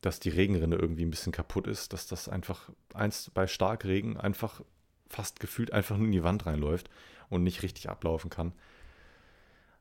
dass 0.06 0.20
die 0.20 0.30
Regenrinne 0.30 0.76
irgendwie 0.76 1.04
ein 1.04 1.10
bisschen 1.10 1.32
kaputt 1.32 1.66
ist, 1.66 1.92
dass 1.92 2.06
das 2.06 2.30
einfach 2.30 2.70
eins 2.94 3.32
bei 3.34 3.48
Starkregen 3.48 4.18
einfach 4.18 4.62
fast 5.10 5.40
gefühlt 5.40 5.74
einfach 5.74 5.98
nur 5.98 6.06
in 6.06 6.12
die 6.12 6.24
Wand 6.24 6.46
reinläuft 6.46 6.92
und 7.30 7.44
nicht 7.44 7.64
richtig 7.64 7.90
ablaufen 7.90 8.30
kann. 8.30 8.54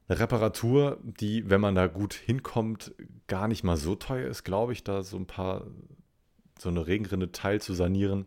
Eine 0.07 0.19
Reparatur, 0.19 0.99
die, 1.03 1.49
wenn 1.49 1.61
man 1.61 1.75
da 1.75 1.87
gut 1.87 2.13
hinkommt, 2.15 2.95
gar 3.27 3.49
nicht 3.49 3.65
mal 3.65 3.77
so 3.77 3.95
teuer 3.95 4.29
ist, 4.29 4.45
glaube 4.45 4.73
ich, 4.73 4.85
da 4.85 5.03
so 5.03 5.17
ein 5.17 5.27
paar, 5.27 5.67
so 6.59 6.69
eine 6.69 6.87
Regenrinne 6.87 7.33
Teil 7.33 7.61
zu 7.61 7.73
sanieren. 7.73 8.27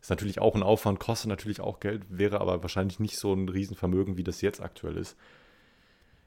Ist 0.00 0.10
natürlich 0.10 0.40
auch 0.40 0.56
ein 0.56 0.64
Aufwand, 0.64 0.98
kostet 0.98 1.28
natürlich 1.28 1.60
auch 1.60 1.78
Geld, 1.78 2.04
wäre 2.08 2.40
aber 2.40 2.62
wahrscheinlich 2.62 2.98
nicht 2.98 3.18
so 3.18 3.32
ein 3.32 3.48
Riesenvermögen, 3.48 4.16
wie 4.16 4.24
das 4.24 4.40
jetzt 4.40 4.60
aktuell 4.60 4.96
ist. 4.96 5.16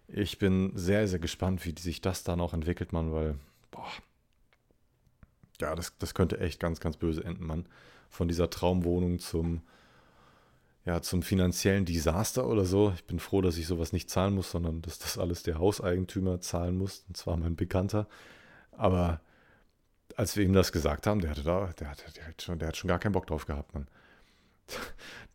Ich 0.07 0.39
bin 0.39 0.71
sehr, 0.75 1.07
sehr 1.09 1.19
gespannt, 1.19 1.65
wie 1.65 1.75
sich 1.77 1.99
das 1.99 2.23
dann 2.23 2.39
auch 2.39 2.53
entwickelt, 2.53 2.93
man, 2.93 3.11
weil, 3.11 3.35
boah, 3.71 3.91
ja, 5.59 5.75
das, 5.75 5.97
das 5.97 6.13
könnte 6.13 6.39
echt 6.39 6.59
ganz, 6.59 6.79
ganz 6.79 6.95
böse 6.95 7.23
enden, 7.23 7.45
Mann. 7.45 7.65
Von 8.09 8.29
dieser 8.29 8.49
Traumwohnung 8.49 9.19
zum, 9.19 9.61
ja, 10.85 11.01
zum 11.01 11.23
finanziellen 11.23 11.85
Desaster 11.85 12.47
oder 12.47 12.63
so. 12.65 12.93
Ich 12.95 13.05
bin 13.05 13.19
froh, 13.19 13.41
dass 13.41 13.57
ich 13.57 13.65
sowas 13.65 13.91
nicht 13.91 14.09
zahlen 14.09 14.35
muss, 14.35 14.51
sondern 14.51 14.81
dass 14.83 14.99
das 14.99 15.17
alles 15.17 15.41
der 15.43 15.57
Hauseigentümer 15.57 16.39
zahlen 16.41 16.77
muss, 16.77 17.03
und 17.07 17.17
zwar 17.17 17.37
mein 17.37 17.55
Bekannter. 17.55 18.07
Aber 18.71 19.19
als 20.15 20.37
wir 20.37 20.45
ihm 20.45 20.53
das 20.53 20.71
gesagt 20.71 21.07
haben, 21.07 21.21
der 21.21 21.31
hatte 21.31 21.43
da, 21.43 21.71
der 21.79 21.89
hat, 21.89 22.03
der 22.15 22.27
hat, 22.27 22.41
schon, 22.41 22.59
der 22.59 22.67
hat 22.67 22.77
schon 22.77 22.87
gar 22.87 22.99
keinen 22.99 23.13
Bock 23.13 23.25
drauf 23.27 23.45
gehabt, 23.45 23.73
Mann. 23.73 23.87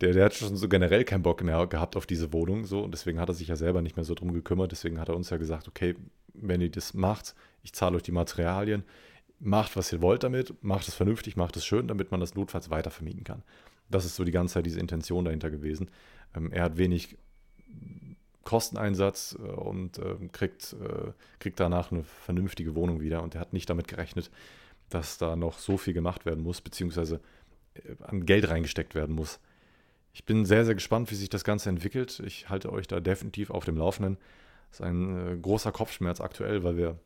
Der, 0.01 0.13
der 0.13 0.25
hat 0.25 0.33
schon 0.33 0.57
so 0.57 0.67
generell 0.67 1.03
keinen 1.05 1.21
Bock 1.21 1.43
mehr 1.43 1.67
gehabt 1.67 1.95
auf 1.95 2.07
diese 2.07 2.33
Wohnung, 2.33 2.65
so, 2.65 2.81
und 2.81 2.91
deswegen 2.91 3.19
hat 3.19 3.29
er 3.29 3.35
sich 3.35 3.49
ja 3.49 3.55
selber 3.55 3.83
nicht 3.83 3.95
mehr 3.97 4.03
so 4.03 4.15
drum 4.15 4.33
gekümmert. 4.33 4.71
Deswegen 4.71 4.99
hat 4.99 5.09
er 5.09 5.15
uns 5.15 5.29
ja 5.29 5.37
gesagt, 5.37 5.67
okay, 5.67 5.95
wenn 6.33 6.59
ihr 6.59 6.71
das 6.71 6.95
macht, 6.95 7.35
ich 7.61 7.71
zahle 7.71 7.97
euch 7.97 8.01
die 8.01 8.11
Materialien, 8.11 8.83
macht, 9.39 9.75
was 9.75 9.93
ihr 9.93 10.01
wollt 10.01 10.23
damit, 10.23 10.63
macht 10.63 10.87
es 10.87 10.95
vernünftig, 10.95 11.35
macht 11.35 11.55
es 11.55 11.65
schön, 11.65 11.87
damit 11.87 12.09
man 12.09 12.19
das 12.19 12.33
notfalls 12.33 12.71
weiter 12.71 12.89
vermieten 12.89 13.23
kann. 13.23 13.43
Das 13.91 14.05
ist 14.05 14.15
so 14.15 14.23
die 14.23 14.31
ganze 14.31 14.55
Zeit 14.55 14.65
diese 14.65 14.79
Intention 14.79 15.25
dahinter 15.25 15.49
gewesen. 15.49 15.89
Ähm, 16.35 16.51
er 16.51 16.63
hat 16.63 16.77
wenig 16.77 17.17
Kosteneinsatz 18.43 19.37
äh, 19.39 19.43
und 19.43 19.97
äh, 19.99 20.15
kriegt, 20.31 20.73
äh, 20.73 21.11
kriegt 21.39 21.59
danach 21.59 21.91
eine 21.91 22.03
vernünftige 22.03 22.75
Wohnung 22.75 23.01
wieder 23.01 23.21
und 23.21 23.35
er 23.35 23.41
hat 23.41 23.53
nicht 23.53 23.69
damit 23.69 23.87
gerechnet, 23.87 24.31
dass 24.89 25.17
da 25.17 25.35
noch 25.35 25.59
so 25.59 25.77
viel 25.77 25.93
gemacht 25.93 26.25
werden 26.25 26.43
muss, 26.43 26.61
beziehungsweise 26.61 27.19
äh, 27.75 27.95
an 28.03 28.25
Geld 28.25 28.49
reingesteckt 28.49 28.95
werden 28.95 29.15
muss. 29.15 29.39
Ich 30.13 30.25
bin 30.25 30.45
sehr, 30.45 30.65
sehr 30.65 30.75
gespannt, 30.75 31.09
wie 31.11 31.15
sich 31.15 31.29
das 31.29 31.43
Ganze 31.43 31.69
entwickelt. 31.69 32.21
Ich 32.25 32.49
halte 32.49 32.71
euch 32.71 32.87
da 32.87 32.99
definitiv 32.99 33.49
auf 33.49 33.63
dem 33.63 33.77
Laufenden. 33.77 34.17
Das 34.69 34.79
ist 34.79 34.85
ein 34.85 35.33
äh, 35.33 35.37
großer 35.37 35.71
Kopfschmerz 35.71 36.19
aktuell, 36.19 36.63
weil 36.63 36.77
wir 36.77 36.97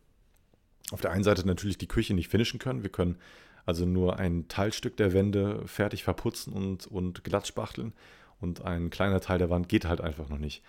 auf 0.91 1.01
der 1.01 1.11
einen 1.11 1.23
Seite 1.23 1.45
natürlich 1.47 1.77
die 1.77 1.87
Küche 1.87 2.13
nicht 2.13 2.29
finishen 2.29 2.59
können. 2.59 2.83
Wir 2.83 2.91
können 2.91 3.17
also 3.65 3.85
nur 3.85 4.19
ein 4.19 4.47
Teilstück 4.47 4.97
der 4.97 5.13
Wände 5.13 5.63
fertig 5.65 6.03
verputzen 6.03 6.53
und, 6.53 6.87
und 6.87 7.23
glatt 7.23 7.47
spachteln. 7.47 7.93
Und 8.39 8.63
ein 8.63 8.89
kleiner 8.89 9.21
Teil 9.21 9.39
der 9.39 9.49
Wand 9.49 9.69
geht 9.69 9.85
halt 9.85 10.01
einfach 10.01 10.29
noch 10.29 10.37
nicht. 10.37 10.61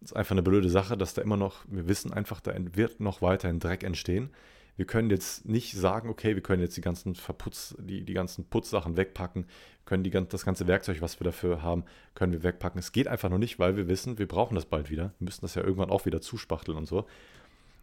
Das 0.00 0.12
ist 0.12 0.16
einfach 0.16 0.32
eine 0.32 0.42
blöde 0.42 0.68
Sache, 0.68 0.96
dass 0.96 1.14
da 1.14 1.22
immer 1.22 1.36
noch, 1.36 1.64
wir 1.66 1.88
wissen 1.88 2.12
einfach, 2.12 2.40
da 2.40 2.54
wird 2.74 3.00
noch 3.00 3.22
weiterhin 3.22 3.58
Dreck 3.58 3.82
entstehen. 3.82 4.30
Wir 4.76 4.84
können 4.84 5.08
jetzt 5.08 5.46
nicht 5.48 5.72
sagen, 5.72 6.10
okay, 6.10 6.34
wir 6.34 6.42
können 6.42 6.60
jetzt 6.60 6.76
die 6.76 6.82
ganzen 6.82 7.14
Verputz, 7.14 7.74
die, 7.78 8.04
die 8.04 8.12
ganzen 8.12 8.44
Putzsachen 8.44 8.98
wegpacken, 8.98 9.46
können 9.86 10.04
die, 10.04 10.10
das 10.10 10.44
ganze 10.44 10.66
Werkzeug, 10.66 11.00
was 11.00 11.18
wir 11.18 11.24
dafür 11.24 11.62
haben, 11.62 11.84
können 12.14 12.32
wir 12.32 12.42
wegpacken. 12.42 12.78
Es 12.78 12.92
geht 12.92 13.08
einfach 13.08 13.30
noch 13.30 13.38
nicht, 13.38 13.58
weil 13.58 13.76
wir 13.76 13.88
wissen, 13.88 14.18
wir 14.18 14.28
brauchen 14.28 14.54
das 14.54 14.66
bald 14.66 14.90
wieder. 14.90 15.14
Wir 15.18 15.24
müssen 15.24 15.40
das 15.40 15.54
ja 15.54 15.62
irgendwann 15.62 15.90
auch 15.90 16.04
wieder 16.04 16.20
zuspachteln 16.20 16.76
und 16.76 16.86
so. 16.86 17.06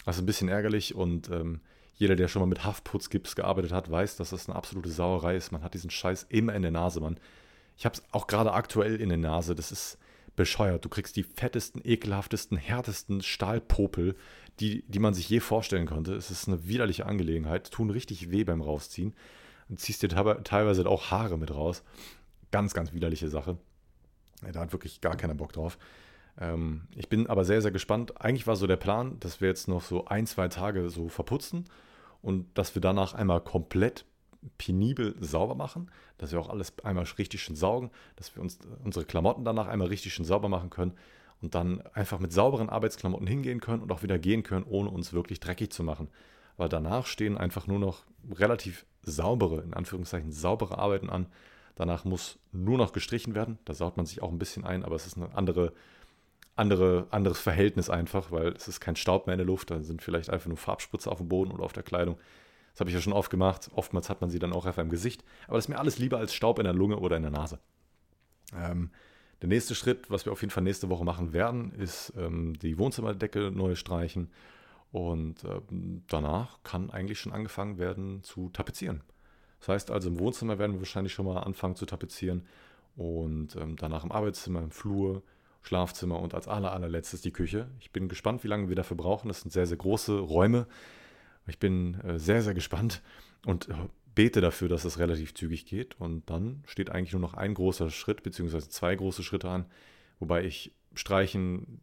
Das 0.05 0.17
ist 0.17 0.21
ein 0.21 0.27
bisschen 0.27 0.49
ärgerlich 0.49 0.93
und 0.93 1.29
ähm, 1.29 1.61
jeder, 1.95 2.15
der 2.15 2.27
schon 2.27 2.41
mal 2.41 2.47
mit 2.47 2.63
Haftputzgips 2.63 3.35
gearbeitet 3.35 3.71
hat, 3.71 3.89
weiß, 3.89 4.17
dass 4.17 4.31
das 4.31 4.47
eine 4.47 4.55
absolute 4.55 4.89
Sauerei 4.89 5.35
ist. 5.35 5.51
Man 5.51 5.63
hat 5.63 5.73
diesen 5.73 5.89
Scheiß 5.89 6.25
immer 6.29 6.53
in 6.53 6.63
der 6.63 6.71
Nase, 6.71 6.99
Mann. 6.99 7.19
Ich 7.77 7.85
habe 7.85 7.95
es 7.95 8.03
auch 8.11 8.27
gerade 8.27 8.53
aktuell 8.53 8.99
in 8.99 9.09
der 9.09 9.17
Nase. 9.17 9.55
Das 9.55 9.71
ist 9.71 9.97
bescheuert. 10.35 10.83
Du 10.83 10.89
kriegst 10.89 11.15
die 11.15 11.23
fettesten, 11.23 11.81
ekelhaftesten, 11.83 12.57
härtesten 12.57 13.21
Stahlpopel, 13.21 14.15
die, 14.59 14.83
die 14.87 14.99
man 14.99 15.13
sich 15.13 15.29
je 15.29 15.39
vorstellen 15.39 15.85
konnte. 15.85 16.15
Es 16.15 16.31
ist 16.31 16.47
eine 16.47 16.67
widerliche 16.67 17.05
Angelegenheit. 17.05 17.71
Tun 17.71 17.89
richtig 17.89 18.31
weh 18.31 18.43
beim 18.43 18.61
Rausziehen. 18.61 19.13
Und 19.69 19.79
ziehst 19.79 20.03
dir 20.03 20.09
teilweise 20.09 20.87
auch 20.87 21.11
Haare 21.11 21.37
mit 21.37 21.51
raus. 21.51 21.83
Ganz, 22.51 22.73
ganz 22.73 22.93
widerliche 22.93 23.29
Sache. 23.29 23.57
Da 24.51 24.59
hat 24.59 24.73
wirklich 24.73 25.01
gar 25.01 25.15
keiner 25.15 25.35
Bock 25.35 25.53
drauf. 25.53 25.77
Ähm, 26.39 26.87
ich 26.95 27.09
bin 27.09 27.27
aber 27.27 27.45
sehr, 27.45 27.61
sehr 27.61 27.71
gespannt. 27.71 28.21
Eigentlich 28.21 28.47
war 28.47 28.55
so 28.55 28.67
der 28.67 28.77
Plan, 28.77 29.19
dass 29.19 29.41
wir 29.41 29.47
jetzt 29.47 29.67
noch 29.67 29.81
so 29.81 30.05
ein, 30.05 30.25
zwei 30.25 30.47
Tage 30.47 30.89
so 30.89 31.09
verputzen 31.09 31.65
und 32.21 32.57
dass 32.57 32.75
wir 32.75 32.81
danach 32.81 33.13
einmal 33.13 33.41
komplett 33.41 34.05
penibel 34.57 35.15
sauber 35.19 35.55
machen, 35.55 35.89
dass 36.17 36.31
wir 36.31 36.39
auch 36.39 36.49
alles 36.49 36.73
einmal 36.83 37.05
richtig 37.17 37.41
schön 37.41 37.55
saugen, 37.55 37.91
dass 38.15 38.35
wir 38.35 38.41
uns 38.41 38.59
unsere 38.83 39.05
Klamotten 39.05 39.45
danach 39.45 39.67
einmal 39.67 39.87
richtig 39.87 40.13
schön 40.13 40.25
sauber 40.25 40.49
machen 40.49 40.69
können 40.69 40.93
und 41.41 41.55
dann 41.55 41.81
einfach 41.93 42.19
mit 42.19 42.33
sauberen 42.33 42.69
Arbeitsklamotten 42.69 43.27
hingehen 43.27 43.59
können 43.59 43.81
und 43.81 43.91
auch 43.91 44.03
wieder 44.03 44.19
gehen 44.19 44.43
können, 44.43 44.65
ohne 44.65 44.89
uns 44.89 45.13
wirklich 45.13 45.39
dreckig 45.39 45.71
zu 45.71 45.83
machen. 45.83 46.09
Weil 46.57 46.69
danach 46.69 47.05
stehen 47.05 47.37
einfach 47.37 47.67
nur 47.67 47.79
noch 47.79 48.03
relativ 48.31 48.85
saubere, 49.01 49.61
in 49.61 49.73
Anführungszeichen 49.73 50.31
saubere 50.31 50.77
Arbeiten 50.77 51.09
an. 51.09 51.27
Danach 51.75 52.05
muss 52.05 52.37
nur 52.51 52.77
noch 52.77 52.93
gestrichen 52.93 53.33
werden. 53.33 53.57
Da 53.65 53.73
saut 53.73 53.97
man 53.97 54.05
sich 54.05 54.21
auch 54.21 54.31
ein 54.31 54.39
bisschen 54.39 54.63
ein, 54.63 54.85
aber 54.85 54.95
es 54.95 55.07
ist 55.07 55.17
eine 55.17 55.35
andere 55.35 55.73
andere, 56.55 57.07
anderes 57.09 57.39
Verhältnis 57.39 57.89
einfach, 57.89 58.31
weil 58.31 58.49
es 58.49 58.67
ist 58.67 58.79
kein 58.79 58.95
Staub 58.95 59.25
mehr 59.25 59.33
in 59.33 59.39
der 59.39 59.47
Luft, 59.47 59.71
da 59.71 59.81
sind 59.81 60.01
vielleicht 60.01 60.29
einfach 60.29 60.47
nur 60.47 60.57
Farbspritze 60.57 61.11
auf 61.11 61.17
dem 61.17 61.27
Boden 61.27 61.51
oder 61.51 61.63
auf 61.63 61.73
der 61.73 61.83
Kleidung. 61.83 62.17
Das 62.73 62.79
habe 62.79 62.89
ich 62.89 62.95
ja 62.95 63.01
schon 63.01 63.13
oft 63.13 63.29
gemacht. 63.29 63.69
Oftmals 63.75 64.09
hat 64.09 64.21
man 64.21 64.31
sie 64.31 64.39
dann 64.39 64.51
auch 64.51 64.65
einfach 64.65 64.81
im 64.81 64.89
Gesicht. 64.89 65.23
Aber 65.47 65.57
das 65.57 65.65
ist 65.65 65.69
mir 65.69 65.77
alles 65.77 65.99
lieber 65.99 66.17
als 66.17 66.33
Staub 66.33 66.57
in 66.57 66.65
der 66.65 66.73
Lunge 66.73 66.97
oder 66.97 67.17
in 67.17 67.21
der 67.21 67.31
Nase. 67.31 67.59
Ähm, 68.55 68.89
der 69.41 69.49
nächste 69.49 69.75
Schritt, 69.75 70.09
was 70.09 70.25
wir 70.25 70.31
auf 70.31 70.41
jeden 70.41 70.51
Fall 70.51 70.63
nächste 70.63 70.89
Woche 70.89 71.03
machen 71.03 71.33
werden, 71.33 71.71
ist 71.73 72.13
ähm, 72.17 72.57
die 72.59 72.79
Wohnzimmerdecke 72.79 73.51
neu 73.51 73.75
streichen. 73.75 74.31
Und 74.91 75.43
ähm, 75.43 76.03
danach 76.07 76.63
kann 76.63 76.89
eigentlich 76.89 77.19
schon 77.19 77.31
angefangen 77.31 77.77
werden 77.77 78.23
zu 78.23 78.49
tapezieren. 78.49 79.03
Das 79.59 79.69
heißt 79.69 79.91
also, 79.91 80.09
im 80.09 80.19
Wohnzimmer 80.19 80.57
werden 80.57 80.73
wir 80.73 80.81
wahrscheinlich 80.81 81.13
schon 81.13 81.25
mal 81.25 81.41
anfangen 81.41 81.75
zu 81.75 81.85
tapezieren. 81.85 82.47
Und 82.95 83.55
ähm, 83.55 83.75
danach 83.75 84.03
im 84.03 84.11
Arbeitszimmer, 84.11 84.61
im 84.61 84.71
Flur, 84.71 85.23
Schlafzimmer 85.63 86.19
und 86.19 86.33
als 86.33 86.47
aller, 86.47 86.71
allerletztes 86.71 87.21
die 87.21 87.31
Küche. 87.31 87.69
Ich 87.79 87.91
bin 87.91 88.07
gespannt, 88.07 88.43
wie 88.43 88.47
lange 88.47 88.69
wir 88.69 88.75
dafür 88.75 88.97
brauchen. 88.97 89.27
Das 89.27 89.41
sind 89.41 89.51
sehr, 89.51 89.65
sehr 89.65 89.77
große 89.77 90.19
Räume. 90.19 90.67
Ich 91.47 91.59
bin 91.59 91.99
äh, 92.01 92.19
sehr, 92.19 92.41
sehr 92.41 92.53
gespannt 92.53 93.01
und 93.45 93.69
äh, 93.69 93.73
bete 94.13 94.41
dafür, 94.41 94.69
dass 94.69 94.85
es 94.85 94.99
relativ 94.99 95.33
zügig 95.33 95.65
geht. 95.65 95.99
Und 95.99 96.29
dann 96.29 96.63
steht 96.67 96.89
eigentlich 96.89 97.13
nur 97.13 97.21
noch 97.21 97.33
ein 97.33 97.53
großer 97.53 97.89
Schritt, 97.89 98.23
beziehungsweise 98.23 98.69
zwei 98.69 98.95
große 98.95 99.23
Schritte 99.23 99.49
an, 99.49 99.65
wobei 100.19 100.43
ich 100.43 100.73
Streichen 100.93 101.81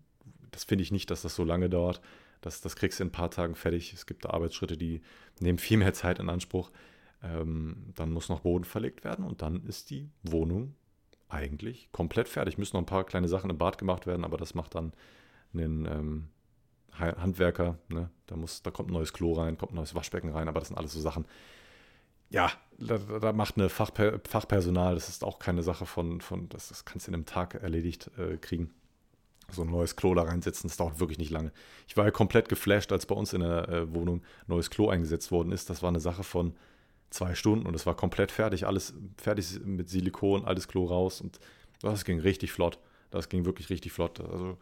das 0.51 0.65
finde 0.65 0.83
ich 0.83 0.93
nicht, 0.93 1.11
dass 1.11 1.23
das 1.23 1.35
so 1.35 1.45
lange 1.45 1.69
dauert. 1.69 2.01
Das, 2.41 2.61
das 2.61 2.77
kriegst 2.77 2.99
du 2.99 3.05
in 3.05 3.09
ein 3.09 3.13
paar 3.13 3.31
Tagen 3.31 3.55
fertig. 3.55 3.93
Es 3.93 4.07
gibt 4.07 4.27
Arbeitsschritte, 4.27 4.77
die 4.77 5.03
nehmen 5.41 5.59
viel 5.59 5.77
mehr 5.77 5.93
Zeit 5.93 6.19
in 6.19 6.29
Anspruch. 6.29 6.71
Ähm, 7.23 7.93
dann 7.97 8.13
muss 8.13 8.29
noch 8.29 8.41
Boden 8.41 8.65
verlegt 8.65 9.05
werden 9.05 9.25
und 9.25 9.43
dann 9.43 9.65
ist 9.67 9.91
die 9.91 10.09
Wohnung 10.23 10.75
eigentlich 11.31 11.91
komplett 11.93 12.29
fertig. 12.29 12.59
Müssen 12.59 12.77
noch 12.77 12.83
ein 12.83 12.87
paar 12.87 13.05
kleine 13.05 13.29
Sachen 13.29 13.51
im 13.51 13.59
Bad 13.59 13.79
gemacht 13.79 14.07
werden, 14.07 14.25
aber 14.25 14.37
das 14.37 14.55
macht 14.55 14.75
dann 14.75 14.93
einen 15.55 15.87
ähm, 15.87 16.29
Handwerker. 16.93 17.79
Ne? 17.89 18.11
Da, 18.27 18.37
muss, 18.37 18.63
da 18.63 18.71
kommt 18.71 18.91
ein 18.91 18.95
neues 18.95 19.13
Klo 19.13 19.33
rein, 19.33 19.59
kommt 19.59 19.73
ein 19.73 19.77
neues 19.77 19.95
Waschbecken 19.95 20.31
rein, 20.31 20.49
aber 20.49 20.61
das 20.61 20.69
sind 20.69 20.77
alles 20.77 20.93
so 20.93 21.01
Sachen. 21.01 21.25
Ja, 22.29 22.53
da, 22.79 22.99
da 22.99 23.33
macht 23.33 23.57
eine 23.57 23.69
Fachper 23.69 24.21
Fachpersonal, 24.25 24.95
das 24.95 25.09
ist 25.09 25.25
auch 25.25 25.41
keine 25.41 25.63
Sache 25.63 25.85
von, 25.85 26.21
von 26.21 26.49
das, 26.49 26.69
das 26.69 26.85
kannst 26.85 27.07
du 27.07 27.11
in 27.11 27.15
einem 27.15 27.27
Tag 27.27 27.55
erledigt 27.55 28.11
äh, 28.19 28.37
kriegen 28.37 28.71
so 29.55 29.63
ein 29.63 29.71
neues 29.71 29.97
Klo 29.97 30.15
da 30.15 30.23
reinsetzen, 30.23 30.69
das 30.69 30.77
dauert 30.77 31.01
wirklich 31.01 31.19
nicht 31.19 31.31
lange. 31.31 31.53
Ich 31.87 31.97
war 31.97 32.05
ja 32.05 32.11
komplett 32.11 32.49
geflasht, 32.49 32.93
als 32.93 33.07
bei 33.07 33.15
uns 33.15 33.33
in 33.33 33.41
der 33.41 33.69
äh, 33.69 33.95
Wohnung 33.95 34.19
ein 34.19 34.45
neues 34.49 34.71
Klo 34.71 34.89
eingesetzt 34.89 35.31
worden 35.31 35.53
ist. 35.53 35.71
Das 35.71 35.83
war 35.83 35.89
eine 35.89 36.01
Sache 36.01 36.23
von 36.23 36.55
zwei 37.11 37.35
Stunden 37.35 37.67
und 37.67 37.75
es 37.75 37.87
war 37.87 37.97
komplett 37.97 38.33
fertig. 38.33 38.67
Alles 38.67 38.95
fertig 39.17 39.61
mit 39.65 39.89
Silikon, 39.89 40.45
alles 40.45 40.69
Klo 40.69 40.87
raus 40.87 41.21
und 41.21 41.39
das 41.83 42.05
ging 42.05 42.21
richtig 42.21 42.53
flott. 42.53 42.79
Das 43.11 43.29
ging 43.29 43.45
wirklich 43.45 43.71
richtig 43.71 43.93
flott. 43.93 44.21
Also 44.21 44.57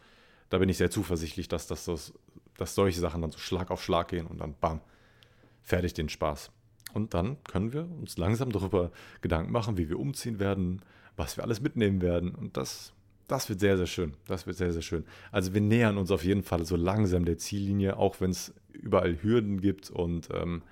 da 0.48 0.58
bin 0.58 0.68
ich 0.68 0.78
sehr 0.78 0.90
zuversichtlich, 0.90 1.48
dass, 1.48 1.66
dass, 1.66 1.84
dass, 1.84 2.12
dass 2.56 2.74
solche 2.74 3.00
Sachen 3.00 3.20
dann 3.20 3.30
so 3.30 3.38
Schlag 3.38 3.70
auf 3.70 3.82
Schlag 3.82 4.08
gehen 4.08 4.26
und 4.26 4.38
dann 4.38 4.54
bam, 4.58 4.80
fertig 5.62 5.94
den 5.94 6.08
Spaß. 6.08 6.50
Und 6.94 7.12
dann 7.12 7.36
können 7.44 7.72
wir 7.72 7.82
uns 7.82 8.16
langsam 8.16 8.50
darüber 8.50 8.90
Gedanken 9.20 9.52
machen, 9.52 9.76
wie 9.76 9.90
wir 9.90 9.98
umziehen 9.98 10.38
werden, 10.38 10.80
was 11.16 11.36
wir 11.36 11.44
alles 11.44 11.60
mitnehmen 11.60 12.00
werden. 12.00 12.34
Und 12.34 12.56
das 12.56 12.94
das 13.28 13.50
wird 13.50 13.60
sehr, 13.60 13.76
sehr 13.76 13.86
schön. 13.86 14.14
Das 14.26 14.46
wird 14.46 14.56
sehr, 14.56 14.72
sehr 14.72 14.82
schön. 14.82 15.04
Also 15.30 15.52
wir 15.52 15.60
nähern 15.60 15.98
uns 15.98 16.10
auf 16.10 16.24
jeden 16.24 16.42
Fall 16.42 16.64
so 16.64 16.76
langsam 16.76 17.26
der 17.26 17.36
Ziellinie, 17.36 17.98
auch 17.98 18.20
wenn 18.20 18.30
es 18.30 18.54
überall 18.72 19.22
Hürden 19.22 19.60
gibt 19.60 19.90
und 19.90 20.30
ähm, 20.32 20.62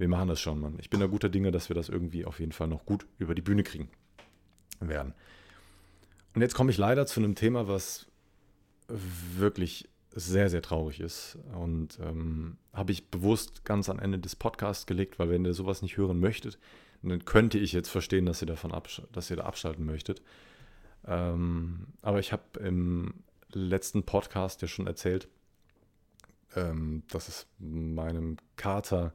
wir 0.00 0.08
machen 0.08 0.28
das 0.28 0.40
schon, 0.40 0.58
Mann. 0.58 0.78
Ich 0.80 0.88
bin 0.88 0.98
da 0.98 1.06
guter 1.06 1.28
Dinge, 1.28 1.50
dass 1.50 1.68
wir 1.68 1.74
das 1.74 1.90
irgendwie 1.90 2.24
auf 2.24 2.40
jeden 2.40 2.52
Fall 2.52 2.68
noch 2.68 2.86
gut 2.86 3.06
über 3.18 3.34
die 3.34 3.42
Bühne 3.42 3.62
kriegen 3.62 3.90
werden. 4.80 5.12
Und 6.34 6.40
jetzt 6.40 6.54
komme 6.54 6.70
ich 6.70 6.78
leider 6.78 7.06
zu 7.06 7.20
einem 7.20 7.34
Thema, 7.34 7.68
was 7.68 8.06
wirklich 8.88 9.90
sehr, 10.12 10.48
sehr 10.48 10.62
traurig 10.62 11.00
ist. 11.00 11.36
Und 11.52 11.98
ähm, 12.00 12.56
habe 12.72 12.92
ich 12.92 13.10
bewusst 13.10 13.66
ganz 13.66 13.90
am 13.90 13.98
Ende 13.98 14.18
des 14.18 14.36
Podcasts 14.36 14.86
gelegt, 14.86 15.18
weil 15.18 15.28
wenn 15.28 15.44
ihr 15.44 15.52
sowas 15.52 15.82
nicht 15.82 15.98
hören 15.98 16.18
möchtet, 16.18 16.58
dann 17.02 17.26
könnte 17.26 17.58
ich 17.58 17.72
jetzt 17.72 17.90
verstehen, 17.90 18.24
dass 18.24 18.42
ihr 18.42 18.46
davon 18.46 18.72
dass 19.12 19.30
ihr 19.30 19.36
da 19.36 19.44
abschalten 19.44 19.84
möchtet. 19.84 20.22
Ähm, 21.06 21.88
aber 22.00 22.20
ich 22.20 22.32
habe 22.32 22.58
im 22.58 23.12
letzten 23.52 24.04
Podcast 24.04 24.62
ja 24.62 24.68
schon 24.68 24.86
erzählt, 24.86 25.28
ähm, 26.56 27.02
dass 27.10 27.28
es 27.28 27.46
meinem 27.58 28.38
Kater 28.56 29.12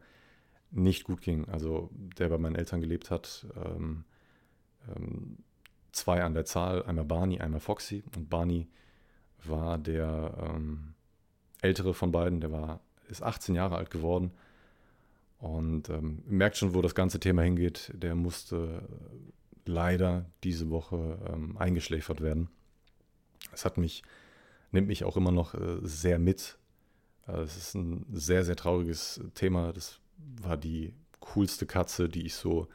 nicht 0.72 1.04
gut 1.04 1.22
ging. 1.22 1.48
Also 1.50 1.90
der 1.94 2.30
bei 2.30 2.38
meinen 2.38 2.56
Eltern 2.56 2.82
gelebt 2.82 3.12
hat. 3.12 3.46
Ähm, 3.56 4.04
ähm 4.96 5.38
zwei 5.96 6.24
an 6.24 6.34
der 6.34 6.46
Zahl, 6.46 6.84
einmal 6.84 7.06
Barney, 7.06 7.40
einmal 7.40 7.62
Foxy. 7.62 8.04
Und 8.16 8.30
Barney 8.30 8.68
war 9.44 9.78
der 9.78 10.34
ähm, 10.42 10.94
ältere 11.62 11.94
von 11.94 12.12
beiden, 12.12 12.42
der 12.42 12.52
war, 12.52 12.82
ist 13.08 13.24
18 13.24 13.56
Jahre 13.56 13.78
alt 13.78 13.90
geworden. 13.90 14.32
Und 15.40 15.90
ähm, 15.90 16.24
merkt 16.28 16.58
schon, 16.58 16.74
wo 16.74 16.82
das 16.82 16.96
ganze 16.96 17.20
Thema 17.20 17.44
hingeht. 17.44 17.92
Der 17.94 18.16
musste 18.16 18.88
leider 19.66 20.26
diese 20.44 20.70
Woche 20.70 21.18
ähm, 21.32 21.58
eingeschläfert 21.58 22.22
werden. 22.22 22.50
Es 23.54 23.66
hat 23.66 23.78
mich, 23.78 24.04
nimmt 24.72 24.88
mich 24.88 25.04
auch 25.04 25.18
immer 25.18 25.32
noch 25.32 25.54
äh, 25.54 25.80
sehr 25.82 26.20
mit. 26.20 26.58
Äh, 27.28 27.42
es 27.42 27.58
ist 27.58 27.76
ein 27.76 28.06
sehr, 28.12 28.44
sehr 28.44 28.56
trauriges 28.56 29.22
Thema. 29.34 29.74
Das 29.74 30.00
war 30.42 30.58
die 30.58 30.94
coolste 31.20 31.66
Katze, 31.66 32.10
die 32.10 32.26
ich 32.26 32.36
so 32.36 32.68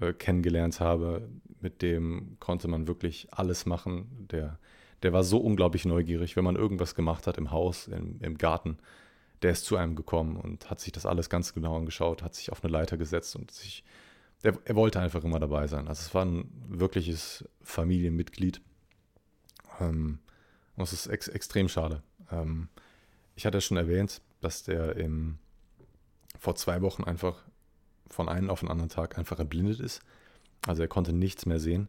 äh, 0.00 0.12
kennengelernt 0.12 0.80
habe. 0.80 1.28
Mit 1.60 1.82
dem 1.82 2.36
konnte 2.40 2.68
man 2.68 2.86
wirklich 2.86 3.28
alles 3.30 3.66
machen. 3.66 4.26
Der, 4.30 4.58
der 5.02 5.12
war 5.12 5.24
so 5.24 5.38
unglaublich 5.38 5.84
neugierig, 5.84 6.36
wenn 6.36 6.44
man 6.44 6.56
irgendwas 6.56 6.94
gemacht 6.94 7.26
hat 7.26 7.38
im 7.38 7.50
Haus, 7.50 7.88
im, 7.88 8.20
im 8.20 8.38
Garten. 8.38 8.78
Der 9.42 9.52
ist 9.52 9.64
zu 9.64 9.76
einem 9.76 9.96
gekommen 9.96 10.36
und 10.36 10.70
hat 10.70 10.80
sich 10.80 10.92
das 10.92 11.06
alles 11.06 11.28
ganz 11.28 11.52
genau 11.54 11.76
angeschaut, 11.76 12.22
hat 12.22 12.34
sich 12.34 12.52
auf 12.52 12.62
eine 12.62 12.72
Leiter 12.72 12.96
gesetzt 12.96 13.34
und 13.34 13.50
sich 13.50 13.84
der, 14.44 14.58
er 14.64 14.74
wollte 14.74 15.00
einfach 15.00 15.22
immer 15.24 15.38
dabei 15.38 15.66
sein. 15.66 15.88
Also 15.88 16.00
es 16.00 16.14
war 16.14 16.24
ein 16.24 16.50
wirkliches 16.68 17.44
Familienmitglied. 17.62 18.60
Ähm, 19.80 20.18
und 20.76 20.84
es 20.84 20.92
ist 20.92 21.06
ex 21.06 21.28
extrem 21.28 21.68
schade. 21.68 22.02
Ähm, 22.30 22.68
ich 23.36 23.46
hatte 23.46 23.60
schon 23.60 23.76
erwähnt, 23.76 24.20
dass 24.40 24.64
der 24.64 24.96
im, 24.96 25.38
vor 26.42 26.56
zwei 26.56 26.82
Wochen 26.82 27.04
einfach 27.04 27.44
von 28.08 28.28
einem 28.28 28.50
auf 28.50 28.60
den 28.60 28.68
anderen 28.68 28.88
Tag 28.88 29.16
einfach 29.16 29.38
erblindet 29.38 29.78
ist. 29.78 30.02
Also 30.66 30.82
er 30.82 30.88
konnte 30.88 31.12
nichts 31.12 31.46
mehr 31.46 31.60
sehen. 31.60 31.88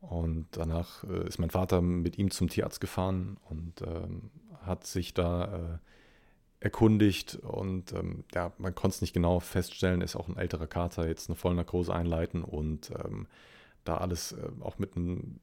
Und 0.00 0.48
danach 0.50 1.04
äh, 1.04 1.28
ist 1.28 1.38
mein 1.38 1.50
Vater 1.50 1.80
mit 1.80 2.18
ihm 2.18 2.32
zum 2.32 2.48
Tierarzt 2.48 2.80
gefahren 2.80 3.36
und 3.48 3.80
ähm, 3.82 4.32
hat 4.66 4.84
sich 4.84 5.14
da 5.14 5.44
äh, 5.44 5.78
erkundigt 6.58 7.36
und 7.36 7.92
ähm, 7.92 8.24
ja, 8.34 8.52
man 8.58 8.74
konnte 8.74 8.96
es 8.96 9.00
nicht 9.00 9.12
genau 9.12 9.38
feststellen, 9.38 10.00
ist 10.00 10.16
auch 10.16 10.28
ein 10.28 10.36
älterer 10.36 10.66
Kater, 10.66 11.06
jetzt 11.06 11.28
eine 11.28 11.36
Vollnarkose 11.36 11.94
einleiten 11.94 12.42
und 12.42 12.90
ähm, 13.04 13.28
da 13.84 13.98
alles 13.98 14.32
äh, 14.32 14.48
auch 14.58 14.78
mit 14.78 14.96
einem 14.96 15.38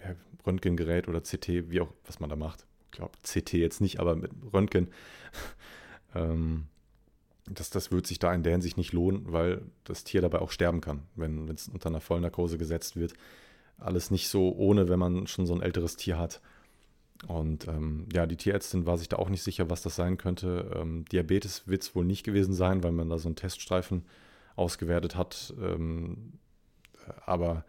ja, 0.00 0.16
Röntgengerät 0.44 1.06
oder 1.06 1.20
CT, 1.20 1.70
wie 1.70 1.80
auch, 1.80 1.92
was 2.04 2.18
man 2.18 2.30
da 2.30 2.34
macht. 2.34 2.66
Ich 2.86 2.90
glaube, 2.90 3.12
CT 3.22 3.52
jetzt 3.52 3.80
nicht, 3.80 4.00
aber 4.00 4.16
mit 4.16 4.32
Röntgen. 4.52 4.88
das, 7.46 7.70
das 7.70 7.90
wird 7.90 8.06
sich 8.06 8.18
da 8.18 8.32
in 8.32 8.42
der 8.42 8.52
Hinsicht 8.52 8.76
nicht 8.76 8.92
lohnen, 8.92 9.32
weil 9.32 9.62
das 9.84 10.04
Tier 10.04 10.20
dabei 10.20 10.40
auch 10.40 10.50
sterben 10.50 10.80
kann, 10.80 11.02
wenn 11.14 11.48
es 11.48 11.68
unter 11.68 11.88
einer 11.88 12.00
Vollnarkose 12.00 12.58
gesetzt 12.58 12.96
wird. 12.96 13.14
Alles 13.78 14.10
nicht 14.10 14.28
so 14.28 14.54
ohne, 14.54 14.88
wenn 14.88 14.98
man 14.98 15.26
schon 15.26 15.46
so 15.46 15.54
ein 15.54 15.62
älteres 15.62 15.96
Tier 15.96 16.18
hat. 16.18 16.40
Und 17.26 17.68
ähm, 17.68 18.08
ja, 18.12 18.26
die 18.26 18.36
Tierärztin 18.36 18.86
war 18.86 18.98
sich 18.98 19.08
da 19.08 19.16
auch 19.16 19.28
nicht 19.28 19.42
sicher, 19.42 19.68
was 19.68 19.82
das 19.82 19.96
sein 19.96 20.16
könnte. 20.16 20.70
Ähm, 20.74 21.04
Diabetes 21.06 21.66
wird 21.66 21.82
es 21.82 21.94
wohl 21.94 22.04
nicht 22.04 22.24
gewesen 22.24 22.54
sein, 22.54 22.82
weil 22.82 22.92
man 22.92 23.08
da 23.08 23.18
so 23.18 23.28
einen 23.28 23.36
Teststreifen 23.36 24.04
ausgewertet 24.56 25.16
hat. 25.16 25.52
Ähm, 25.60 26.34
aber 27.26 27.64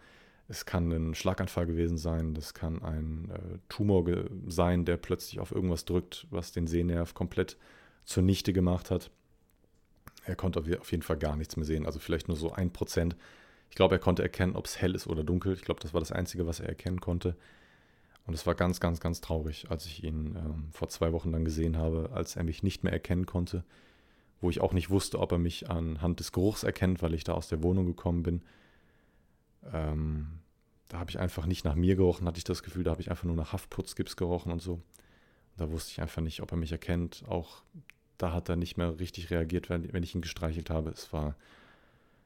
es 0.48 0.66
kann 0.66 0.92
ein 0.92 1.16
Schlaganfall 1.16 1.66
gewesen 1.66 1.98
sein, 1.98 2.34
das 2.34 2.54
kann 2.54 2.82
ein 2.82 3.30
äh, 3.30 3.58
Tumor 3.70 4.06
sein, 4.48 4.86
der 4.86 4.98
plötzlich 4.98 5.40
auf 5.40 5.52
irgendwas 5.52 5.86
drückt, 5.86 6.28
was 6.30 6.52
den 6.52 6.68
Sehnerv 6.68 7.14
komplett 7.14 7.58
zunichte 8.04 8.52
gemacht 8.52 8.92
hat. 8.92 9.12
Er 10.26 10.36
konnte 10.36 10.60
auf 10.60 10.92
jeden 10.92 11.04
Fall 11.04 11.18
gar 11.18 11.36
nichts 11.36 11.56
mehr 11.56 11.66
sehen, 11.66 11.86
also 11.86 12.00
vielleicht 12.00 12.28
nur 12.28 12.38
so 12.38 12.52
ein 12.52 12.72
Prozent. 12.72 13.16
Ich 13.70 13.76
glaube, 13.76 13.96
er 13.96 14.00
konnte 14.00 14.22
erkennen, 14.22 14.56
ob 14.56 14.66
es 14.66 14.80
hell 14.80 14.96
ist 14.96 15.08
oder 15.08 15.24
dunkel. 15.24 15.54
Ich 15.54 15.62
glaube, 15.62 15.80
das 15.80 15.94
war 15.94 16.02
das 16.02 16.12
Einzige, 16.12 16.46
was 16.46 16.60
er 16.60 16.70
erkennen 16.70 17.00
konnte. 17.00 17.36
Und 18.28 18.34
es 18.34 18.46
war 18.46 18.54
ganz, 18.54 18.80
ganz, 18.80 19.00
ganz 19.00 19.22
traurig, 19.22 19.68
als 19.70 19.86
ich 19.86 20.04
ihn 20.04 20.36
ähm, 20.36 20.70
vor 20.72 20.90
zwei 20.90 21.12
Wochen 21.12 21.32
dann 21.32 21.46
gesehen 21.46 21.78
habe, 21.78 22.12
als 22.14 22.36
er 22.36 22.44
mich 22.44 22.62
nicht 22.64 22.84
mehr 22.84 22.94
erkennen 22.94 23.26
konnte, 23.26 23.64
wo 24.42 24.50
ich 24.50 24.62
auch 24.62 24.74
nicht 24.74 24.90
wusste, 24.90 25.20
ob 25.20 25.32
er 25.32 25.38
mich 25.38 25.70
anhand 25.70 26.20
des 26.20 26.32
Geruchs 26.32 26.64
erkennt, 26.64 27.02
weil 27.02 27.14
ich 27.14 27.24
da 27.24 27.34
aus 27.34 27.48
der 27.48 27.64
Wohnung 27.64 27.86
gekommen 27.86 28.24
bin. 28.24 28.44
Ähm, 29.72 30.28
da 30.88 31.00
habe 31.00 31.10
ich 31.10 31.20
einfach 31.20 31.46
nicht 31.46 31.64
nach 31.66 31.76
mir 31.76 31.96
gerochen, 31.96 32.28
hatte 32.28 32.38
ich 32.38 32.44
das 32.44 32.64
Gefühl, 32.64 32.84
da 32.84 32.92
habe 32.92 33.02
ich 33.02 33.10
einfach 33.10 33.24
nur 33.24 33.36
nach 33.36 33.54
Haftputzgips 33.54 34.18
gerochen 34.18 34.52
und 34.52 34.62
so. 34.62 34.82
Da 35.58 35.72
wusste 35.72 35.92
ich 35.92 36.02
einfach 36.02 36.22
nicht, 36.22 36.42
ob 36.42 36.52
er 36.52 36.58
mich 36.58 36.72
erkennt. 36.72 37.24
Auch 37.28 37.64
da 38.22 38.34
hat 38.34 38.50
er 38.50 38.56
nicht 38.56 38.78
mehr 38.78 39.00
richtig 39.00 39.32
reagiert, 39.32 39.70
wenn, 39.70 39.92
wenn 39.94 40.04
ich 40.04 40.14
ihn 40.14 40.22
gestreichelt 40.22 40.70
habe. 40.70 40.92
Es 40.92 41.12
war, 41.12 41.36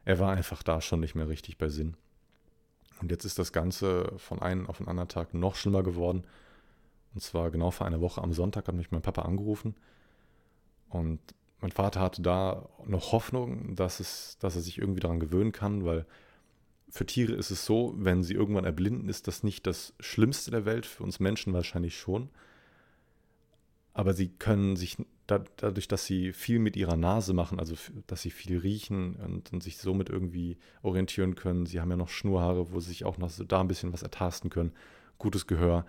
er 0.04 0.20
war 0.20 0.32
einfach 0.32 0.64
da 0.64 0.82
schon 0.82 1.00
nicht 1.00 1.16
mehr 1.16 1.30
richtig 1.30 1.58
bei 1.58 1.70
Sinn. 1.70 1.96
Und 3.02 3.12
jetzt 3.12 3.26
ist 3.26 3.39
das 3.39 3.54
Ganze 3.54 4.12
von 4.18 4.41
einem 4.41 4.68
auf 4.68 4.78
den 4.78 4.88
anderen 4.88 5.10
Tag 5.10 5.34
noch 5.34 5.56
schlimmer 5.56 5.84
geworden. 5.84 6.24
Und 7.14 7.22
zwar 7.22 7.50
genau 7.52 7.72
vor 7.72 7.88
einer 7.88 8.02
Woche 8.02 8.22
am 8.22 8.34
Sonntag 8.34 8.68
hat 8.68 8.76
mich 8.76 8.91
mein 8.91 9.02
Papa 9.02 9.24
angerufen. 9.24 9.76
Und 10.89 11.20
mein 11.62 11.72
Vater 11.72 12.02
hatte 12.02 12.22
da 12.22 12.68
noch 12.86 13.12
Hoffnung, 13.12 13.76
dass, 13.76 14.00
es, 14.00 14.38
dass 14.39 14.56
er 14.56 14.62
sich 14.62 14.78
irgendwie 14.78 15.00
daran 15.00 15.20
gewöhnen 15.20 15.52
kann, 15.52 15.86
weil 15.86 16.06
für 16.89 17.06
Tiere 17.06 17.34
ist 17.34 17.52
es 17.52 17.66
so, 17.66 17.93
wenn 17.98 18.24
sie 18.24 18.34
irgendwann 18.34 18.66
erblinden, 18.66 19.10
ist 19.10 19.28
das 19.28 19.43
nicht 19.43 19.66
das 19.66 19.93
Schlimmste 20.00 20.52
der 20.52 20.66
Welt, 20.66 20.86
für 20.86 21.04
uns 21.04 21.20
Menschen 21.20 21.54
wahrscheinlich 21.54 21.98
schon. 21.98 22.30
Aber 23.93 24.14
sie 24.14 24.30
können 24.30 24.76
sich 24.76 24.98
da, 25.28 25.43
dadurch, 25.57 25.88
dass 25.88 26.05
sie 26.05 26.34
viel 26.34 26.59
mit 26.59 26.76
ihrer 26.76 26.97
Nase 26.97 27.34
machen, 27.34 27.59
also 27.59 27.76
dass 28.07 28.21
sie 28.21 28.32
viel 28.32 28.59
riechen 28.59 29.15
und, 29.15 29.51
und, 29.53 29.63
sich 29.63 29.78
somit 29.78 30.09
irgendwie 30.09 30.57
orientieren 30.84 31.36
können. 31.36 31.65
Sie 31.65 31.82
haben 31.82 31.89
ja 31.89 31.97
noch 31.97 32.09
Schnurhaare, 32.09 32.71
wo 32.71 32.80
sie 32.80 32.89
sich 32.89 33.05
auch 33.05 33.17
noch 33.17 33.30
so 33.30 33.43
da 33.43 33.61
ein 33.61 33.67
bisschen 33.67 33.91
was 33.91 34.03
ertasten 34.03 34.49
können. 34.49 34.73
Gutes 35.17 35.47
Gehör. 35.47 35.86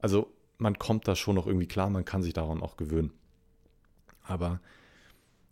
Also 0.00 0.32
man 0.58 0.78
kommt 0.78 1.06
da 1.06 1.14
schon 1.14 1.36
noch 1.36 1.46
irgendwie 1.46 1.68
klar, 1.68 1.90
man 1.90 2.04
kann 2.04 2.22
sich 2.22 2.32
daran 2.32 2.62
auch 2.62 2.76
gewöhnen. 2.76 3.12
Aber 4.24 4.60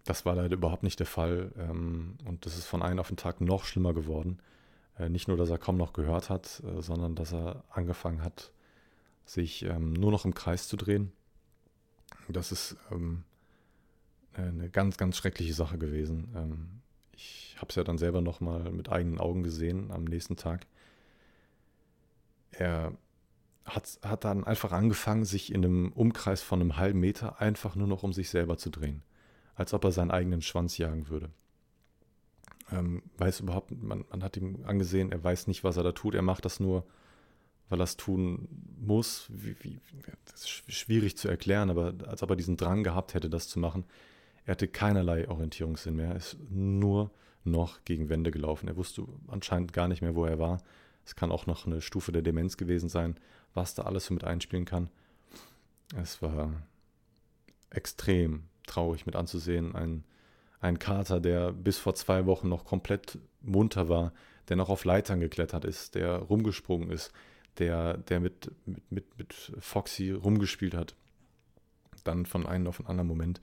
das 0.04 0.24
war 0.24 0.34
leider 0.34 0.56
überhaupt 0.56 0.82
nicht 0.82 0.98
der 0.98 1.06
Fall. 1.06 1.52
Ähm, 1.56 2.16
und 2.24 2.46
das 2.46 2.56
ist 2.56 2.66
von 2.66 2.82
einem 2.82 2.98
auf 2.98 3.08
den 3.08 3.16
Tag 3.16 3.40
noch 3.40 3.64
schlimmer 3.64 3.94
geworden. 3.94 4.38
Äh, 4.98 5.08
nicht 5.08 5.28
nur, 5.28 5.36
dass 5.36 5.50
er 5.50 5.58
kaum 5.58 5.76
noch 5.76 5.92
gehört 5.92 6.30
hat, 6.30 6.62
äh, 6.64 6.82
sondern 6.82 7.14
dass 7.14 7.32
er 7.32 7.62
angefangen 7.70 8.24
hat, 8.24 8.52
sich 9.24 9.64
ähm, 9.64 9.92
nur 9.92 10.10
noch 10.10 10.24
im 10.24 10.34
Kreis 10.34 10.66
zu 10.66 10.76
drehen 10.76 11.12
Das 12.32 12.52
ist 12.52 12.76
ähm, 12.90 13.24
eine 14.34 14.70
ganz, 14.70 14.96
ganz 14.96 15.16
schreckliche 15.16 15.54
Sache 15.54 15.78
gewesen. 15.78 16.28
Ähm, 16.36 16.68
ich 17.12 17.56
habe 17.56 17.68
es 17.68 17.76
ja 17.76 17.84
dann 17.84 17.98
selber 17.98 18.20
nochmal 18.20 18.70
mit 18.70 18.88
eigenen 18.88 19.18
Augen 19.18 19.42
gesehen 19.42 19.90
am 19.90 20.04
nächsten 20.04 20.36
Tag. 20.36 20.66
Er 22.52 22.92
hat, 23.64 23.98
hat 24.02 24.24
dann 24.24 24.44
einfach 24.44 24.72
angefangen, 24.72 25.24
sich 25.24 25.52
in 25.52 25.64
einem 25.64 25.92
Umkreis 25.92 26.42
von 26.42 26.60
einem 26.60 26.76
halben 26.76 27.00
Meter 27.00 27.40
einfach 27.40 27.76
nur 27.76 27.86
noch 27.86 28.02
um 28.02 28.12
sich 28.12 28.30
selber 28.30 28.56
zu 28.56 28.70
drehen. 28.70 29.02
Als 29.54 29.74
ob 29.74 29.84
er 29.84 29.92
seinen 29.92 30.10
eigenen 30.10 30.42
Schwanz 30.42 30.78
jagen 30.78 31.08
würde. 31.08 31.30
Ähm, 32.72 33.02
weiß 33.18 33.40
überhaupt, 33.40 33.70
man, 33.70 34.04
man 34.10 34.22
hat 34.22 34.36
ihm 34.36 34.64
angesehen, 34.64 35.12
er 35.12 35.22
weiß 35.22 35.46
nicht, 35.46 35.64
was 35.64 35.76
er 35.76 35.82
da 35.82 35.92
tut. 35.92 36.14
Er 36.14 36.22
macht 36.22 36.44
das 36.44 36.60
nur, 36.60 36.86
weil 37.70 37.80
er 37.80 37.84
es 37.84 37.96
tun 37.96 38.48
muss. 38.78 39.30
Wie, 39.30 39.56
wie, 39.60 39.80
das 40.30 40.42
ist 40.42 40.50
schwierig 40.50 41.16
zu 41.16 41.28
erklären, 41.28 41.70
aber 41.70 41.94
als 42.06 42.22
ob 42.22 42.30
er 42.30 42.36
diesen 42.36 42.58
Drang 42.58 42.84
gehabt 42.84 43.14
hätte, 43.14 43.30
das 43.30 43.48
zu 43.48 43.58
machen. 43.58 43.84
Er 44.44 44.52
hatte 44.52 44.68
keinerlei 44.68 45.28
Orientierungssinn 45.28 45.96
mehr. 45.96 46.10
Er 46.10 46.16
ist 46.16 46.36
nur 46.50 47.10
noch 47.44 47.84
gegen 47.84 48.08
Wände 48.08 48.30
gelaufen. 48.30 48.68
Er 48.68 48.76
wusste 48.76 49.06
anscheinend 49.28 49.72
gar 49.72 49.88
nicht 49.88 50.02
mehr, 50.02 50.14
wo 50.14 50.26
er 50.26 50.38
war. 50.38 50.60
Es 51.06 51.14
kann 51.14 51.32
auch 51.32 51.46
noch 51.46 51.66
eine 51.66 51.80
Stufe 51.80 52.12
der 52.12 52.22
Demenz 52.22 52.56
gewesen 52.56 52.88
sein, 52.88 53.16
was 53.54 53.74
da 53.74 53.82
alles 53.82 54.06
so 54.06 54.14
mit 54.14 54.24
einspielen 54.24 54.64
kann. 54.64 54.90
Es 55.96 56.20
war 56.20 56.52
extrem 57.70 58.44
traurig 58.66 59.06
mit 59.06 59.16
anzusehen. 59.16 59.74
Ein, 59.74 60.04
ein 60.60 60.78
Kater, 60.78 61.20
der 61.20 61.52
bis 61.52 61.78
vor 61.78 61.94
zwei 61.94 62.26
Wochen 62.26 62.48
noch 62.48 62.64
komplett 62.64 63.18
munter 63.40 63.88
war, 63.88 64.12
der 64.48 64.56
noch 64.56 64.68
auf 64.68 64.84
Leitern 64.84 65.20
geklettert 65.20 65.64
ist, 65.64 65.94
der 65.94 66.16
rumgesprungen 66.16 66.90
ist, 66.90 67.12
der, 67.59 67.98
der 67.98 68.20
mit, 68.20 68.51
mit, 68.66 68.90
mit, 68.90 69.18
mit 69.18 69.53
Foxy 69.59 70.12
rumgespielt 70.12 70.74
hat. 70.74 70.94
Dann 72.05 72.26
von 72.26 72.46
einem 72.46 72.66
auf 72.66 72.80
einen 72.80 72.88
anderen 72.88 73.09
Moment 73.09 73.40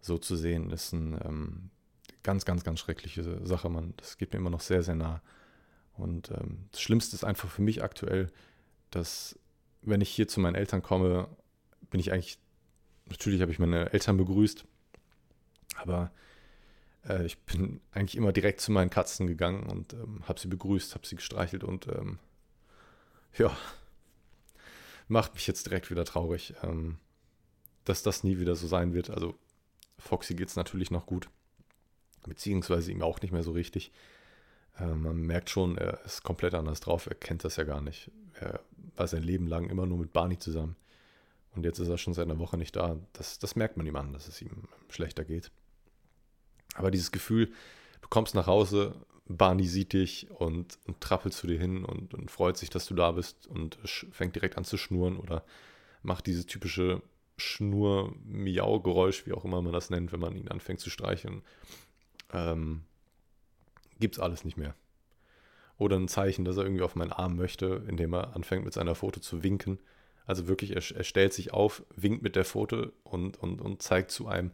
so 0.00 0.18
zu 0.18 0.36
sehen, 0.36 0.70
ist 0.70 0.92
eine 0.92 1.24
ähm, 1.24 1.70
ganz, 2.22 2.44
ganz, 2.44 2.64
ganz 2.64 2.80
schreckliche 2.80 3.46
Sache, 3.46 3.68
man. 3.68 3.94
Das 3.96 4.18
geht 4.18 4.32
mir 4.32 4.38
immer 4.38 4.50
noch 4.50 4.60
sehr, 4.60 4.82
sehr 4.82 4.94
nah. 4.94 5.22
Und 5.94 6.30
ähm, 6.30 6.68
das 6.72 6.80
Schlimmste 6.80 7.16
ist 7.16 7.24
einfach 7.24 7.48
für 7.48 7.62
mich 7.62 7.82
aktuell, 7.82 8.30
dass 8.90 9.38
wenn 9.82 10.00
ich 10.00 10.10
hier 10.10 10.28
zu 10.28 10.40
meinen 10.40 10.54
Eltern 10.54 10.82
komme, 10.82 11.28
bin 11.90 12.00
ich 12.00 12.12
eigentlich, 12.12 12.38
natürlich 13.06 13.40
habe 13.40 13.52
ich 13.52 13.58
meine 13.58 13.92
Eltern 13.92 14.16
begrüßt, 14.16 14.64
aber 15.76 16.10
äh, 17.08 17.24
ich 17.24 17.38
bin 17.38 17.80
eigentlich 17.92 18.16
immer 18.16 18.32
direkt 18.32 18.60
zu 18.60 18.72
meinen 18.72 18.90
Katzen 18.90 19.26
gegangen 19.26 19.64
und 19.64 19.94
ähm, 19.94 20.22
habe 20.26 20.40
sie 20.40 20.48
begrüßt, 20.48 20.94
habe 20.94 21.06
sie 21.06 21.16
gestreichelt 21.16 21.64
und 21.64 21.86
ähm, 21.88 22.18
ja, 23.38 23.56
macht 25.08 25.34
mich 25.34 25.46
jetzt 25.46 25.66
direkt 25.66 25.90
wieder 25.90 26.04
traurig, 26.04 26.54
ähm, 26.62 26.98
dass 27.84 28.02
das 28.02 28.24
nie 28.24 28.38
wieder 28.38 28.54
so 28.56 28.66
sein 28.66 28.94
wird. 28.94 29.10
Also 29.10 29.36
Foxy 29.98 30.34
geht 30.34 30.48
es 30.48 30.56
natürlich 30.56 30.90
noch 30.90 31.06
gut, 31.06 31.28
beziehungsweise 32.26 32.92
ihm 32.92 33.02
auch 33.02 33.20
nicht 33.20 33.32
mehr 33.32 33.42
so 33.42 33.52
richtig. 33.52 33.92
Äh, 34.78 34.86
man 34.86 35.16
merkt 35.16 35.50
schon, 35.50 35.76
er 35.76 36.04
ist 36.04 36.22
komplett 36.22 36.54
anders 36.54 36.80
drauf, 36.80 37.06
er 37.06 37.14
kennt 37.14 37.44
das 37.44 37.56
ja 37.56 37.64
gar 37.64 37.80
nicht. 37.80 38.10
Er 38.34 38.60
war 38.96 39.06
sein 39.06 39.22
Leben 39.22 39.46
lang 39.46 39.68
immer 39.68 39.86
nur 39.86 39.98
mit 39.98 40.12
Barney 40.12 40.38
zusammen. 40.38 40.76
Und 41.52 41.64
jetzt 41.64 41.80
ist 41.80 41.88
er 41.88 41.98
schon 41.98 42.14
seit 42.14 42.26
einer 42.26 42.38
Woche 42.38 42.56
nicht 42.56 42.76
da. 42.76 42.96
Das, 43.12 43.38
das 43.38 43.56
merkt 43.56 43.76
man 43.76 43.86
ihm 43.86 43.96
an, 43.96 44.12
dass 44.12 44.28
es 44.28 44.40
ihm 44.40 44.68
schlechter 44.88 45.24
geht. 45.24 45.50
Aber 46.74 46.92
dieses 46.92 47.10
Gefühl, 47.10 47.52
du 48.00 48.08
kommst 48.08 48.34
nach 48.36 48.46
Hause, 48.46 48.94
Barney 49.26 49.66
sieht 49.66 49.92
dich 49.92 50.28
und, 50.30 50.78
und 50.86 51.00
trappelt 51.00 51.34
zu 51.34 51.46
dir 51.46 51.58
hin 51.58 51.84
und, 51.84 52.14
und, 52.14 52.30
freut 52.30 52.56
sich, 52.56 52.70
dass 52.70 52.86
du 52.86 52.94
da 52.94 53.12
bist 53.12 53.46
und 53.46 53.78
fängt 53.84 54.34
direkt 54.34 54.58
an 54.58 54.64
zu 54.64 54.76
schnurren 54.76 55.16
oder 55.16 55.44
macht 56.02 56.26
dieses 56.26 56.46
typische 56.46 57.02
Schnur-Miau-Geräusch, 57.36 59.26
wie 59.26 59.32
auch 59.32 59.44
immer 59.44 59.62
man 59.62 59.72
das 59.72 59.90
nennt, 59.90 60.12
wenn 60.12 60.20
man 60.20 60.36
ihn 60.36 60.48
anfängt 60.48 60.80
zu 60.80 60.90
streicheln. 60.90 61.42
Ähm, 62.32 62.82
gibt 63.98 64.16
es 64.16 64.20
alles 64.20 64.44
nicht 64.44 64.56
mehr. 64.56 64.74
Oder 65.78 65.96
ein 65.96 66.08
Zeichen, 66.08 66.44
dass 66.44 66.56
er 66.56 66.64
irgendwie 66.64 66.82
auf 66.82 66.96
meinen 66.96 67.12
Arm 67.12 67.36
möchte, 67.36 67.84
indem 67.88 68.14
er 68.14 68.34
anfängt 68.34 68.64
mit 68.64 68.74
seiner 68.74 68.94
Foto 68.94 69.20
zu 69.20 69.42
winken. 69.42 69.78
Also 70.26 70.46
wirklich, 70.46 70.72
er, 70.72 70.96
er 70.96 71.04
stellt 71.04 71.32
sich 71.32 71.52
auf, 71.52 71.82
winkt 71.96 72.22
mit 72.22 72.36
der 72.36 72.44
Foto 72.44 72.88
und, 73.02 73.38
und, 73.38 73.60
und 73.60 73.82
zeigt 73.82 74.10
zu 74.10 74.26
einem 74.26 74.50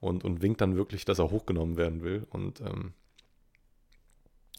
und, 0.00 0.24
und 0.24 0.42
winkt 0.42 0.60
dann 0.60 0.76
wirklich, 0.76 1.04
dass 1.04 1.18
er 1.18 1.30
hochgenommen 1.30 1.76
werden 1.76 2.02
will. 2.02 2.26
Und 2.30 2.60
ähm, 2.60 2.92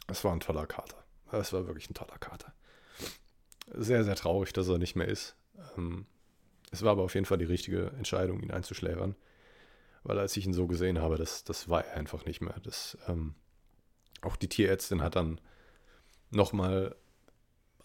es 0.07 0.23
war 0.23 0.33
ein 0.33 0.39
toller 0.39 0.67
Kater. 0.67 1.03
Es 1.31 1.53
war 1.53 1.67
wirklich 1.67 1.89
ein 1.89 1.95
toller 1.95 2.17
Kater. 2.17 2.53
Sehr, 3.73 4.03
sehr 4.03 4.15
traurig, 4.15 4.53
dass 4.53 4.67
er 4.67 4.77
nicht 4.77 4.95
mehr 4.95 5.07
ist. 5.07 5.35
Ähm, 5.77 6.05
es 6.71 6.83
war 6.83 6.91
aber 6.91 7.03
auf 7.03 7.15
jeden 7.15 7.25
Fall 7.25 7.37
die 7.37 7.45
richtige 7.45 7.87
Entscheidung, 7.97 8.41
ihn 8.41 8.51
einzuschläfern. 8.51 9.15
Weil 10.03 10.19
als 10.19 10.37
ich 10.37 10.45
ihn 10.45 10.53
so 10.53 10.67
gesehen 10.67 11.01
habe, 11.01 11.17
das, 11.17 11.43
das 11.43 11.67
war 11.67 11.83
er 11.83 11.97
einfach 11.97 12.25
nicht 12.25 12.41
mehr. 12.41 12.55
Das, 12.61 12.97
ähm, 13.07 13.33
auch 14.21 14.35
die 14.35 14.49
Tierärztin 14.49 15.01
hat 15.01 15.15
dann 15.15 15.41
nochmal 16.29 16.95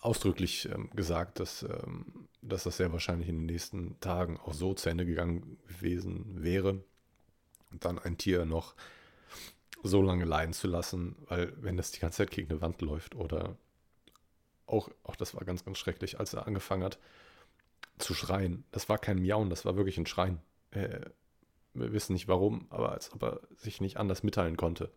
ausdrücklich 0.01 0.69
ähm, 0.71 0.91
gesagt, 0.95 1.41
dass, 1.41 1.63
ähm, 1.63 2.29
dass 2.43 2.65
das 2.65 2.77
sehr 2.77 2.93
wahrscheinlich 2.93 3.29
in 3.29 3.37
den 3.39 3.47
nächsten 3.47 3.99
Tagen 4.01 4.39
auch 4.39 4.55
so 4.55 4.75
zu 4.75 4.89
Ende 4.91 5.07
gegangen 5.07 5.59
gewesen 5.67 6.43
wäre. 6.43 6.83
Und 7.71 7.85
dann 7.85 7.99
ein 7.99 8.19
Tier 8.19 8.45
noch 8.45 8.75
so 9.83 10.03
lange 10.03 10.25
leiden 10.25 10.53
zu 10.53 10.69
lassen, 10.69 11.17
weil 11.29 11.53
wenn 11.57 11.77
das 11.77 11.91
die 11.93 12.01
ganze 12.01 12.19
Zeit 12.19 12.31
gegen 12.31 12.51
eine 12.51 12.61
Wand 12.61 12.83
läuft 12.83 13.15
oder 13.15 13.57
auch, 14.67 14.91
auch 15.05 15.17
das 15.17 15.35
war 15.35 15.45
ganz, 15.45 15.65
ganz 15.65 15.79
schrecklich, 15.79 16.21
als 16.21 16.35
er 16.35 16.47
angefangen 16.47 16.85
hat 16.85 16.99
zu 17.99 18.15
schreien. 18.15 18.65
Das 18.73 18.89
war 18.89 18.99
kein 18.99 19.19
Miauen, 19.19 19.51
das 19.51 19.65
war 19.65 19.77
wirklich 19.77 19.99
ein 19.99 20.07
Schreien. 20.07 20.41
Äh, 20.71 21.01
wir 21.75 21.93
wissen 21.93 22.13
nicht 22.13 22.29
warum, 22.29 22.67
aber 22.71 22.93
als 22.93 23.13
ob 23.13 23.23
er 23.23 23.41
sich 23.57 23.81
nicht 23.81 23.97
anders 23.97 24.23
mitteilen 24.23 24.57
konnte 24.57 24.91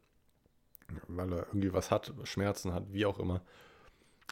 weil 1.08 1.32
er 1.32 1.48
irgendwie 1.48 1.74
was 1.74 1.92
hat, 1.92 2.14
Schmerzen 2.24 2.74
hat, 2.74 2.92
wie 2.92 3.06
auch 3.06 3.20
immer. 3.20 3.42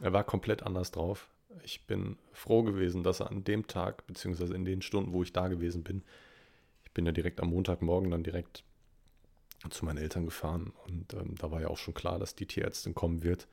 Er 0.01 0.13
war 0.13 0.23
komplett 0.23 0.63
anders 0.63 0.91
drauf. 0.91 1.29
Ich 1.63 1.85
bin 1.85 2.17
froh 2.31 2.63
gewesen, 2.63 3.03
dass 3.03 3.19
er 3.19 3.29
an 3.29 3.43
dem 3.43 3.67
Tag, 3.67 4.07
beziehungsweise 4.07 4.55
in 4.55 4.65
den 4.65 4.81
Stunden, 4.81 5.13
wo 5.13 5.23
ich 5.23 5.33
da 5.33 5.47
gewesen 5.47 5.83
bin, 5.83 6.03
ich 6.83 6.91
bin 6.91 7.05
ja 7.05 7.11
direkt 7.11 7.41
am 7.41 7.49
Montagmorgen 7.49 8.11
dann 8.11 8.23
direkt 8.23 8.63
zu 9.69 9.85
meinen 9.85 9.97
Eltern 9.97 10.25
gefahren 10.25 10.73
und 10.87 11.13
ähm, 11.13 11.35
da 11.35 11.51
war 11.51 11.61
ja 11.61 11.67
auch 11.67 11.77
schon 11.77 11.93
klar, 11.93 12.19
dass 12.19 12.35
die 12.35 12.47
Tierärztin 12.47 12.95
kommen 12.95 13.23
wird 13.23 13.47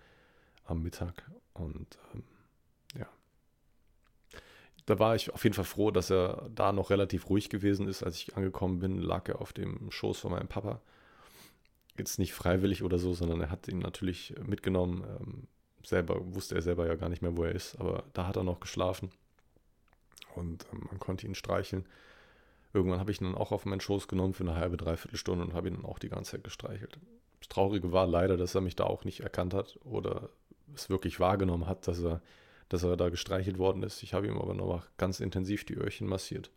am 0.65 0.83
Mittag 0.83 1.31
und 1.55 1.99
ähm, 2.15 2.23
ja. 2.99 3.07
Da 4.87 4.99
war 4.99 5.15
ich 5.15 5.33
auf 5.35 5.45
jeden 5.45 5.55
Fall 5.55 5.65
froh, 5.65 5.91
dass 5.91 6.11
er 6.11 6.49
da 6.55 6.73
noch 6.73 6.91
relativ 6.91 7.29
ruhig 7.29 7.51
gewesen 7.51 7.89
ist. 7.89 8.03
Als 8.03 8.17
ich 8.17 8.37
angekommen 8.37 8.79
bin, 8.79 8.99
lag 9.03 9.29
er 9.29 9.41
auf 9.41 9.53
dem 9.53 9.91
Schoß 9.91 10.19
von 10.19 10.31
meinem 10.31 10.49
Papa 10.49 10.81
jetzt 11.99 12.19
nicht 12.19 12.33
freiwillig 12.33 12.83
oder 12.83 12.99
so, 12.99 13.13
sondern 13.13 13.41
er 13.41 13.51
hat 13.51 13.69
ihn 13.69 13.81
natürlich 13.81 14.35
mitgenommen. 14.47 15.05
Ähm, 15.05 15.49
selber 15.85 16.35
wusste 16.35 16.55
er 16.55 16.63
selber 16.63 16.87
ja 16.87 16.95
gar 16.95 17.09
nicht 17.09 17.23
mehr, 17.23 17.37
wo 17.37 17.45
er 17.45 17.55
ist, 17.55 17.77
aber 17.77 18.05
da 18.13 18.27
hat 18.27 18.37
er 18.37 18.45
noch 18.45 18.61
geschlafen 18.61 19.11
und 20.35 20.67
ähm, 20.73 20.87
man 20.91 20.99
konnte 20.99 21.27
ihn 21.27 21.35
streicheln. 21.35 21.87
Irgendwann 22.73 23.01
habe 23.01 23.11
ich 23.11 23.21
ihn 23.21 23.25
dann 23.25 23.35
auch 23.35 23.53
auf 23.53 23.65
meinen 23.65 23.81
Schoß 23.81 24.09
genommen 24.09 24.35
für 24.35 24.45
eine 24.45 24.57
halbe, 24.57 24.77
dreiviertel 24.77 25.17
Stunde 25.17 25.45
und 25.45 25.55
habe 25.55 25.69
ihn 25.69 25.75
dann 25.75 25.85
auch 25.85 25.99
die 25.99 26.11
ganze 26.11 26.33
Zeit 26.33 26.45
gestreichelt. 26.45 26.99
Das 27.41 27.49
Traurige 27.49 27.93
war 27.93 28.07
leider, 28.07 28.37
dass 28.37 28.55
er 28.55 28.61
mich 28.61 28.77
da 28.77 28.85
auch 28.85 29.05
nicht 29.05 29.21
erkannt 29.21 29.55
hat 29.55 29.79
oder 29.85 30.31
es 30.75 30.91
wirklich 30.91 31.21
wahrgenommen 31.21 31.67
hat, 31.67 31.89
dass 31.89 32.03
er, 32.03 32.21
dass 32.69 32.83
er 32.83 32.97
da 32.97 33.09
gestreichelt 33.09 33.59
worden 33.59 33.83
ist. 33.83 34.03
Ich 34.03 34.13
habe 34.13 34.27
ihm 34.27 34.39
aber 34.39 34.55
noch 34.55 34.87
ganz 34.97 35.21
intensiv 35.21 35.65
die 35.65 35.75
Öhrchen 35.75 36.07
massiert, 36.07 36.51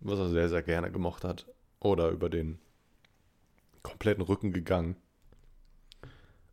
was 0.00 0.18
er 0.18 0.28
sehr, 0.28 0.48
sehr 0.48 0.62
gerne 0.62 0.90
gemocht 0.90 1.24
hat. 1.24 1.46
Oder 1.80 2.08
über 2.10 2.30
den 2.30 2.58
kompletten 3.82 4.22
Rücken 4.22 4.52
gegangen. 4.52 4.96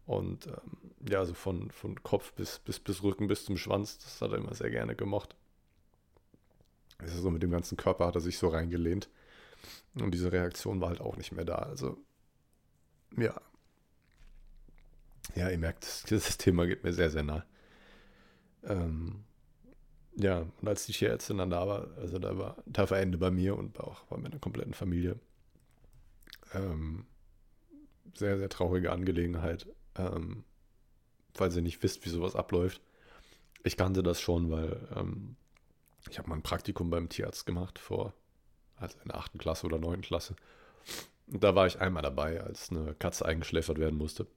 Und 0.06 0.48
ähm, 0.48 1.08
ja, 1.10 1.20
also 1.20 1.34
von, 1.34 1.72
von 1.72 2.02
Kopf 2.04 2.34
bis, 2.34 2.60
bis, 2.60 2.80
bis 2.80 3.02
Rücken 3.02 3.28
bis 3.28 3.46
zum 3.46 3.58
Schwanz, 3.58 3.98
das 3.98 4.22
hat 4.22 4.32
er 4.32 4.38
immer 4.38 4.54
sehr 4.54 4.70
gerne 4.70 4.96
gemocht. 4.96 5.36
Also 7.02 7.22
so 7.22 7.30
mit 7.30 7.44
dem 7.44 7.52
ganzen 7.52 7.78
Körper 7.78 8.08
hat 8.08 8.16
er 8.16 8.22
sich 8.22 8.38
so 8.38 8.48
reingelehnt. 8.48 9.10
Und 9.96 10.14
diese 10.14 10.32
Reaktion 10.32 10.82
war 10.82 10.90
halt 10.90 11.02
auch 11.02 11.18
nicht 11.18 11.32
mehr 11.32 11.46
da. 11.46 11.56
Also, 11.56 11.98
ja. 13.18 13.40
Ja, 15.36 15.50
ihr 15.50 15.58
merkt, 15.58 15.84
das, 15.84 16.04
das 16.26 16.38
Thema 16.38 16.66
geht 16.66 16.84
mir 16.84 16.94
sehr, 16.94 17.10
sehr 17.10 17.24
nah. 17.24 17.46
Ähm, 18.64 19.24
ja, 20.16 20.46
und 20.62 20.68
als 20.68 20.86
die 20.86 20.94
Tierärztin 20.94 21.38
dann 21.38 21.50
da 21.50 21.68
war, 21.68 21.88
also 21.98 22.20
da 22.20 22.38
war 22.38 22.58
da 22.66 22.90
war 22.90 23.00
Ende 23.00 23.18
bei 23.18 23.32
mir 23.32 23.58
und 23.58 23.80
auch 23.80 24.04
bei 24.06 24.18
meiner 24.18 24.40
kompletten 24.40 24.74
Familie. 24.74 25.20
Ähm, 26.54 27.06
sehr, 28.14 28.38
sehr 28.38 28.50
traurige 28.50 28.92
Angelegenheit. 28.92 29.68
Ähm, 29.96 30.44
falls 31.34 31.56
ihr 31.56 31.62
nicht 31.62 31.82
wisst, 31.82 32.06
wie 32.06 32.10
sowas 32.10 32.36
abläuft. 32.36 32.82
Ich 33.64 33.78
kannte 33.78 34.04
das 34.04 34.20
schon, 34.20 34.52
weil 34.52 34.88
ähm, 34.96 35.38
ich 36.10 36.18
habe 36.18 36.30
mal 36.30 36.36
ein 36.36 36.44
Praktikum 36.44 36.90
beim 36.90 37.10
Tierarzt 37.10 37.46
gemacht 37.46 37.80
vor, 37.80 38.14
also 38.78 38.98
in 39.04 39.10
der 39.10 39.18
8. 39.18 39.38
Klasse 39.38 39.66
oder 39.66 39.80
9. 39.80 40.02
Klasse. 40.02 40.36
Und 41.28 41.44
da 41.44 41.56
war 41.56 41.68
ich 41.68 41.80
einmal 41.80 42.04
dabei, 42.04 42.42
als 42.42 42.72
eine 42.72 42.94
Katze 42.96 43.26
eingeschläfert 43.26 43.78
werden 43.78 43.98
musste. 43.98 44.28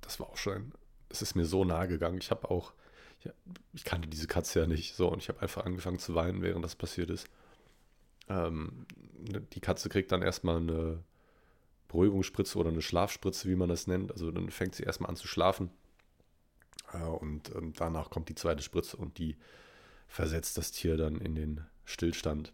Das 0.00 0.20
war 0.20 0.28
auch 0.28 0.36
schon, 0.36 0.72
es 1.08 1.22
ist 1.22 1.34
mir 1.34 1.44
so 1.44 1.64
nahe 1.64 1.88
gegangen. 1.88 2.18
Ich 2.18 2.30
habe 2.30 2.50
auch, 2.50 2.72
ich, 3.20 3.30
ich 3.72 3.84
kannte 3.84 4.08
diese 4.08 4.26
Katze 4.26 4.60
ja 4.60 4.66
nicht 4.66 4.94
so 4.94 5.08
und 5.08 5.22
ich 5.22 5.28
habe 5.28 5.40
einfach 5.40 5.64
angefangen 5.64 5.98
zu 5.98 6.14
weinen, 6.14 6.42
während 6.42 6.64
das 6.64 6.76
passiert 6.76 7.10
ist. 7.10 7.28
Ähm, 8.28 8.86
ne, 9.18 9.40
die 9.40 9.60
Katze 9.60 9.88
kriegt 9.88 10.12
dann 10.12 10.22
erstmal 10.22 10.58
eine 10.58 11.02
Beruhigungsspritze 11.88 12.58
oder 12.58 12.70
eine 12.70 12.82
Schlafspritze, 12.82 13.48
wie 13.48 13.56
man 13.56 13.68
das 13.68 13.86
nennt. 13.86 14.12
Also 14.12 14.30
dann 14.30 14.50
fängt 14.50 14.74
sie 14.74 14.84
erstmal 14.84 15.10
an 15.10 15.16
zu 15.16 15.26
schlafen. 15.26 15.70
Äh, 16.92 17.04
und 17.04 17.54
ähm, 17.54 17.72
danach 17.76 18.10
kommt 18.10 18.28
die 18.28 18.34
zweite 18.34 18.62
Spritze 18.62 18.96
und 18.96 19.18
die 19.18 19.36
versetzt 20.10 20.58
das 20.58 20.72
Tier 20.72 20.96
dann 20.96 21.20
in 21.20 21.36
den 21.36 21.64
Stillstand. 21.84 22.52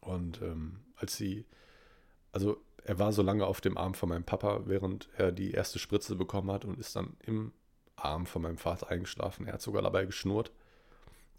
Und 0.00 0.40
ähm, 0.42 0.80
als 0.96 1.16
sie, 1.16 1.46
also 2.30 2.62
er 2.84 2.98
war 2.98 3.12
so 3.12 3.22
lange 3.22 3.46
auf 3.46 3.60
dem 3.60 3.78
Arm 3.78 3.94
von 3.94 4.10
meinem 4.10 4.24
Papa, 4.24 4.62
während 4.66 5.08
er 5.16 5.32
die 5.32 5.52
erste 5.52 5.78
Spritze 5.78 6.14
bekommen 6.16 6.50
hat 6.52 6.64
und 6.64 6.78
ist 6.78 6.94
dann 6.94 7.16
im 7.20 7.52
Arm 7.96 8.26
von 8.26 8.42
meinem 8.42 8.58
Vater 8.58 8.90
eingeschlafen. 8.90 9.46
Er 9.46 9.54
hat 9.54 9.62
sogar 9.62 9.82
dabei 9.82 10.04
geschnurrt. 10.04 10.52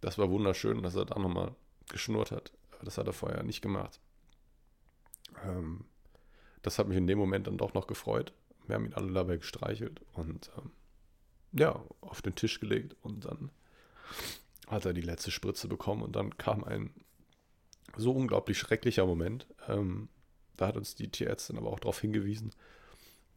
Das 0.01 0.17
war 0.17 0.29
wunderschön, 0.29 0.82
dass 0.82 0.95
er 0.95 1.05
da 1.05 1.19
nochmal 1.19 1.55
geschnurrt 1.89 2.32
hat. 2.32 2.51
Das 2.84 2.97
hat 2.97 3.05
er 3.05 3.13
vorher 3.13 3.43
nicht 3.43 3.61
gemacht. 3.61 3.99
Ähm, 5.43 5.86
das 6.63 6.79
hat 6.79 6.88
mich 6.88 6.97
in 6.97 7.07
dem 7.07 7.19
Moment 7.19 7.45
dann 7.45 7.57
doch 7.57 7.75
noch 7.75 7.86
gefreut. 7.86 8.34
Wir 8.65 8.75
haben 8.75 8.86
ihn 8.86 8.93
alle 8.95 9.13
dabei 9.13 9.38
gestreichelt 9.38 10.01
und 10.13 10.49
ähm, 10.57 10.71
ja, 11.53 11.84
auf 12.01 12.23
den 12.23 12.34
Tisch 12.34 12.59
gelegt 12.59 12.95
und 13.01 13.25
dann 13.25 13.51
hat 14.68 14.86
er 14.86 14.93
die 14.93 15.01
letzte 15.01 15.32
Spritze 15.32 15.68
bekommen 15.68 16.01
und 16.01 16.16
dann 16.16 16.38
kam 16.38 16.64
ein 16.64 16.93
so 17.97 18.12
unglaublich 18.12 18.57
schrecklicher 18.57 19.05
Moment. 19.05 19.47
Ähm, 19.68 20.09
da 20.55 20.68
hat 20.68 20.78
uns 20.78 20.95
die 20.95 21.09
Tierärztin 21.09 21.57
aber 21.57 21.70
auch 21.70 21.80
darauf 21.80 21.99
hingewiesen, 21.99 22.51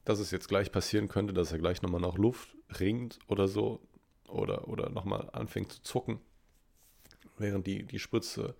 dass 0.04 0.18
es 0.18 0.30
jetzt 0.30 0.48
gleich 0.48 0.70
passieren 0.70 1.08
könnte, 1.08 1.32
dass 1.32 1.52
er 1.52 1.58
gleich 1.58 1.82
nochmal 1.82 2.00
nach 2.00 2.16
Luft 2.16 2.54
ringt 2.78 3.18
oder 3.26 3.48
so 3.48 3.80
oder, 4.28 4.68
oder 4.68 4.90
nochmal 4.90 5.30
anfängt 5.32 5.72
zu 5.72 5.82
zucken, 5.82 6.20
während 7.38 7.66
die, 7.66 7.84
die 7.84 7.98
Spritze 7.98 8.54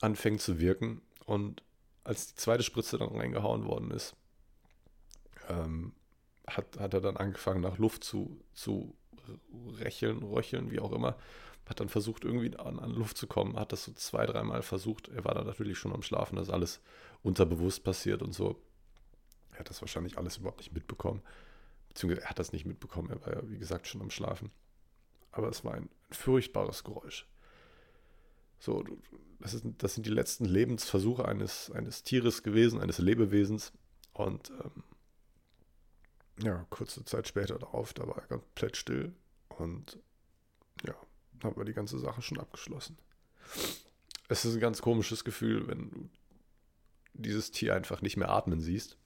anfängt 0.00 0.40
zu 0.40 0.60
wirken. 0.60 1.02
Und 1.26 1.62
als 2.04 2.28
die 2.28 2.34
zweite 2.36 2.62
Spritze 2.62 2.98
dann 2.98 3.14
reingehauen 3.14 3.66
worden 3.66 3.90
ist, 3.90 4.16
ähm, 5.48 5.92
hat, 6.46 6.78
hat 6.78 6.94
er 6.94 7.00
dann 7.00 7.16
angefangen 7.16 7.60
nach 7.60 7.78
Luft 7.78 8.04
zu, 8.04 8.40
zu 8.54 8.94
rächeln, 9.78 10.22
röcheln, 10.22 10.70
wie 10.70 10.80
auch 10.80 10.92
immer. 10.92 11.16
Hat 11.66 11.80
dann 11.80 11.88
versucht, 11.88 12.24
irgendwie 12.24 12.56
an, 12.56 12.78
an 12.80 12.90
Luft 12.90 13.16
zu 13.16 13.26
kommen, 13.26 13.56
hat 13.56 13.72
das 13.72 13.84
so 13.84 13.92
zwei, 13.92 14.26
dreimal 14.26 14.62
versucht. 14.62 15.08
Er 15.08 15.24
war 15.24 15.34
dann 15.34 15.46
natürlich 15.46 15.78
schon 15.78 15.92
am 15.92 16.02
Schlafen, 16.02 16.36
das 16.36 16.48
ist 16.48 16.54
alles 16.54 16.80
unterbewusst 17.22 17.84
passiert 17.84 18.22
und 18.22 18.32
so. 18.32 18.60
Er 19.52 19.60
hat 19.60 19.70
das 19.70 19.80
wahrscheinlich 19.80 20.18
alles 20.18 20.38
überhaupt 20.38 20.58
nicht 20.58 20.72
mitbekommen. 20.72 21.22
Beziehungsweise 21.88 22.22
er 22.22 22.30
hat 22.30 22.38
das 22.38 22.52
nicht 22.52 22.66
mitbekommen, 22.66 23.10
er 23.10 23.20
war 23.22 23.34
ja, 23.34 23.48
wie 23.48 23.58
gesagt, 23.58 23.86
schon 23.86 24.00
am 24.00 24.10
Schlafen. 24.10 24.50
Aber 25.32 25.48
es 25.48 25.64
war 25.64 25.74
ein, 25.74 25.84
ein 25.84 26.14
furchtbares 26.14 26.82
Geräusch. 26.82 27.26
So, 28.58 28.84
das, 29.40 29.54
ist, 29.54 29.64
das 29.78 29.94
sind 29.94 30.06
die 30.06 30.10
letzten 30.10 30.44
Lebensversuche 30.44 31.24
eines, 31.24 31.70
eines 31.70 32.02
Tieres 32.02 32.42
gewesen, 32.42 32.80
eines 32.80 32.98
Lebewesens. 32.98 33.72
Und 34.12 34.50
ähm, 34.50 34.84
ja, 36.42 36.66
kurze 36.70 37.04
Zeit 37.04 37.26
später 37.26 37.58
darauf, 37.58 37.92
da 37.94 38.06
war 38.06 38.18
er 38.18 38.26
komplett 38.26 38.76
still. 38.76 39.14
Und 39.48 39.98
ja, 40.86 40.94
haben 41.44 41.56
wir 41.56 41.64
die 41.64 41.72
ganze 41.72 41.98
Sache 41.98 42.22
schon 42.22 42.38
abgeschlossen. 42.38 42.98
Es 44.28 44.44
ist 44.44 44.54
ein 44.54 44.60
ganz 44.60 44.80
komisches 44.80 45.24
Gefühl, 45.24 45.66
wenn 45.66 45.90
du 45.90 46.08
dieses 47.14 47.50
Tier 47.50 47.74
einfach 47.74 48.02
nicht 48.02 48.16
mehr 48.16 48.30
atmen 48.30 48.60
siehst. 48.60 48.96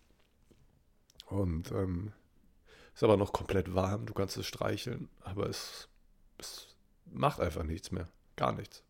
Und 1.26 1.72
ähm, 1.72 2.12
ist 2.94 3.02
aber 3.02 3.16
noch 3.16 3.32
komplett 3.32 3.74
warm, 3.74 4.06
du 4.06 4.14
kannst 4.14 4.36
es 4.36 4.46
streicheln, 4.46 5.08
aber 5.20 5.48
es, 5.48 5.88
es 6.38 6.68
macht 7.06 7.40
einfach 7.40 7.64
nichts 7.64 7.90
mehr. 7.90 8.08
Gar 8.36 8.52
nichts. 8.52 8.82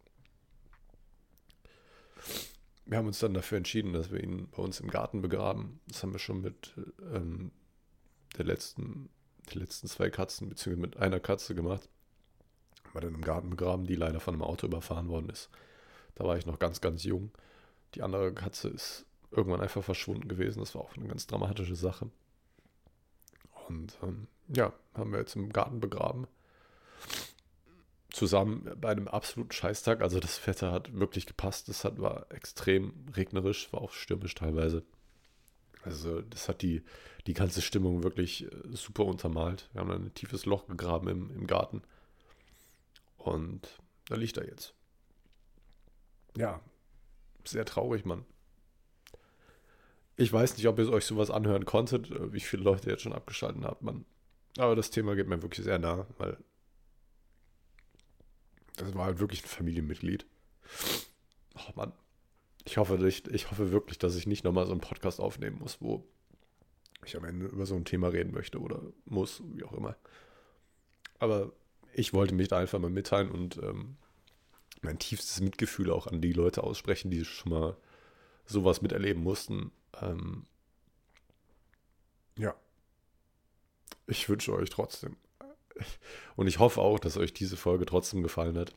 Wir 2.87 2.99
haben 2.99 3.07
uns 3.07 3.19
dann 3.19 3.35
dafür 3.35 3.59
entschieden, 3.59 3.93
dass 3.93 4.11
wir 4.11 4.23
ihn 4.23 4.49
bei 4.51 4.63
uns 4.63 4.81
im 4.81 4.91
Garten 4.91 5.23
begraben. 5.23 5.81
Das 5.87 6.03
haben 6.03 6.13
wir 6.13 6.19
schon 6.19 6.43
mit 6.43 6.75
ähm, 7.13 7.51
der 8.37 8.45
letzten, 8.45 9.09
die 9.53 9.59
letzten 9.59 9.89
zwei 9.89 10.11
Katzen, 10.11 10.49
beziehungsweise 10.49 10.87
mit 10.87 10.97
einer 10.99 11.21
Katze 11.21 11.55
gemacht. 11.55 11.89
Haben 12.95 13.03
wir 13.03 13.11
dann 13.11 13.15
im 13.15 13.25
Garten 13.25 13.51
begraben, 13.51 13.87
die 13.87 13.97
leider 13.97 14.21
von 14.21 14.35
einem 14.35 14.43
Auto 14.43 14.67
überfahren 14.67 15.09
worden 15.09 15.29
ist. 15.29 15.51
Da 16.15 16.25
war 16.25 16.39
ich 16.39 16.47
noch 16.47 16.61
ganz, 16.61 16.81
ganz 16.81 17.03
jung. 17.03 17.33
Die 17.95 18.03
andere 18.03 18.33
Katze 18.33 18.69
ist 18.69 19.05
irgendwann 19.33 19.61
einfach 19.61 19.83
verschwunden 19.83 20.29
gewesen. 20.29 20.61
Das 20.61 20.75
war 20.77 20.83
auch 20.83 20.97
eine 20.97 21.09
ganz 21.09 21.27
dramatische 21.27 21.75
Sache. 21.75 22.09
Und 23.69 23.99
ähm, 24.03 24.29
ja, 24.49 24.73
haben 24.95 25.11
wir 25.11 25.19
jetzt 25.19 25.35
im 25.35 25.53
Garten 25.53 25.81
begraben. 25.81 26.29
Zusammen 28.11 28.71
bei 28.81 28.91
einem 28.91 29.09
absoluten 29.09 29.51
Scheißtag. 29.51 30.01
Also 30.01 30.21
das 30.21 30.47
Wetter 30.47 30.71
hat 30.71 30.95
wirklich 30.97 31.27
gepasst. 31.27 31.69
Es 31.69 31.83
hat, 31.83 32.01
war 32.01 32.31
extrem 32.31 32.93
regnerisch, 33.17 33.73
war 33.73 33.83
auch 33.83 33.93
stürmisch 33.93 34.37
teilweise. 34.37 34.85
Also 35.83 36.23
das 36.23 36.49
hat 36.49 36.63
die, 36.63 36.83
die 37.27 37.35
ganze 37.35 37.61
Stimmung 37.61 38.05
wirklich 38.05 38.45
äh, 38.45 38.51
super 38.71 39.05
untermalt. 39.05 39.69
Wir 39.73 39.81
haben 39.81 39.89
dann 39.89 40.05
ein 40.05 40.15
tiefes 40.15 40.47
Loch 40.47 40.69
gegraben 40.69 41.09
im, 41.09 41.31
im 41.35 41.47
Garten. 41.49 41.83
Und 43.25 43.81
da 44.09 44.17
liegt 44.17 44.37
er 44.37 44.47
jetzt. 44.47 44.75
Ja, 46.37 46.61
sehr 47.45 47.65
traurig, 47.65 48.05
Mann. 48.05 48.27
Ich 50.17 50.31
weiß 50.31 50.59
nicht, 50.59 50.69
ob 50.69 50.79
ihr 50.79 50.93
euch 50.93 51.07
sowas 51.07 51.31
anhören 51.31 51.65
konntet, 51.65 52.11
äh, 52.11 52.33
wie 52.35 52.41
viele 52.41 52.63
Leute 52.63 52.91
jetzt 52.91 53.03
schon 53.03 53.15
abgeschaltet 53.15 53.65
habt, 53.65 53.83
man. 53.83 54.05
Aber 54.59 54.77
das 54.77 54.91
Thema 54.91 55.17
geht 55.17 55.27
mir 55.27 55.41
wirklich 55.41 55.65
sehr 55.65 55.79
nah, 55.79 56.07
weil 56.19 56.37
das 58.77 58.95
war 58.95 59.07
halt 59.07 59.21
wirklich 59.21 59.43
ein 59.43 59.49
Familienmitglied. 59.49 60.27
Oh 61.57 61.73
Mann. 61.75 61.93
Ich 62.67 62.77
hoffe, 62.77 62.97
ich, 63.09 63.27
ich 63.29 63.51
hoffe 63.51 63.73
wirklich, 63.73 63.99
dass 63.99 64.17
ich 64.17 64.27
nicht 64.27 64.45
nochmal 64.45 64.67
so 64.67 64.73
einen 64.73 64.81
Podcast 64.81 65.19
aufnehmen 65.19 65.59
muss, 65.61 65.81
wo 65.81 66.07
ich 67.07 67.17
am 67.17 67.25
Ende 67.25 67.47
über 67.47 67.65
so 67.65 67.75
ein 67.75 67.87
Thema 67.87 68.09
reden 68.09 68.33
möchte 68.33 68.61
oder 68.61 68.83
muss, 69.07 69.43
wie 69.55 69.65
auch 69.65 69.73
immer. 69.73 69.97
Aber 71.19 71.53
ich 71.95 72.13
wollte 72.13 72.35
mich 72.35 72.49
da 72.49 72.59
einfach 72.59 72.79
mal 72.79 72.91
mitteilen 72.91 73.31
und 73.31 73.57
ähm, 73.59 73.97
mein 74.83 74.99
tiefstes 74.99 75.41
Mitgefühl 75.41 75.91
auch 75.91 76.07
an 76.07 76.21
die 76.21 76.33
Leute 76.33 76.63
aussprechen, 76.63 77.11
die 77.11 77.25
schon 77.25 77.53
mal 77.53 77.77
sowas 78.47 78.83
miterleben 78.83 79.23
mussten. 79.23 79.73
Ähm, 80.01 80.47
ja. 82.37 82.55
Ich 84.07 84.29
wünsche 84.29 84.53
euch 84.53 84.71
trotzdem. 84.71 85.17
Und 86.37 86.47
ich 86.47 86.59
hoffe 86.59 86.81
auch, 86.81 86.99
dass 86.99 87.17
euch 87.17 87.33
diese 87.33 87.57
Folge 87.57 87.87
trotzdem 87.87 88.23
gefallen 88.23 88.59
hat. 88.59 88.75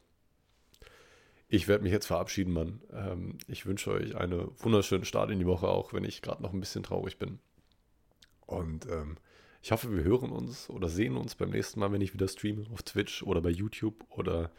Ich 1.49 1.68
werde 1.68 1.84
mich 1.84 1.93
jetzt 1.93 2.07
verabschieden, 2.07 2.53
Mann. 2.53 2.82
Ähm, 2.91 3.38
ich 3.47 3.65
wünsche 3.65 3.91
euch 3.91 4.15
einen 4.15 4.49
wunderschönen 4.59 5.05
Start 5.05 5.32
in 5.32 5.39
die 5.39 5.45
Woche, 5.45 5.68
auch 5.68 5.93
wenn 5.93 6.03
ich 6.03 6.22
gerade 6.22 6.41
noch 6.41 6.53
ein 6.53 6.59
bisschen 6.59 6.84
traurig 6.84 7.18
bin. 7.18 7.39
Und 8.45 8.86
ähm, 8.88 9.18
ich 9.68 9.72
hoffe, 9.74 9.93
wir 9.93 10.05
hören 10.05 10.32
uns 10.32 10.70
oder 10.70 10.88
sehen 10.88 11.18
uns 11.18 11.36
beim 11.36 11.49
nächsten 11.49 11.82
Mal, 11.82 11.91
wenn 11.91 11.99
ich 11.99 12.13
wieder 12.13 12.30
streame 12.30 12.65
auf 12.72 12.84
Twitch 12.84 13.22
oder 13.24 13.41
bei 13.41 13.49
YouTube 13.49 14.01
oder 14.07 14.49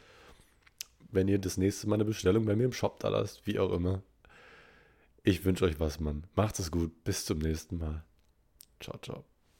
wenn 1.10 1.28
ihr 1.28 1.38
das 1.38 1.56
nächste 1.56 1.88
Mal 1.88 1.94
eine 1.94 2.04
Bestellung 2.04 2.44
bei 2.44 2.54
mir 2.54 2.66
im 2.66 2.74
Shop 2.74 3.00
da 3.00 3.08
lasst, 3.08 3.46
wie 3.46 3.58
auch 3.58 3.72
immer. 3.72 4.02
Ich 5.22 5.46
wünsche 5.46 5.64
euch 5.64 5.80
was, 5.80 5.98
Mann. 5.98 6.24
Macht 6.36 6.58
es 6.58 6.70
gut. 6.70 7.04
Bis 7.04 7.24
zum 7.24 7.38
nächsten 7.38 7.78
Mal. 7.78 8.04
Ciao, 8.80 8.98
ciao. 8.98 9.24